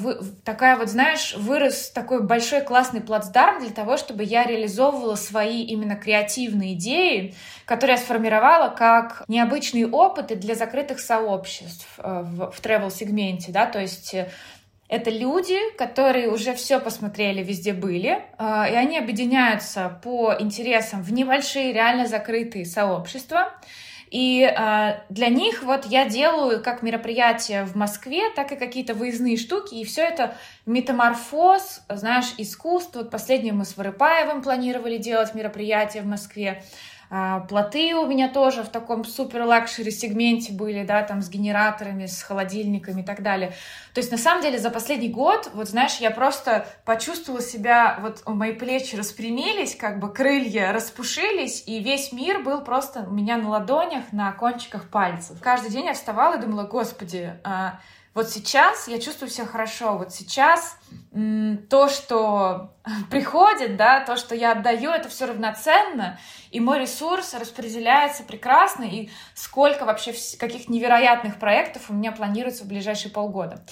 такая 0.44 0.78
вот, 0.78 0.90
знаешь, 0.90 1.36
вырос 1.38 1.90
такой 1.92 2.22
большой 2.22 2.62
классный 2.62 3.02
плацдарм 3.02 3.62
для 3.62 3.72
того, 3.72 3.98
чтобы 3.98 4.24
я 4.24 4.44
реализовывала 4.44 5.16
свои 5.16 5.64
именно 5.64 5.96
креативные 5.96 6.74
идеи, 6.74 7.34
которые 7.66 7.96
я 7.96 8.02
сформировала 8.02 8.70
как 8.70 9.24
необычные 9.28 9.88
опыты 9.88 10.36
для 10.36 10.56
закрытых 10.56 11.00
сообществ 11.00 11.88
э, 11.98 12.22
в, 12.24 12.52
в 12.52 12.62
travel-сегменте, 12.62 13.52
да, 13.52 13.66
то 13.66 13.80
есть 13.80 14.14
э, 14.14 14.30
это 14.92 15.10
люди, 15.10 15.58
которые 15.78 16.30
уже 16.30 16.54
все 16.54 16.82
посмотрели, 16.82 17.42
везде 17.42 17.72
были, 17.72 18.26
а, 18.38 18.68
и 18.70 18.76
они 18.76 18.98
объединяются 18.98 19.98
по 20.04 20.36
интересам 20.38 21.02
в 21.02 21.14
небольшие, 21.14 21.72
реально 21.72 22.08
закрытые 22.08 22.66
сообщества. 22.66 23.54
И 24.12 24.44
э, 24.44 25.00
для 25.08 25.30
них 25.30 25.64
вот 25.64 25.86
я 25.86 26.08
делаю 26.08 26.62
как 26.62 26.84
мероприятия 26.84 27.64
в 27.64 27.76
Москве, 27.76 28.30
так 28.36 28.52
и 28.52 28.58
какие-то 28.58 28.94
выездные 28.94 29.38
штуки, 29.38 29.76
и 29.76 29.86
все 29.86 30.02
это 30.02 30.36
метаморфоз, 30.66 31.84
знаешь, 31.88 32.34
искусство. 32.38 33.00
Вот 33.00 33.10
последнее 33.10 33.54
мы 33.54 33.64
с 33.64 33.78
Вырыпаевым 33.78 34.42
планировали 34.42 34.98
делать 34.98 35.34
мероприятие 35.34 36.04
в 36.04 36.08
Москве. 36.08 36.62
А, 37.14 37.42
плоты 37.42 37.94
у 37.94 38.08
меня 38.08 38.30
тоже 38.30 38.64
в 38.64 38.70
таком 38.70 39.04
супер 39.04 39.44
luxury 39.44 39.92
сегменте 39.92 40.54
были, 40.54 40.86
да, 40.86 41.04
там 41.04 41.22
с 41.22 41.28
генераторами, 41.28 42.06
с 42.06 42.24
холодильниками 42.24 43.02
и 43.02 43.04
так 43.04 43.22
далее. 43.22 43.52
То 43.94 44.00
есть, 44.00 44.14
на 44.14 44.18
самом 44.18 44.42
деле, 44.42 44.58
за 44.58 44.70
последний 44.70 45.10
год, 45.10 45.52
вот 45.54 45.68
знаешь, 45.68 45.98
я 45.98 46.10
просто 46.10 46.66
почувствовала 46.86 47.42
себя, 47.42 48.00
вот 48.02 48.26
мои 48.26 48.54
плечи 48.54 48.96
распрямились, 48.96 49.76
как 49.76 50.00
бы 50.00 50.14
крылья 50.14 50.72
распушились, 50.72 51.64
и 51.68 51.82
весь 51.82 52.14
мир 52.14 52.44
был 52.44 52.62
просто 52.62 53.02
у 53.02 53.12
меня 53.12 53.36
на 53.36 53.50
ладонях, 53.50 54.14
на 54.14 54.32
кончиках 54.32 54.88
пальцев. 54.88 55.36
Каждый 55.42 55.70
день 55.70 55.88
я 55.88 55.94
вставала 55.94 56.38
и 56.38 56.42
думала, 56.42 56.64
господи, 56.64 57.34
а, 57.44 57.82
вот 58.14 58.30
сейчас 58.30 58.88
я 58.88 59.00
чувствую 59.00 59.30
себя 59.30 59.48
хорошо, 59.48 59.98
вот 59.98 60.14
сейчас 60.14 60.78
то, 61.70 61.90
что 61.90 62.74
приходит, 63.10 63.76
да, 63.76 64.00
то, 64.02 64.16
что 64.16 64.36
я 64.36 64.54
отдаю, 64.54 64.92
это 64.92 65.10
все 65.10 65.26
равноценно, 65.26 66.20
и 66.52 66.60
мой 66.60 66.80
ресурс 66.80 67.34
распределяется 67.34 68.24
прекрасно, 68.24 68.84
и 68.84 69.10
сколько 69.34 69.86
вообще 69.86 70.14
каких 70.40 70.70
невероятных 70.70 71.38
проектов 71.40 71.90
у 71.90 71.94
меня 71.94 72.12
планируется 72.12 72.64
в 72.64 72.68
ближайшие 72.68 73.12
полгода. 73.12 73.64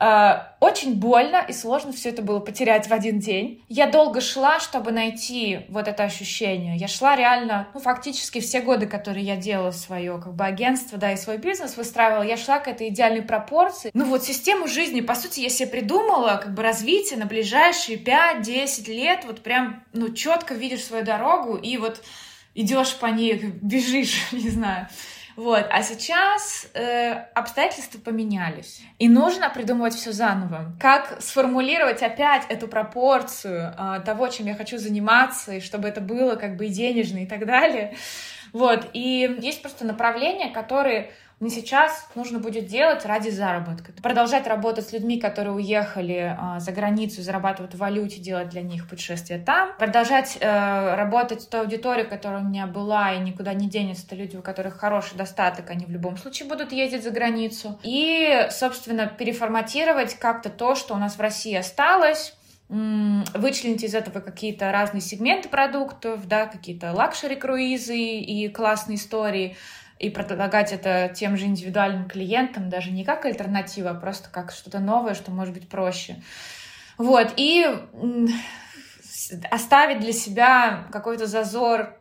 Э, 0.00 0.40
очень 0.60 0.96
больно 0.96 1.44
и 1.46 1.52
сложно 1.52 1.92
все 1.92 2.08
это 2.08 2.22
было 2.22 2.40
потерять 2.40 2.88
в 2.88 2.92
один 2.92 3.20
день. 3.20 3.64
Я 3.68 3.86
долго 3.86 4.20
шла, 4.20 4.58
чтобы 4.58 4.90
найти 4.90 5.66
вот 5.68 5.86
это 5.88 6.02
ощущение. 6.02 6.76
Я 6.76 6.88
шла 6.88 7.14
реально, 7.16 7.68
ну, 7.74 7.80
фактически 7.80 8.40
все 8.40 8.60
годы, 8.60 8.86
которые 8.86 9.24
я 9.24 9.36
делала 9.36 9.70
свое 9.70 10.20
как 10.20 10.34
бы 10.34 10.44
агентство, 10.44 10.98
да, 10.98 11.12
и 11.12 11.16
свой 11.16 11.38
бизнес 11.38 11.76
выстраивала, 11.76 12.22
я 12.22 12.36
шла 12.36 12.58
к 12.58 12.68
этой 12.68 12.88
идеальной 12.88 13.22
пропорции. 13.22 13.90
Ну 13.94 14.06
вот 14.06 14.24
систему 14.24 14.66
жизни, 14.66 15.00
по 15.00 15.14
сути, 15.14 15.40
я 15.40 15.48
себе 15.48 15.68
придумала 15.68 16.40
как 16.42 16.54
бы 16.54 16.62
развитие 16.64 17.18
на 17.18 17.26
ближайшие 17.26 17.98
5-10 17.98 18.90
лет, 18.90 19.24
вот 19.24 19.42
прям, 19.42 19.84
ну, 19.92 20.12
четко 20.12 20.54
видишь 20.54 20.84
свою 20.84 21.04
дорогу 21.04 21.56
и 21.56 21.76
вот 21.76 22.02
идешь 22.54 22.96
по 22.96 23.06
ней, 23.06 23.34
бежишь, 23.62 24.20
не 24.32 24.50
знаю. 24.50 24.88
Вот. 25.36 25.66
А 25.70 25.82
сейчас 25.82 26.68
э, 26.74 27.12
обстоятельства 27.34 27.98
поменялись. 27.98 28.80
И 29.00 29.08
нужно 29.08 29.50
придумывать 29.50 29.94
все 29.94 30.12
заново. 30.12 30.76
Как 30.78 31.20
сформулировать 31.20 32.02
опять 32.02 32.44
эту 32.48 32.68
пропорцию 32.68 33.74
э, 33.76 34.00
того, 34.04 34.28
чем 34.28 34.46
я 34.46 34.54
хочу 34.54 34.78
заниматься, 34.78 35.54
и 35.54 35.60
чтобы 35.60 35.88
это 35.88 36.00
было 36.00 36.36
как 36.36 36.56
бы 36.56 36.66
и 36.66 36.68
денежно 36.68 37.18
и 37.18 37.26
так 37.26 37.46
далее. 37.46 37.96
Вот. 38.52 38.90
И 38.92 39.38
есть 39.40 39.60
просто 39.60 39.84
направления, 39.84 40.50
которые 40.50 41.10
мне 41.40 41.50
сейчас 41.50 42.06
нужно 42.14 42.38
будет 42.38 42.66
делать 42.66 43.04
ради 43.04 43.28
заработка. 43.28 43.92
Продолжать 44.02 44.46
работать 44.46 44.88
с 44.88 44.92
людьми, 44.92 45.20
которые 45.20 45.54
уехали 45.54 46.36
э, 46.38 46.60
за 46.60 46.70
границу, 46.72 47.22
зарабатывать 47.22 47.74
в 47.74 47.78
валюте, 47.78 48.20
делать 48.20 48.48
для 48.50 48.62
них 48.62 48.88
путешествия 48.88 49.38
там. 49.38 49.70
Продолжать 49.76 50.38
э, 50.40 50.94
работать 50.94 51.42
с 51.42 51.46
той 51.46 51.62
аудиторией, 51.62 52.06
которая 52.06 52.40
у 52.40 52.44
меня 52.44 52.66
была 52.66 53.14
и 53.14 53.18
никуда 53.18 53.52
не 53.52 53.68
денется. 53.68 54.06
Это 54.06 54.14
люди, 54.14 54.36
у 54.36 54.42
которых 54.42 54.78
хороший 54.78 55.16
достаток, 55.16 55.70
они 55.70 55.86
в 55.86 55.90
любом 55.90 56.16
случае 56.16 56.48
будут 56.48 56.72
ездить 56.72 57.02
за 57.02 57.10
границу. 57.10 57.80
И, 57.82 58.46
собственно, 58.50 59.06
переформатировать 59.06 60.14
как-то 60.14 60.50
то, 60.50 60.76
что 60.76 60.94
у 60.94 60.98
нас 60.98 61.16
в 61.16 61.20
России 61.20 61.54
осталось, 61.54 62.34
вычленить 62.68 63.84
из 63.84 63.94
этого 63.94 64.20
какие-то 64.20 64.72
разные 64.72 65.02
сегменты 65.02 65.48
продуктов, 65.48 66.26
да, 66.26 66.46
какие-то 66.46 66.92
лакшери-круизы 66.92 67.96
и 67.96 68.48
классные 68.48 68.96
истории, 68.96 69.56
и 69.98 70.10
предлагать 70.10 70.72
это 70.72 71.12
тем 71.14 71.36
же 71.36 71.46
индивидуальным 71.46 72.08
клиентам, 72.08 72.68
даже 72.68 72.90
не 72.90 73.04
как 73.04 73.24
альтернатива, 73.24 73.90
а 73.90 73.94
просто 73.94 74.28
как 74.30 74.52
что-то 74.52 74.78
новое, 74.80 75.14
что 75.14 75.30
может 75.30 75.54
быть 75.54 75.68
проще. 75.68 76.16
Вот, 76.98 77.32
и 77.36 77.66
оставить 79.50 80.00
для 80.00 80.12
себя 80.12 80.86
какой-то 80.92 81.26
зазор 81.26 81.96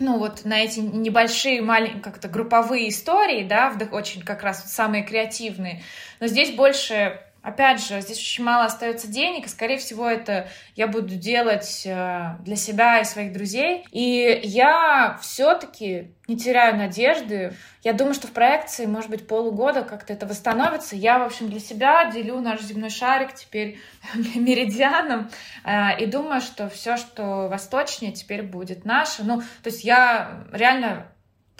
ну 0.00 0.18
вот 0.18 0.46
на 0.46 0.58
эти 0.60 0.80
небольшие 0.80 1.60
маленькие 1.60 2.00
как-то 2.00 2.26
групповые 2.28 2.88
истории, 2.88 3.46
да, 3.46 3.76
очень 3.92 4.22
как 4.22 4.42
раз 4.42 4.72
самые 4.72 5.04
креативные. 5.04 5.82
Но 6.20 6.26
здесь 6.26 6.54
больше 6.54 7.20
Опять 7.42 7.82
же, 7.82 8.00
здесь 8.02 8.18
очень 8.18 8.44
мало 8.44 8.66
остается 8.66 9.08
денег, 9.08 9.46
и, 9.46 9.48
скорее 9.48 9.78
всего, 9.78 10.06
это 10.06 10.48
я 10.76 10.86
буду 10.86 11.16
делать 11.16 11.84
э, 11.86 12.36
для 12.40 12.56
себя 12.56 13.00
и 13.00 13.04
своих 13.04 13.32
друзей. 13.32 13.86
И 13.92 14.40
я 14.44 15.18
все-таки 15.22 16.12
не 16.28 16.36
теряю 16.36 16.76
надежды. 16.76 17.54
Я 17.82 17.94
думаю, 17.94 18.12
что 18.12 18.26
в 18.26 18.32
проекции, 18.32 18.84
может 18.84 19.08
быть, 19.08 19.26
полугода 19.26 19.82
как-то 19.82 20.12
это 20.12 20.26
восстановится. 20.26 20.96
Я, 20.96 21.18
в 21.18 21.22
общем, 21.22 21.48
для 21.48 21.60
себя 21.60 22.10
делю 22.10 22.40
наш 22.40 22.60
земной 22.60 22.90
шарик 22.90 23.34
теперь 23.34 23.80
меридианом 24.14 25.30
э, 25.64 25.98
и 25.98 26.04
думаю, 26.04 26.42
что 26.42 26.68
все, 26.68 26.98
что 26.98 27.48
восточнее, 27.48 28.12
теперь 28.12 28.42
будет 28.42 28.84
наше. 28.84 29.24
Ну, 29.24 29.40
то 29.40 29.70
есть 29.70 29.82
я 29.82 30.44
реально 30.52 31.09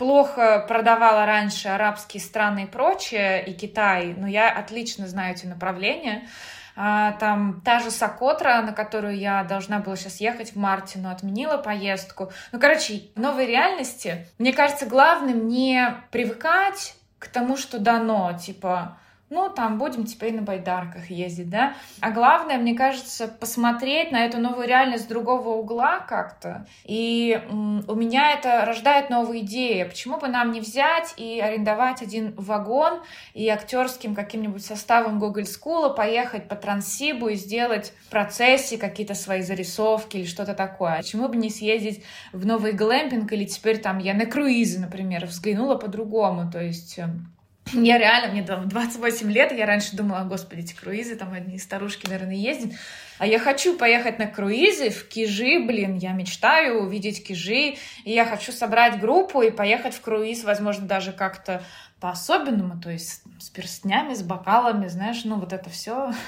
плохо 0.01 0.65
продавала 0.67 1.27
раньше 1.27 1.69
арабские 1.69 2.23
страны 2.23 2.63
и 2.63 2.67
прочее, 2.67 3.45
и 3.45 3.53
Китай, 3.53 4.15
но 4.17 4.27
я 4.27 4.49
отлично 4.49 5.07
знаю 5.07 5.35
эти 5.35 5.45
направления. 5.45 6.27
А, 6.75 7.13
там 7.21 7.61
та 7.67 7.81
же 7.81 7.91
Сокотра, 7.91 8.63
на 8.63 8.73
которую 8.73 9.19
я 9.19 9.45
должна 9.45 9.79
была 9.81 9.97
сейчас 9.97 10.19
ехать 10.19 10.55
в 10.55 10.57
марте, 10.57 10.99
но 10.99 11.11
отменила 11.11 11.59
поездку. 11.59 12.33
Ну, 12.51 12.59
короче, 12.59 13.11
в 13.15 13.21
новой 13.21 13.45
реальности, 13.45 14.27
мне 14.39 14.55
кажется, 14.55 14.87
главным 14.87 15.49
не 15.49 15.95
привыкать 16.11 16.95
к 17.19 17.29
тому, 17.29 17.59
что 17.59 17.79
дано, 17.79 18.33
типа, 18.33 18.97
ну, 19.31 19.49
там 19.49 19.79
будем 19.79 20.07
теперь 20.07 20.35
на 20.35 20.43
байдарках 20.43 21.09
ездить, 21.09 21.49
да. 21.49 21.75
А 22.01 22.11
главное, 22.11 22.59
мне 22.59 22.75
кажется, 22.75 23.29
посмотреть 23.29 24.11
на 24.11 24.27
эту 24.27 24.39
новую 24.39 24.67
реальность 24.67 25.05
с 25.05 25.07
другого 25.07 25.51
угла 25.51 26.01
как-то. 26.01 26.67
И 26.85 27.41
у 27.49 27.95
меня 27.95 28.33
это 28.33 28.65
рождает 28.65 29.09
новые 29.09 29.45
идеи. 29.45 29.85
Почему 29.85 30.19
бы 30.19 30.27
нам 30.27 30.51
не 30.51 30.61
взять 30.61 31.15
и 31.17 31.41
арендовать 31.41 32.03
один 32.03 32.35
вагон 32.37 33.03
и 33.33 33.49
актерским 33.49 34.17
каким-нибудь 34.17 34.65
составом 34.65 35.21
Google 35.21 35.43
School 35.43 35.95
поехать 35.95 36.49
по 36.49 36.57
Транссибу 36.57 37.29
и 37.29 37.37
сделать 37.37 37.93
в 38.07 38.11
процессе 38.11 38.79
какие-то 38.79 39.15
свои 39.15 39.43
зарисовки 39.43 40.17
или 40.17 40.27
что-то 40.27 40.55
такое. 40.55 40.97
Почему 40.97 41.29
бы 41.29 41.37
не 41.37 41.51
съездить 41.51 42.03
в 42.33 42.45
новый 42.45 42.73
глэмпинг 42.73 43.33
или 43.33 43.45
теперь 43.45 43.79
там 43.79 43.99
я 43.99 44.13
на 44.13 44.27
круизы, 44.27 44.81
например, 44.81 45.27
взглянула 45.27 45.77
по-другому. 45.77 46.51
То 46.51 46.61
есть 46.61 46.99
эм, 46.99 47.33
я 47.73 47.99
реально, 47.99 48.33
мне 48.33 48.43
там 48.43 48.69
28 48.69 49.31
лет, 49.31 49.53
я 49.53 49.67
раньше 49.67 49.97
думала, 49.97 50.25
господи, 50.25 50.61
эти 50.61 50.75
круизы, 50.75 51.15
там 51.17 51.33
одни 51.33 51.59
старушки, 51.59 52.09
наверное, 52.09 52.35
ездят. 52.35 52.73
А 53.19 53.27
я 53.27 53.39
хочу 53.39 53.77
поехать 53.77 54.19
на 54.19 54.27
круизы 54.27 54.91
в 54.91 55.07
Кижи, 55.07 55.61
блин, 55.61 55.97
я 55.97 56.13
мечтаю 56.13 56.83
увидеть 56.83 57.27
Кижи, 57.27 57.77
и 58.05 58.13
я 58.13 58.25
хочу 58.25 58.51
собрать 58.51 58.99
группу 58.99 59.43
и 59.43 59.51
поехать 59.51 59.95
в 59.95 60.01
круиз, 60.01 60.43
возможно, 60.43 60.87
даже 60.87 61.13
как-то 61.13 61.63
по-особенному, 62.01 62.81
то 62.81 62.91
есть 62.91 63.23
с 63.39 63.51
перстнями, 63.51 64.15
с 64.15 64.23
бокалами, 64.23 64.89
знаешь, 64.89 65.23
ну 65.25 65.37
вот 65.37 65.53
это 65.53 65.71
все. 65.71 66.13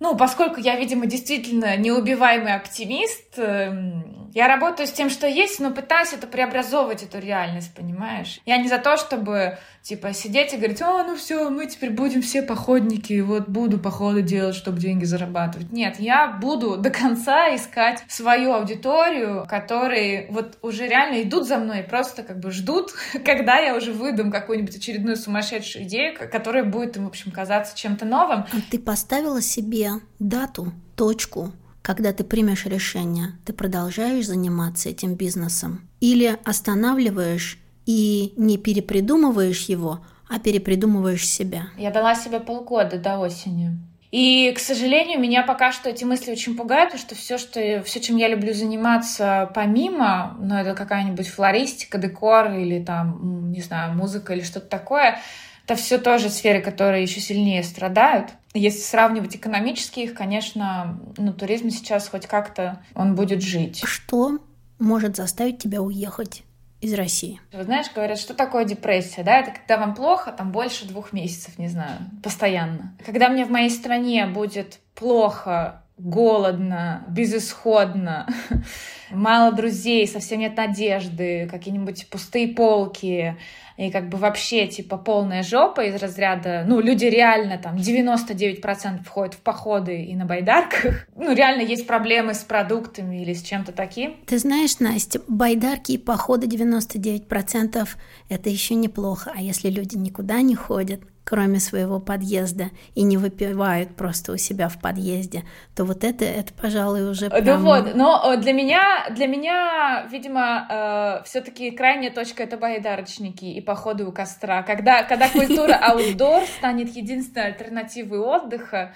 Ну, 0.00 0.16
поскольку 0.16 0.58
я, 0.58 0.76
видимо, 0.76 1.06
действительно 1.06 1.76
неубиваемый 1.76 2.54
оптимист, 2.54 3.38
эм, 3.38 4.30
я 4.34 4.48
работаю 4.48 4.86
с 4.86 4.92
тем, 4.92 5.10
что 5.10 5.26
есть, 5.26 5.60
но 5.60 5.70
пытаюсь 5.70 6.12
это 6.12 6.26
преобразовывать, 6.26 7.02
эту 7.02 7.18
реальность, 7.18 7.74
понимаешь? 7.74 8.40
Я 8.46 8.56
не 8.56 8.68
за 8.68 8.78
то, 8.78 8.96
чтобы, 8.96 9.58
типа, 9.82 10.14
сидеть 10.14 10.54
и 10.54 10.56
говорить, 10.56 10.80
о, 10.80 11.04
ну 11.04 11.16
все, 11.16 11.50
мы 11.50 11.66
теперь 11.66 11.90
будем 11.90 12.22
все 12.22 12.42
походники, 12.42 13.20
вот 13.20 13.48
буду 13.48 13.78
походы 13.78 14.22
делать, 14.22 14.56
чтобы 14.56 14.80
деньги 14.80 15.04
зарабатывать. 15.04 15.70
Нет, 15.70 16.00
я 16.00 16.28
буду 16.28 16.78
до 16.78 16.90
конца 16.90 17.54
искать 17.54 18.02
свою 18.08 18.54
аудиторию, 18.54 19.46
которые 19.46 20.28
вот 20.30 20.58
уже 20.62 20.88
реально 20.88 21.22
идут 21.22 21.46
за 21.46 21.58
мной 21.58 21.82
просто 21.82 22.22
как 22.22 22.40
бы 22.40 22.50
ждут, 22.50 22.92
когда 23.24 23.58
я 23.58 23.76
уже 23.76 23.92
выдам 23.92 24.30
какую-нибудь 24.30 24.76
очередную 24.76 25.11
очередную 25.12 25.16
сумасшедшую 25.16 25.84
идею, 25.84 26.16
которая 26.30 26.64
будет 26.64 26.96
им, 26.96 27.04
в 27.04 27.08
общем, 27.08 27.30
казаться 27.30 27.76
чем-то 27.76 28.04
новым. 28.04 28.40
А 28.40 28.56
ты 28.70 28.78
поставила 28.78 29.40
себе 29.40 29.92
дату, 30.18 30.72
точку, 30.96 31.52
когда 31.82 32.12
ты 32.12 32.24
примешь 32.24 32.66
решение, 32.66 33.32
ты 33.44 33.52
продолжаешь 33.52 34.26
заниматься 34.26 34.88
этим 34.88 35.14
бизнесом 35.14 35.88
или 36.00 36.38
останавливаешь 36.44 37.58
и 37.86 38.34
не 38.36 38.56
перепридумываешь 38.56 39.64
его, 39.68 40.04
а 40.28 40.38
перепридумываешь 40.38 41.26
себя? 41.26 41.68
Я 41.76 41.90
дала 41.90 42.14
себе 42.14 42.40
полгода 42.40 42.98
до 42.98 43.18
осени. 43.18 43.78
И, 44.12 44.52
к 44.54 44.58
сожалению, 44.58 45.18
меня 45.18 45.42
пока 45.42 45.72
что 45.72 45.88
эти 45.88 46.04
мысли 46.04 46.30
очень 46.30 46.54
пугают, 46.54 46.90
потому 46.90 47.00
что 47.08 47.14
все, 47.14 47.38
что, 47.38 47.82
все, 47.82 47.98
чем 47.98 48.18
я 48.18 48.28
люблю 48.28 48.52
заниматься 48.52 49.50
помимо, 49.54 50.36
ну, 50.38 50.54
это 50.54 50.74
какая-нибудь 50.74 51.26
флористика, 51.28 51.96
декор 51.96 52.52
или 52.52 52.84
там, 52.84 53.50
не 53.50 53.62
знаю, 53.62 53.94
музыка 53.94 54.34
или 54.34 54.42
что-то 54.42 54.66
такое, 54.66 55.18
это 55.64 55.76
все 55.76 55.96
тоже 55.96 56.28
сферы, 56.28 56.60
которые 56.60 57.02
еще 57.02 57.20
сильнее 57.20 57.62
страдают. 57.62 58.32
Если 58.52 58.80
сравнивать 58.80 59.36
экономически 59.36 60.00
их, 60.00 60.12
конечно, 60.12 61.00
ну, 61.16 61.32
туризм 61.32 61.70
сейчас 61.70 62.06
хоть 62.06 62.26
как-то 62.26 62.84
он 62.94 63.14
будет 63.14 63.40
жить. 63.40 63.82
Что 63.82 64.40
может 64.78 65.16
заставить 65.16 65.58
тебя 65.58 65.80
уехать? 65.80 66.42
Из 66.82 66.92
России. 66.94 67.40
Вы 67.52 67.62
знаешь, 67.62 67.86
говорят, 67.94 68.18
что 68.18 68.34
такое 68.34 68.64
депрессия, 68.64 69.22
да? 69.22 69.38
Это 69.38 69.52
когда 69.52 69.78
вам 69.78 69.94
плохо, 69.94 70.32
там 70.32 70.50
больше 70.50 70.86
двух 70.86 71.12
месяцев, 71.12 71.56
не 71.56 71.68
знаю, 71.68 71.98
постоянно. 72.22 72.94
Когда 73.06 73.28
мне 73.28 73.44
в 73.44 73.50
моей 73.50 73.70
стране 73.70 74.26
будет 74.26 74.80
плохо, 74.96 75.84
голодно, 75.96 77.04
безысходно, 77.08 78.26
мало 79.12 79.52
друзей, 79.52 80.06
совсем 80.06 80.40
нет 80.40 80.56
надежды, 80.56 81.48
какие-нибудь 81.50 82.08
пустые 82.08 82.48
полки, 82.48 83.36
и 83.76 83.90
как 83.90 84.08
бы 84.08 84.18
вообще 84.18 84.66
типа 84.66 84.96
полная 84.96 85.42
жопа 85.42 85.82
из 85.84 86.00
разряда, 86.00 86.64
ну, 86.66 86.80
люди 86.80 87.06
реально 87.06 87.58
там 87.58 87.76
99% 87.76 89.02
входят 89.04 89.34
в 89.34 89.38
походы 89.38 90.02
и 90.02 90.14
на 90.14 90.26
байдарках. 90.26 91.06
Ну, 91.22 91.34
реально 91.34 91.62
есть 91.62 91.86
проблемы 91.86 92.34
с 92.34 92.38
продуктами 92.38 93.22
или 93.22 93.32
с 93.32 93.42
чем-то 93.42 93.70
таким. 93.72 94.16
Ты 94.26 94.38
знаешь, 94.38 94.80
Настя, 94.80 95.20
байдарки 95.28 95.92
и 95.92 95.98
походы 95.98 96.46
99% 96.46 97.88
это 98.28 98.50
еще 98.50 98.74
неплохо. 98.74 99.32
А 99.34 99.40
если 99.40 99.70
люди 99.70 99.96
никуда 99.96 100.40
не 100.40 100.56
ходят, 100.56 101.00
кроме 101.24 101.60
своего 101.60 102.00
подъезда, 102.00 102.70
и 102.94 103.02
не 103.02 103.16
выпивают 103.16 103.94
просто 103.94 104.32
у 104.32 104.36
себя 104.36 104.68
в 104.68 104.80
подъезде, 104.80 105.44
то 105.74 105.84
вот 105.84 106.04
это, 106.04 106.24
это, 106.24 106.52
пожалуй, 106.52 107.08
уже 107.08 107.30
прям... 107.30 107.44
Да 107.44 107.58
вот, 107.58 107.94
но 107.94 108.36
для 108.36 108.52
меня, 108.52 109.06
для 109.10 109.26
меня, 109.26 110.06
видимо, 110.10 110.66
э, 110.68 111.24
все 111.24 111.40
таки 111.40 111.70
крайняя 111.70 112.10
точка— 112.10 112.42
это 112.44 112.56
байдарочники 112.56 113.44
и 113.44 113.60
походы 113.60 114.04
у 114.04 114.12
костра. 114.12 114.62
Когда, 114.62 115.04
когда 115.04 115.28
культура 115.28 115.74
аутдор 115.82 116.42
станет 116.58 116.94
единственной 116.94 117.46
альтернативой 117.46 118.18
отдыха, 118.18 118.94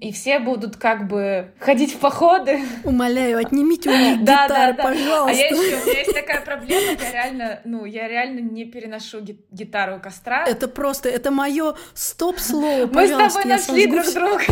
и 0.00 0.12
все 0.12 0.38
будут 0.38 0.76
как 0.76 1.06
бы 1.06 1.52
ходить 1.60 1.94
в 1.94 1.98
походы. 1.98 2.60
Умоляю, 2.84 3.38
отнимите 3.38 3.90
у 3.90 3.92
них 3.96 4.20
гитары, 4.20 4.48
да, 4.48 4.72
да. 4.72 4.82
пожалуйста. 4.82 5.30
А 5.30 5.32
я 5.32 5.46
еще, 5.48 5.76
у 5.76 5.86
меня 5.86 5.98
есть 5.98 6.14
такая 6.14 6.40
проблема, 6.40 6.98
я 7.02 7.12
реально, 7.12 7.60
ну, 7.64 7.84
я 7.84 8.08
реально 8.08 8.40
не 8.40 8.64
переношу 8.64 9.20
гитару 9.20 9.96
у 9.96 10.00
костра. 10.00 10.44
Это 10.46 10.68
просто, 10.68 11.08
это 11.08 11.30
мое 11.30 11.65
стоп-слово, 11.94 12.86
Мы 12.86 13.08
с 13.08 13.10
тобой 13.10 13.44
нашли 13.44 13.86
друг 13.86 14.06
друга. 14.12 14.44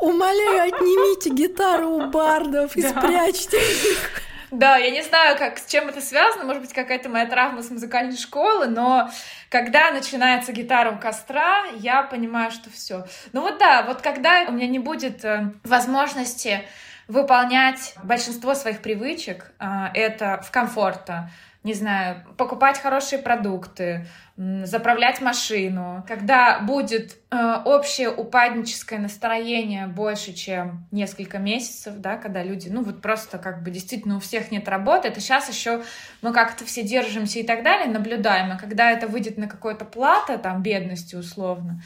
Умоляю, 0.00 0.74
отнимите 0.74 1.30
гитару 1.30 1.90
у 1.90 2.10
бардов 2.10 2.76
и 2.76 2.82
спрячьте 2.82 3.58
их. 3.58 4.22
Да, 4.52 4.76
я 4.76 4.90
не 4.90 5.02
знаю, 5.02 5.38
как, 5.38 5.58
с 5.58 5.64
чем 5.66 5.88
это 5.88 6.02
связано, 6.02 6.44
может 6.44 6.60
быть, 6.60 6.74
какая-то 6.74 7.08
моя 7.08 7.24
травма 7.24 7.62
с 7.62 7.70
музыкальной 7.70 8.18
школы, 8.18 8.66
но 8.66 9.10
когда 9.48 9.90
начинается 9.92 10.52
гитара 10.52 10.90
у 10.90 10.98
костра, 10.98 11.64
я 11.76 12.02
понимаю, 12.02 12.50
что 12.50 12.68
все. 12.68 13.06
Ну 13.32 13.40
вот 13.40 13.58
да, 13.58 13.82
вот 13.82 14.02
когда 14.02 14.44
у 14.48 14.52
меня 14.52 14.66
не 14.66 14.78
будет 14.78 15.24
э, 15.24 15.52
возможности 15.64 16.64
выполнять 17.08 17.94
большинство 18.02 18.54
своих 18.54 18.82
привычек, 18.82 19.52
э, 19.58 19.86
это 19.94 20.42
в 20.46 20.50
комфорта, 20.50 21.30
не 21.64 21.74
знаю, 21.74 22.24
покупать 22.36 22.78
хорошие 22.78 23.20
продукты, 23.20 24.06
заправлять 24.36 25.20
машину, 25.20 26.04
когда 26.08 26.58
будет 26.58 27.18
э, 27.30 27.56
общее 27.64 28.10
упадническое 28.10 28.98
настроение 28.98 29.86
больше, 29.86 30.32
чем 30.32 30.88
несколько 30.90 31.38
месяцев, 31.38 31.94
да, 31.98 32.16
когда 32.16 32.42
люди, 32.42 32.68
ну 32.68 32.82
вот 32.82 33.00
просто 33.00 33.38
как 33.38 33.62
бы 33.62 33.70
действительно 33.70 34.16
у 34.16 34.20
всех 34.20 34.50
нет 34.50 34.68
работы, 34.68 35.08
это 35.08 35.20
сейчас 35.20 35.48
еще 35.48 35.82
мы 36.22 36.32
как-то 36.32 36.64
все 36.64 36.82
держимся 36.82 37.38
и 37.38 37.42
так 37.44 37.62
далее, 37.62 37.86
наблюдаем, 37.86 38.50
а 38.50 38.58
когда 38.58 38.90
это 38.90 39.06
выйдет 39.06 39.36
на 39.38 39.46
какое-то 39.46 39.84
плата, 39.84 40.38
там, 40.38 40.62
бедности 40.62 41.14
условно, 41.14 41.80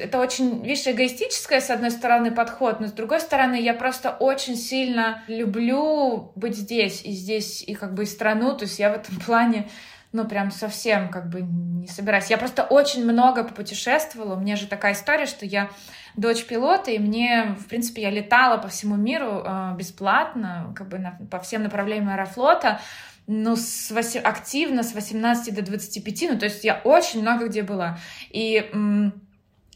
это 0.00 0.18
очень, 0.18 0.62
видишь, 0.64 0.86
эгоистическое, 0.86 1.60
с 1.60 1.70
одной 1.70 1.90
стороны, 1.90 2.30
подход, 2.30 2.80
но 2.80 2.88
с 2.88 2.92
другой 2.92 3.20
стороны, 3.20 3.60
я 3.60 3.74
просто 3.74 4.10
очень 4.10 4.56
сильно 4.56 5.22
люблю 5.28 6.32
быть 6.34 6.56
здесь, 6.56 7.02
и 7.04 7.12
здесь, 7.12 7.62
и 7.62 7.74
как 7.74 7.94
бы 7.94 8.02
и 8.02 8.06
страну, 8.06 8.56
то 8.56 8.64
есть 8.64 8.78
я 8.78 8.90
в 8.90 8.94
этом 8.94 9.16
плане 9.26 9.68
ну, 10.12 10.26
прям 10.26 10.50
совсем 10.50 11.08
как 11.08 11.28
бы 11.28 11.42
не 11.42 11.86
собираюсь. 11.86 12.30
Я 12.30 12.38
просто 12.38 12.64
очень 12.64 13.04
много 13.04 13.44
попутешествовала. 13.44 14.34
У 14.34 14.40
меня 14.40 14.56
же 14.56 14.66
такая 14.66 14.94
история, 14.94 15.26
что 15.26 15.46
я 15.46 15.70
дочь 16.16 16.44
пилота, 16.44 16.90
и 16.90 16.98
мне, 16.98 17.54
в 17.58 17.66
принципе, 17.66 18.02
я 18.02 18.10
летала 18.10 18.56
по 18.56 18.66
всему 18.66 18.96
миру 18.96 19.42
э, 19.44 19.74
бесплатно, 19.76 20.74
как 20.76 20.88
бы 20.88 20.98
на, 20.98 21.18
по 21.30 21.38
всем 21.38 21.62
направлениям 21.62 22.08
аэрофлота, 22.08 22.80
ну, 23.28 23.54
с 23.54 23.92
8, 23.92 24.22
активно 24.22 24.82
с 24.82 24.92
18 24.92 25.54
до 25.54 25.62
25, 25.62 26.30
ну, 26.32 26.38
то 26.38 26.46
есть 26.46 26.64
я 26.64 26.80
очень 26.82 27.22
много 27.22 27.46
где 27.46 27.62
была. 27.62 27.98
И 28.30 28.68
м, 28.72 29.22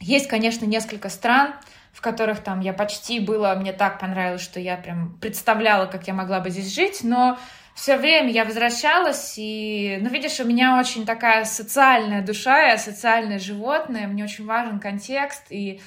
есть, 0.00 0.28
конечно, 0.28 0.64
несколько 0.64 1.08
стран, 1.08 1.54
в 1.92 2.00
которых 2.00 2.40
там 2.40 2.60
я 2.60 2.72
почти 2.72 3.20
была, 3.20 3.54
мне 3.54 3.72
так 3.72 4.00
понравилось, 4.00 4.42
что 4.42 4.58
я 4.60 4.76
прям 4.76 5.16
представляла, 5.20 5.86
как 5.86 6.06
я 6.06 6.14
могла 6.14 6.40
бы 6.40 6.50
здесь 6.50 6.74
жить, 6.74 7.00
но 7.02 7.38
все 7.74 7.96
время 7.96 8.30
я 8.30 8.44
возвращалась, 8.44 9.34
и, 9.36 9.98
ну, 10.00 10.08
видишь, 10.08 10.38
у 10.40 10.44
меня 10.44 10.78
очень 10.78 11.06
такая 11.06 11.44
социальная 11.44 12.22
душа, 12.22 12.68
я 12.68 12.78
социальное 12.78 13.38
животное, 13.38 14.06
мне 14.06 14.24
очень 14.24 14.46
важен 14.46 14.78
контекст, 14.78 15.46
и 15.50 15.80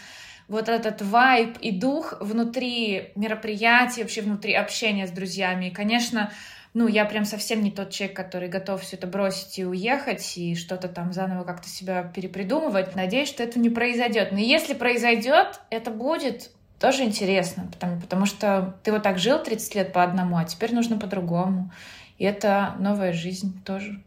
вот 0.48 0.70
этот 0.70 1.02
вайб 1.02 1.58
и 1.60 1.72
дух 1.72 2.16
внутри 2.20 3.12
мероприятий, 3.16 4.02
вообще 4.02 4.22
внутри 4.22 4.54
общения 4.54 5.08
с 5.08 5.12
друзьями. 5.12 5.68
И, 5.68 5.72
конечно, 5.72 6.32
ну, 6.78 6.88
я 6.88 7.06
прям 7.06 7.26
совсем 7.26 7.64
не 7.64 7.72
тот 7.72 7.90
человек, 7.90 8.16
который 8.16 8.50
готов 8.50 8.84
все 8.84 8.98
это 8.98 9.08
бросить 9.08 9.58
и 9.58 9.66
уехать, 9.66 10.38
и 10.38 10.54
что-то 10.54 10.88
там 10.88 11.12
заново 11.12 11.44
как-то 11.44 11.68
себя 11.68 12.04
перепридумывать. 12.04 12.96
Надеюсь, 12.96 13.30
что 13.30 13.42
это 13.42 13.58
не 13.58 13.72
произойдет. 13.72 14.32
Но 14.32 14.38
если 14.38 14.76
произойдет, 14.76 15.60
это 15.72 15.90
будет 15.90 16.52
тоже 16.80 17.04
интересно, 17.04 17.68
потому, 17.72 18.00
потому 18.00 18.26
что 18.28 18.76
ты 18.84 18.92
вот 18.92 19.02
так 19.02 19.18
жил 19.18 19.42
30 19.42 19.74
лет 19.74 19.92
по 19.92 20.04
одному, 20.04 20.38
а 20.38 20.46
теперь 20.46 20.72
нужно 20.72 21.00
по-другому. 21.00 21.72
И 22.20 22.26
это 22.26 22.76
новая 22.78 23.12
жизнь 23.12 23.60
тоже. 23.66 24.00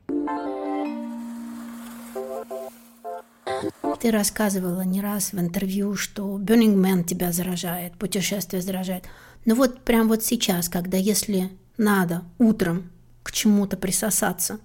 Ты 4.00 4.12
рассказывала 4.12 4.82
не 4.82 5.00
раз 5.00 5.32
в 5.32 5.40
интервью, 5.40 5.96
что 5.96 6.38
Burning 6.38 6.76
Man 6.76 7.02
тебя 7.02 7.32
заражает, 7.32 7.94
путешествие 7.94 8.62
заражает. 8.62 9.06
Но 9.44 9.56
вот 9.56 9.80
прям 9.80 10.06
вот 10.06 10.22
сейчас, 10.22 10.68
когда 10.68 10.96
если 10.96 11.50
надо 11.80 12.22
утром 12.38 12.90
к 13.22 13.32
чему-то 13.32 13.76
присосаться, 13.76 14.60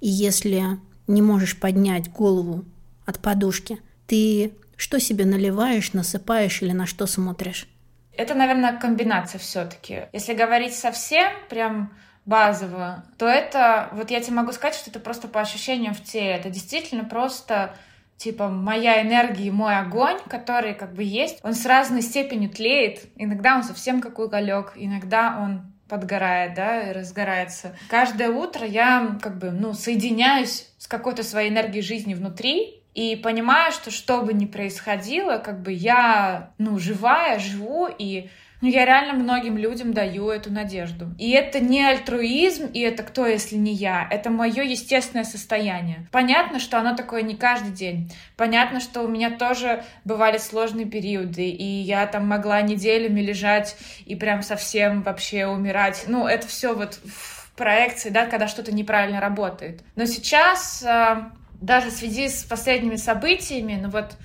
и 0.00 0.08
если 0.08 0.78
не 1.06 1.22
можешь 1.22 1.58
поднять 1.58 2.10
голову 2.10 2.64
от 3.06 3.20
подушки, 3.20 3.80
ты 4.06 4.52
что 4.76 5.00
себе 5.00 5.24
наливаешь, 5.24 5.92
насыпаешь 5.92 6.60
или 6.62 6.72
на 6.72 6.86
что 6.86 7.06
смотришь? 7.06 7.68
Это, 8.12 8.34
наверное, 8.34 8.78
комбинация 8.78 9.38
все-таки. 9.38 10.02
Если 10.12 10.34
говорить 10.34 10.74
совсем 10.74 11.30
прям 11.48 11.92
базово, 12.24 13.04
то 13.18 13.26
это, 13.26 13.88
вот 13.92 14.10
я 14.10 14.20
тебе 14.20 14.36
могу 14.36 14.52
сказать, 14.52 14.74
что 14.74 14.90
это 14.90 15.00
просто 15.00 15.28
по 15.28 15.40
ощущениям 15.40 15.94
в 15.94 16.02
теле. 16.02 16.32
Это 16.32 16.50
действительно 16.50 17.04
просто 17.04 17.76
типа 18.16 18.48
моя 18.48 19.02
энергия 19.02 19.46
и 19.46 19.50
мой 19.50 19.76
огонь, 19.78 20.18
который 20.28 20.74
как 20.74 20.94
бы 20.94 21.02
есть, 21.04 21.38
он 21.42 21.54
с 21.54 21.64
разной 21.66 22.02
степенью 22.02 22.50
тлеет. 22.50 23.04
Иногда 23.16 23.56
он 23.56 23.62
совсем 23.62 24.00
как 24.00 24.18
уголек, 24.18 24.72
иногда 24.74 25.38
он 25.40 25.75
подгорает, 25.88 26.54
да, 26.54 26.82
и 26.82 26.92
разгорается. 26.92 27.76
Каждое 27.88 28.30
утро 28.30 28.66
я 28.66 29.18
как 29.22 29.38
бы, 29.38 29.50
ну, 29.50 29.72
соединяюсь 29.72 30.68
с 30.78 30.86
какой-то 30.86 31.22
своей 31.22 31.50
энергией 31.50 31.82
жизни 31.82 32.14
внутри, 32.14 32.82
и 32.94 33.14
понимаю, 33.14 33.72
что 33.72 33.90
что 33.90 34.22
бы 34.22 34.32
ни 34.32 34.46
происходило, 34.46 35.36
как 35.36 35.60
бы 35.60 35.70
я, 35.70 36.52
ну, 36.56 36.78
живая, 36.78 37.38
живу, 37.38 37.88
и 37.88 38.30
ну, 38.60 38.68
я 38.68 38.84
реально 38.84 39.14
многим 39.14 39.58
людям 39.58 39.92
даю 39.92 40.30
эту 40.30 40.52
надежду. 40.52 41.14
И 41.18 41.30
это 41.30 41.60
не 41.60 41.84
альтруизм, 41.84 42.66
и 42.66 42.80
это 42.80 43.02
кто, 43.02 43.26
если 43.26 43.56
не 43.56 43.72
я. 43.72 44.06
Это 44.10 44.30
мое 44.30 44.62
естественное 44.62 45.24
состояние. 45.24 46.06
Понятно, 46.10 46.58
что 46.58 46.78
оно 46.78 46.96
такое 46.96 47.22
не 47.22 47.36
каждый 47.36 47.72
день. 47.72 48.10
Понятно, 48.36 48.80
что 48.80 49.02
у 49.02 49.08
меня 49.08 49.30
тоже 49.30 49.84
бывали 50.04 50.38
сложные 50.38 50.86
периоды, 50.86 51.48
и 51.48 51.64
я 51.64 52.06
там 52.06 52.26
могла 52.26 52.62
неделями 52.62 53.20
лежать 53.20 53.76
и 54.06 54.14
прям 54.14 54.42
совсем 54.42 55.02
вообще 55.02 55.46
умирать. 55.46 56.04
Ну, 56.06 56.26
это 56.26 56.46
все 56.46 56.74
вот 56.74 56.94
в 57.04 57.52
проекции, 57.56 58.10
да, 58.10 58.26
когда 58.26 58.48
что-то 58.48 58.72
неправильно 58.72 59.20
работает. 59.20 59.80
Но 59.96 60.06
сейчас 60.06 60.82
а, 60.86 61.32
даже 61.60 61.90
в 61.90 61.92
связи 61.92 62.28
с 62.28 62.44
последними 62.44 62.96
событиями, 62.96 63.78
ну 63.80 63.90
вот 63.90 64.16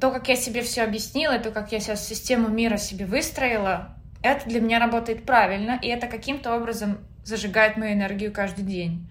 то, 0.00 0.10
как 0.10 0.28
я 0.28 0.36
себе 0.36 0.62
все 0.62 0.82
объяснила, 0.82 1.38
то, 1.38 1.50
как 1.50 1.72
я 1.72 1.80
сейчас 1.80 2.06
систему 2.06 2.48
мира 2.48 2.76
себе 2.76 3.06
выстроила, 3.06 3.96
это 4.22 4.48
для 4.48 4.60
меня 4.60 4.78
работает 4.78 5.24
правильно, 5.24 5.78
и 5.80 5.88
это 5.88 6.06
каким-то 6.06 6.54
образом 6.54 6.98
зажигает 7.24 7.76
мою 7.76 7.94
энергию 7.94 8.32
каждый 8.32 8.64
день. 8.64 9.08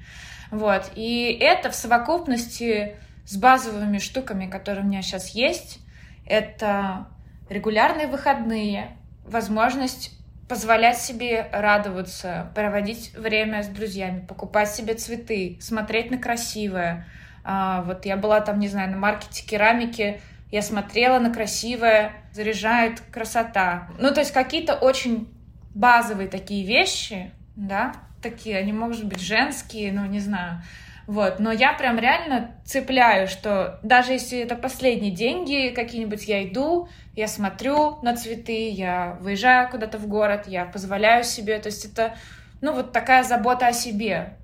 Вот. 0.52 0.92
И 0.96 1.38
это 1.40 1.72
в 1.72 1.76
совокупности 1.76 2.96
с 3.26 3.38
базовыми 3.38 3.98
штуками, 3.98 4.48
которые 4.48 4.84
у 4.84 4.88
меня 4.88 5.02
сейчас 5.02 5.30
есть, 5.30 5.80
это 6.26 7.08
регулярные 7.50 8.08
выходные, 8.08 8.96
возможность 9.26 10.12
позволять 10.48 10.98
себе 10.98 11.48
радоваться, 11.52 12.52
проводить 12.56 13.14
время 13.16 13.64
с 13.64 13.68
друзьями, 13.68 14.26
покупать 14.26 14.70
себе 14.70 14.96
цветы, 14.96 15.58
смотреть 15.62 16.10
на 16.10 16.18
красивое, 16.18 17.08
а, 17.44 17.84
вот 17.84 18.06
я 18.06 18.18
была 18.18 18.42
там, 18.42 18.60
не 18.60 18.68
знаю, 18.68 18.92
на 18.92 18.98
маркете 18.98 19.46
керамики, 19.46 20.20
я 20.52 20.62
смотрела 20.62 21.20
на 21.20 21.32
красивое, 21.32 22.14
заряжает 22.34 23.02
красота. 23.12 23.90
Ну, 24.00 24.14
то 24.14 24.22
есть 24.22 24.32
какие-то 24.32 24.76
очень 24.76 25.28
базовые 25.76 26.28
такие 26.28 26.66
вещи, 26.66 27.32
да, 27.56 27.94
такие, 28.22 28.58
они, 28.58 28.74
может 28.74 29.06
быть, 29.06 29.22
женские, 29.22 29.92
ну, 29.92 30.06
не 30.06 30.20
знаю. 30.20 30.62
Вот, 31.06 31.40
но 31.40 31.52
я 31.52 31.74
прям 31.74 31.98
реально 31.98 32.52
цепляю, 32.66 33.28
что 33.28 33.80
даже 33.82 34.12
если 34.12 34.40
это 34.40 34.56
последние 34.56 35.12
деньги 35.12 35.74
какие-нибудь, 35.76 36.28
я 36.28 36.48
иду, 36.48 36.88
я 37.16 37.28
смотрю 37.28 37.98
на 38.04 38.16
цветы, 38.16 38.70
я 38.70 39.18
выезжаю 39.20 39.70
куда-то 39.70 39.98
в 39.98 40.08
город, 40.08 40.44
я 40.46 40.66
позволяю 40.66 41.24
себе, 41.24 41.58
то 41.58 41.68
есть 41.68 41.86
это, 41.86 42.16
ну, 42.62 42.74
вот 42.74 42.92
такая 42.92 43.24
забота 43.24 43.68
о 43.68 43.74
себе, 43.74 44.38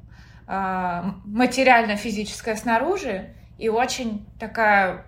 а, 0.48 1.16
материально-физическая 1.26 2.56
снаружи 2.56 3.36
и 3.60 3.70
очень 3.70 4.26
такая 4.40 5.06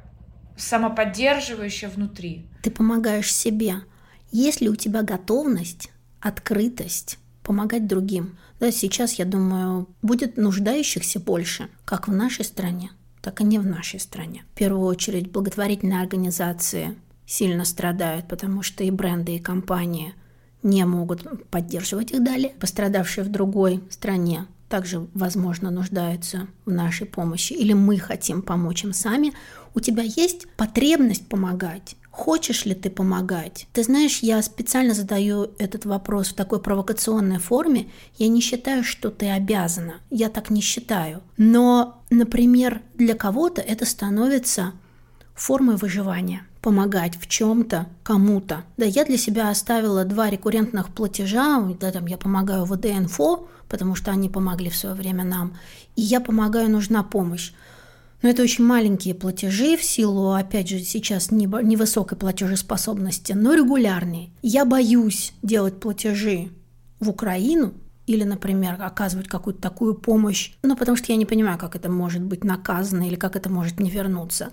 самоподдерживающая 0.57 1.89
внутри. 1.89 2.45
Ты 2.63 2.71
помогаешь 2.71 3.33
себе. 3.33 3.75
Есть 4.31 4.61
ли 4.61 4.69
у 4.69 4.75
тебя 4.75 5.03
готовность, 5.03 5.89
открытость 6.19 7.19
помогать 7.43 7.87
другим? 7.87 8.37
Да, 8.59 8.71
сейчас, 8.71 9.13
я 9.13 9.25
думаю, 9.25 9.87
будет 10.01 10.35
нуждающихся 10.35 11.19
больше, 11.19 11.69
как 11.85 12.07
в 12.07 12.11
нашей 12.11 12.43
стране, 12.43 12.91
так 13.21 13.39
и 13.41 13.43
не 13.43 13.59
в 13.59 13.65
нашей 13.65 13.99
стране. 13.99 14.43
В 14.53 14.57
первую 14.57 14.85
очередь, 14.85 15.31
благотворительные 15.31 16.01
организации 16.01 16.95
сильно 17.25 17.65
страдают, 17.65 18.27
потому 18.27 18.63
что 18.63 18.83
и 18.83 18.91
бренды, 18.91 19.35
и 19.35 19.39
компании 19.39 20.13
не 20.63 20.83
могут 20.85 21.49
поддерживать 21.49 22.11
их 22.11 22.23
далее. 22.23 22.53
Пострадавшие 22.59 23.23
в 23.23 23.29
другой 23.29 23.83
стране 23.89 24.47
также, 24.69 25.07
возможно, 25.13 25.71
нуждаются 25.71 26.47
в 26.65 26.71
нашей 26.71 27.07
помощи, 27.07 27.53
или 27.53 27.73
мы 27.73 27.97
хотим 27.97 28.41
помочь 28.41 28.83
им 28.83 28.93
сами, 28.93 29.33
у 29.73 29.79
тебя 29.79 30.03
есть 30.03 30.47
потребность 30.55 31.27
помогать. 31.27 31.95
Хочешь 32.09 32.65
ли 32.65 32.73
ты 32.73 32.89
помогать? 32.89 33.67
Ты 33.73 33.83
знаешь, 33.83 34.19
я 34.19 34.41
специально 34.41 34.95
задаю 34.95 35.51
этот 35.59 35.85
вопрос 35.85 36.29
в 36.29 36.33
такой 36.33 36.59
провокационной 36.59 37.37
форме. 37.37 37.91
Я 38.17 38.27
не 38.27 38.41
считаю, 38.41 38.83
что 38.83 39.11
ты 39.11 39.29
обязана. 39.29 40.01
Я 40.09 40.29
так 40.29 40.49
не 40.49 40.61
считаю. 40.61 41.21
Но, 41.37 42.01
например, 42.09 42.81
для 42.95 43.13
кого-то 43.13 43.61
это 43.61 43.85
становится 43.85 44.73
формой 45.35 45.75
выживания 45.75 46.47
помогать 46.67 47.17
в 47.17 47.27
чем-то 47.27 47.87
кому-то. 48.03 48.65
Да, 48.75 48.83
я 48.83 49.05
для 49.05 49.17
себя 49.17 49.49
оставила 49.49 50.03
два 50.03 50.29
рекуррентных 50.29 50.89
платежа, 50.89 51.61
да, 51.79 51.91
там 51.93 52.07
я 52.07 52.17
помогаю 52.17 52.65
ВД-инфо, 52.65 53.47
потому 53.69 53.95
что 53.95 54.11
они 54.11 54.27
помогли 54.27 54.69
в 54.69 54.75
свое 54.75 54.93
время 54.93 55.23
нам, 55.23 55.55
и 55.95 56.01
я 56.01 56.19
помогаю, 56.19 56.69
нужна 56.69 57.03
помощь. 57.03 57.53
Но 58.21 58.27
это 58.27 58.43
очень 58.43 58.65
маленькие 58.65 59.15
платежи 59.15 59.77
в 59.77 59.81
силу, 59.81 60.33
опять 60.33 60.67
же, 60.67 60.79
сейчас 60.79 61.31
невысокой 61.31 62.17
платежеспособности, 62.17 63.31
но 63.31 63.53
регулярные. 63.53 64.31
Я 64.41 64.65
боюсь 64.65 65.31
делать 65.41 65.79
платежи 65.79 66.49
в 66.99 67.07
Украину, 67.07 67.75
или, 68.07 68.25
например, 68.25 68.75
оказывать 68.81 69.29
какую-то 69.29 69.61
такую 69.61 69.95
помощь, 69.95 70.51
ну, 70.63 70.75
потому 70.75 70.97
что 70.97 71.13
я 71.13 71.17
не 71.17 71.25
понимаю, 71.25 71.57
как 71.57 71.77
это 71.77 71.89
может 71.89 72.23
быть 72.23 72.43
наказано 72.43 73.07
или 73.07 73.15
как 73.15 73.37
это 73.37 73.49
может 73.49 73.79
не 73.79 73.89
вернуться. 73.89 74.49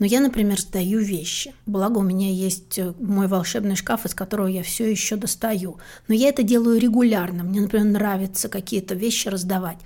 Но 0.00 0.06
я, 0.06 0.20
например, 0.20 0.58
сдаю 0.58 1.00
вещи. 1.00 1.54
Благо 1.66 1.98
у 1.98 2.02
меня 2.02 2.30
есть 2.30 2.78
э, 2.78 2.94
мой 2.98 3.28
волшебный 3.28 3.76
шкаф, 3.76 4.06
из 4.06 4.14
которого 4.14 4.46
я 4.46 4.62
все 4.62 4.90
еще 4.90 5.16
достаю. 5.16 5.78
Но 6.08 6.14
я 6.14 6.30
это 6.30 6.42
делаю 6.42 6.80
регулярно. 6.80 7.44
Мне, 7.44 7.60
например, 7.60 7.86
нравится 7.86 8.48
какие-то 8.48 8.94
вещи 8.94 9.28
раздавать. 9.28 9.76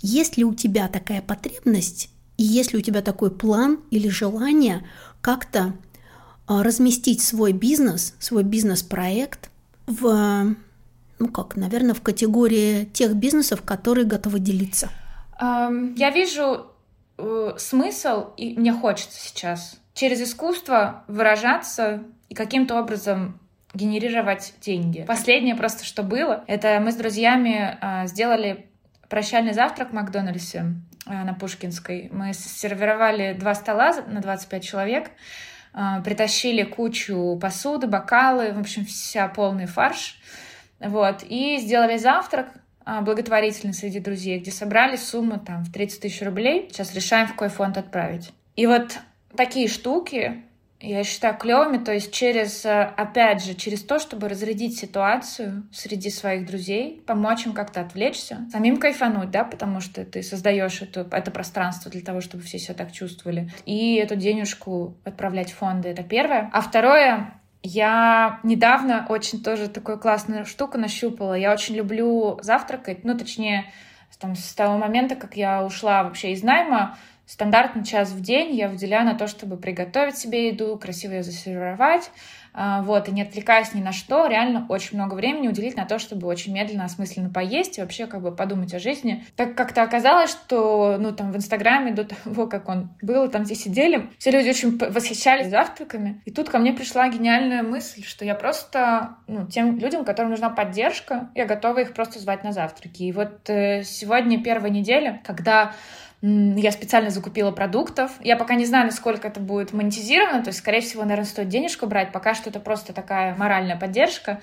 Есть 0.00 0.38
ли 0.38 0.44
у 0.44 0.54
тебя 0.54 0.88
такая 0.88 1.20
потребность, 1.20 2.08
и 2.38 2.44
есть 2.44 2.72
ли 2.72 2.78
у 2.78 2.82
тебя 2.82 3.02
такой 3.02 3.30
план 3.30 3.80
или 3.90 4.08
желание 4.08 4.86
как-то 5.20 5.74
а, 6.46 6.62
разместить 6.62 7.20
свой 7.20 7.52
бизнес, 7.52 8.14
свой 8.18 8.44
бизнес-проект 8.44 9.50
в, 9.86 10.56
ну 11.18 11.28
как, 11.28 11.56
наверное, 11.56 11.92
в 11.92 12.00
категории 12.00 12.86
тех 12.86 13.14
бизнесов, 13.14 13.60
которые 13.62 14.06
готовы 14.06 14.38
делиться? 14.38 14.88
Я 15.40 16.10
вижу 16.14 16.68
э, 17.18 17.52
смысл, 17.58 18.30
и 18.36 18.58
мне 18.58 18.72
хочется 18.72 19.20
сейчас 19.20 19.80
через 19.94 20.22
искусство 20.22 21.04
выражаться 21.08 22.04
и 22.28 22.34
каким-то 22.34 22.78
образом 22.80 23.40
генерировать 23.74 24.54
деньги. 24.60 25.02
Последнее 25.02 25.54
просто, 25.54 25.84
что 25.84 26.02
было, 26.02 26.44
это 26.46 26.78
мы 26.80 26.92
с 26.92 26.96
друзьями 26.96 27.78
э, 27.80 28.06
сделали 28.06 28.66
прощальный 29.08 29.52
завтрак 29.52 29.90
в 29.90 29.92
Макдональдсе 29.92 30.74
э, 31.06 31.10
на 31.10 31.34
Пушкинской. 31.34 32.08
Мы 32.12 32.32
сервировали 32.32 33.34
два 33.34 33.54
стола 33.54 33.94
на 34.06 34.20
25 34.20 34.64
человек, 34.64 35.10
э, 35.74 36.02
притащили 36.04 36.62
кучу 36.62 37.38
посуды, 37.40 37.86
бокалы, 37.86 38.52
в 38.52 38.60
общем, 38.60 38.84
вся 38.84 39.28
полный 39.28 39.66
фарш. 39.66 40.18
Вот, 40.80 41.24
и 41.24 41.58
сделали 41.58 41.96
завтрак 41.96 42.48
благотворительный 43.02 43.74
среди 43.74 44.00
друзей, 44.00 44.38
где 44.38 44.50
собрали 44.50 44.96
сумму 44.96 45.38
там 45.38 45.64
в 45.64 45.72
30 45.72 46.00
тысяч 46.00 46.22
рублей. 46.22 46.68
Сейчас 46.70 46.94
решаем, 46.94 47.26
в 47.26 47.32
какой 47.32 47.48
фонд 47.48 47.76
отправить. 47.76 48.32
И 48.56 48.66
вот 48.66 48.98
такие 49.36 49.68
штуки, 49.68 50.42
я 50.80 51.02
считаю, 51.02 51.36
клевыми, 51.36 51.78
то 51.78 51.92
есть 51.92 52.12
через, 52.12 52.64
э, 52.64 52.92
опять 52.96 53.44
же, 53.44 53.54
через 53.54 53.82
то, 53.82 53.98
чтобы 53.98 54.28
разрядить 54.28 54.78
ситуацию 54.78 55.64
среди 55.72 56.08
своих 56.10 56.46
друзей, 56.46 57.02
помочь 57.06 57.46
им 57.46 57.52
как-то 57.52 57.80
отвлечься, 57.80 58.46
самим 58.52 58.76
кайфануть, 58.76 59.30
да, 59.30 59.44
потому 59.44 59.80
что 59.80 60.04
ты 60.04 60.22
создаешь 60.22 60.82
это, 60.82 61.06
это 61.10 61.30
пространство 61.30 61.90
для 61.90 62.00
того, 62.00 62.20
чтобы 62.20 62.44
все 62.44 62.58
себя 62.58 62.74
так 62.74 62.92
чувствовали. 62.92 63.50
И 63.66 63.96
эту 63.96 64.14
денежку 64.14 64.96
отправлять 65.04 65.50
в 65.50 65.56
фонды, 65.56 65.88
это 65.88 66.04
первое. 66.04 66.48
А 66.52 66.60
второе, 66.60 67.34
я 67.62 68.40
недавно 68.42 69.06
очень 69.08 69.42
тоже 69.42 69.68
такую 69.68 69.98
классную 69.98 70.46
штуку 70.46 70.78
нащупала. 70.78 71.34
Я 71.34 71.52
очень 71.52 71.74
люблю 71.74 72.38
завтракать, 72.42 73.04
ну, 73.04 73.16
точнее, 73.16 73.64
там, 74.18 74.34
с 74.34 74.54
того 74.54 74.78
момента, 74.78 75.16
как 75.16 75.36
я 75.36 75.64
ушла 75.64 76.02
вообще 76.02 76.32
из 76.32 76.42
найма, 76.42 76.96
Стандартный 77.28 77.84
час 77.84 78.12
в 78.12 78.22
день 78.22 78.56
я 78.56 78.70
выделяю 78.70 79.04
на 79.04 79.14
то, 79.14 79.26
чтобы 79.26 79.58
приготовить 79.58 80.16
себе 80.16 80.48
еду, 80.48 80.78
красиво 80.78 81.12
ее 81.12 81.22
засервировать, 81.22 82.10
вот, 82.82 83.08
и 83.08 83.12
не 83.12 83.22
отвлекаясь 83.22 83.74
ни 83.74 83.80
на 83.80 83.92
что, 83.92 84.26
реально 84.26 84.66
очень 84.68 84.96
много 84.96 85.14
времени 85.14 85.48
уделить 85.48 85.76
на 85.76 85.84
то, 85.84 85.98
чтобы 85.98 86.26
очень 86.26 86.52
медленно, 86.52 86.84
осмысленно 86.84 87.30
поесть 87.30 87.78
и 87.78 87.80
вообще 87.80 88.06
как 88.06 88.22
бы 88.22 88.34
подумать 88.34 88.74
о 88.74 88.78
жизни. 88.78 89.24
Так 89.36 89.54
как-то 89.54 89.82
оказалось, 89.82 90.30
что, 90.30 90.96
ну, 90.98 91.12
там, 91.12 91.30
в 91.30 91.36
Инстаграме 91.36 91.92
до 91.92 92.04
того, 92.04 92.46
как 92.46 92.68
он 92.68 92.90
был, 93.00 93.28
там 93.30 93.44
все 93.44 93.54
сидели, 93.54 94.10
все 94.18 94.30
люди 94.30 94.48
очень 94.48 94.76
восхищались 94.76 95.50
завтраками. 95.50 96.20
И 96.24 96.30
тут 96.30 96.48
ко 96.48 96.58
мне 96.58 96.72
пришла 96.72 97.08
гениальная 97.08 97.62
мысль, 97.62 98.02
что 98.02 98.24
я 98.24 98.34
просто, 98.34 99.16
ну, 99.26 99.46
тем 99.46 99.78
людям, 99.78 100.04
которым 100.04 100.30
нужна 100.30 100.50
поддержка, 100.50 101.30
я 101.34 101.46
готова 101.46 101.78
их 101.80 101.94
просто 101.94 102.18
звать 102.18 102.44
на 102.44 102.52
завтраки. 102.52 103.02
И 103.04 103.12
вот 103.12 103.48
э, 103.48 103.82
сегодня 103.84 104.42
первая 104.42 104.70
неделя, 104.70 105.22
когда 105.24 105.72
я 106.20 106.72
специально 106.72 107.10
закупила 107.10 107.52
продуктов. 107.52 108.10
Я 108.20 108.36
пока 108.36 108.54
не 108.54 108.66
знаю, 108.66 108.86
насколько 108.86 109.28
это 109.28 109.38
будет 109.38 109.72
монетизировано, 109.72 110.42
то 110.42 110.48
есть, 110.48 110.58
скорее 110.58 110.80
всего, 110.80 111.02
наверное, 111.02 111.24
стоит 111.24 111.48
денежку 111.48 111.86
брать. 111.86 112.10
Пока 112.10 112.34
что 112.34 112.50
это 112.50 112.58
просто 112.58 112.92
такая 112.92 113.36
моральная 113.36 113.76
поддержка. 113.76 114.40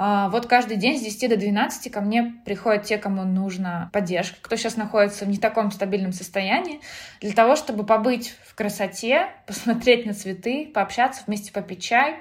А, 0.00 0.28
вот 0.28 0.46
каждый 0.46 0.76
день 0.76 0.96
с 0.96 1.02
10 1.02 1.30
до 1.30 1.36
12 1.36 1.90
ко 1.90 2.00
мне 2.00 2.34
приходят 2.44 2.84
те, 2.84 2.98
кому 2.98 3.24
нужна 3.24 3.90
поддержка, 3.92 4.36
кто 4.40 4.54
сейчас 4.54 4.76
находится 4.76 5.24
в 5.24 5.28
не 5.28 5.38
таком 5.38 5.72
стабильном 5.72 6.12
состоянии, 6.12 6.80
для 7.20 7.32
того, 7.32 7.56
чтобы 7.56 7.84
побыть 7.84 8.36
в 8.46 8.54
красоте, 8.54 9.26
посмотреть 9.46 10.06
на 10.06 10.14
цветы, 10.14 10.70
пообщаться, 10.72 11.24
вместе 11.26 11.52
попить 11.52 11.82
чай. 11.82 12.20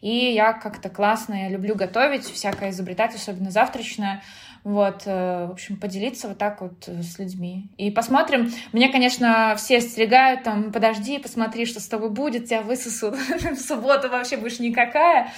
И 0.00 0.32
я 0.34 0.52
как-то 0.52 0.88
классно, 0.88 1.34
я 1.34 1.48
люблю 1.48 1.74
готовить, 1.74 2.24
всякое 2.24 2.70
изобретать, 2.70 3.16
особенно 3.16 3.50
завтрачное. 3.50 4.22
Вот, 4.66 5.02
э, 5.06 5.46
в 5.46 5.52
общем, 5.52 5.76
поделиться 5.76 6.26
вот 6.26 6.38
так 6.38 6.60
вот 6.60 6.88
э, 6.88 7.00
с 7.00 7.20
людьми. 7.20 7.70
И 7.78 7.92
посмотрим. 7.92 8.50
Мне, 8.72 8.90
конечно, 8.90 9.54
все 9.56 9.78
остерегают, 9.78 10.42
там, 10.42 10.72
подожди, 10.72 11.20
посмотри, 11.20 11.66
что 11.66 11.78
с 11.78 11.86
тобой 11.86 12.10
будет, 12.10 12.46
тебя 12.46 12.62
высосут. 12.62 13.14
В 13.28 13.60
субботу 13.60 14.08
вообще 14.08 14.36
будешь 14.36 14.58
никакая. 14.58 15.30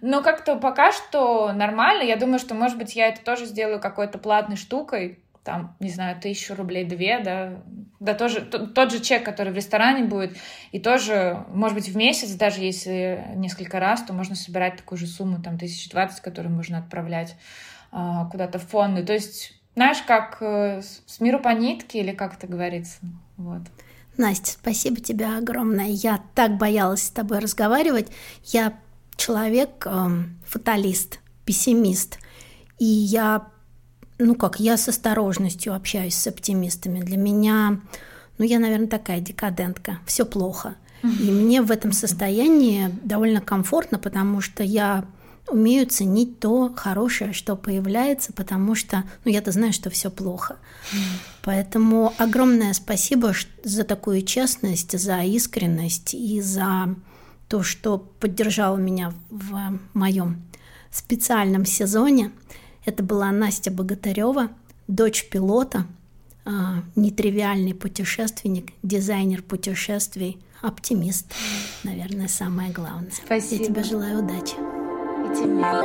Но 0.00 0.20
как-то 0.20 0.56
пока 0.56 0.90
что 0.90 1.52
нормально. 1.52 2.02
Я 2.02 2.16
думаю, 2.16 2.40
что, 2.40 2.56
может 2.56 2.76
быть, 2.76 2.96
я 2.96 3.06
это 3.06 3.20
тоже 3.22 3.46
сделаю 3.46 3.78
какой-то 3.78 4.18
платной 4.18 4.56
штукой. 4.56 5.20
Там, 5.44 5.76
не 5.78 5.90
знаю, 5.90 6.20
тысячу 6.20 6.56
рублей, 6.56 6.84
две, 6.84 7.20
да. 7.20 7.62
Да 8.00 8.14
тоже 8.14 8.40
тот 8.40 8.90
же 8.90 8.98
чек, 8.98 9.22
который 9.22 9.52
в 9.52 9.56
ресторане 9.56 10.06
будет. 10.06 10.36
И 10.72 10.80
тоже, 10.80 11.46
может 11.50 11.76
быть, 11.76 11.88
в 11.88 11.96
месяц, 11.96 12.32
даже 12.32 12.60
если 12.60 13.26
несколько 13.36 13.78
раз, 13.78 14.02
то 14.02 14.12
можно 14.12 14.34
собирать 14.34 14.78
такую 14.78 14.98
же 14.98 15.06
сумму, 15.06 15.40
там, 15.40 15.56
тысяч 15.56 15.88
двадцать, 15.88 16.20
которую 16.20 16.52
можно 16.52 16.78
отправлять 16.78 17.36
куда-то 18.30 18.58
в 18.58 18.66
фонды. 18.66 19.04
То 19.04 19.12
есть, 19.12 19.52
знаешь, 19.74 20.02
как 20.06 20.38
э, 20.40 20.80
с 20.82 21.20
миру 21.20 21.38
по 21.38 21.50
нитке, 21.50 22.00
или 22.00 22.12
как 22.12 22.34
это 22.34 22.46
говорится. 22.46 22.98
Вот. 23.36 23.62
Настя, 24.16 24.52
спасибо 24.52 25.00
тебе 25.00 25.26
огромное. 25.26 25.88
Я 25.88 26.20
так 26.34 26.56
боялась 26.56 27.04
с 27.04 27.10
тобой 27.10 27.38
разговаривать. 27.38 28.08
Я 28.44 28.78
человек, 29.16 29.86
эм, 29.86 30.38
фаталист, 30.46 31.20
пессимист. 31.44 32.18
И 32.78 32.84
я, 32.84 33.48
ну 34.18 34.34
как, 34.34 34.60
я 34.60 34.76
с 34.76 34.88
осторожностью 34.88 35.74
общаюсь 35.74 36.14
с 36.14 36.26
оптимистами. 36.26 37.00
Для 37.00 37.16
меня, 37.16 37.80
ну 38.38 38.44
я, 38.44 38.58
наверное, 38.58 38.88
такая 38.88 39.20
декадентка. 39.20 39.98
Все 40.06 40.26
плохо. 40.26 40.76
И 41.02 41.30
мне 41.30 41.62
в 41.62 41.70
этом 41.70 41.92
состоянии 41.92 42.90
довольно 43.02 43.40
комфортно, 43.40 43.98
потому 43.98 44.40
что 44.40 44.62
я 44.62 45.04
умею 45.52 45.86
ценить 45.86 46.40
то 46.40 46.72
хорошее, 46.74 47.32
что 47.32 47.56
появляется, 47.56 48.32
потому 48.32 48.74
что, 48.74 49.04
ну, 49.24 49.30
я-то 49.30 49.52
знаю, 49.52 49.72
что 49.72 49.90
все 49.90 50.10
плохо. 50.10 50.56
Mm. 50.92 50.96
Поэтому 51.42 52.12
огромное 52.18 52.72
спасибо 52.72 53.32
за 53.62 53.84
такую 53.84 54.22
честность, 54.22 54.98
за 54.98 55.22
искренность 55.22 56.14
и 56.14 56.40
за 56.40 56.94
то, 57.48 57.62
что 57.62 57.98
поддержала 57.98 58.76
меня 58.76 59.12
в 59.30 59.78
моем 59.94 60.42
специальном 60.90 61.66
сезоне. 61.66 62.32
Это 62.84 63.02
была 63.02 63.30
Настя 63.30 63.70
Богатарева, 63.70 64.48
дочь 64.88 65.28
пилота, 65.28 65.86
а, 66.44 66.82
нетривиальный 66.96 67.74
путешественник, 67.74 68.72
дизайнер 68.82 69.42
путешествий, 69.42 70.38
оптимист, 70.60 71.32
наверное, 71.84 72.28
самое 72.28 72.72
главное. 72.72 73.12
Спасибо. 73.24 73.62
Я 73.62 73.68
тебе 73.68 73.82
желаю 73.84 74.24
удачи 74.24 74.54
тебе. 75.34 75.82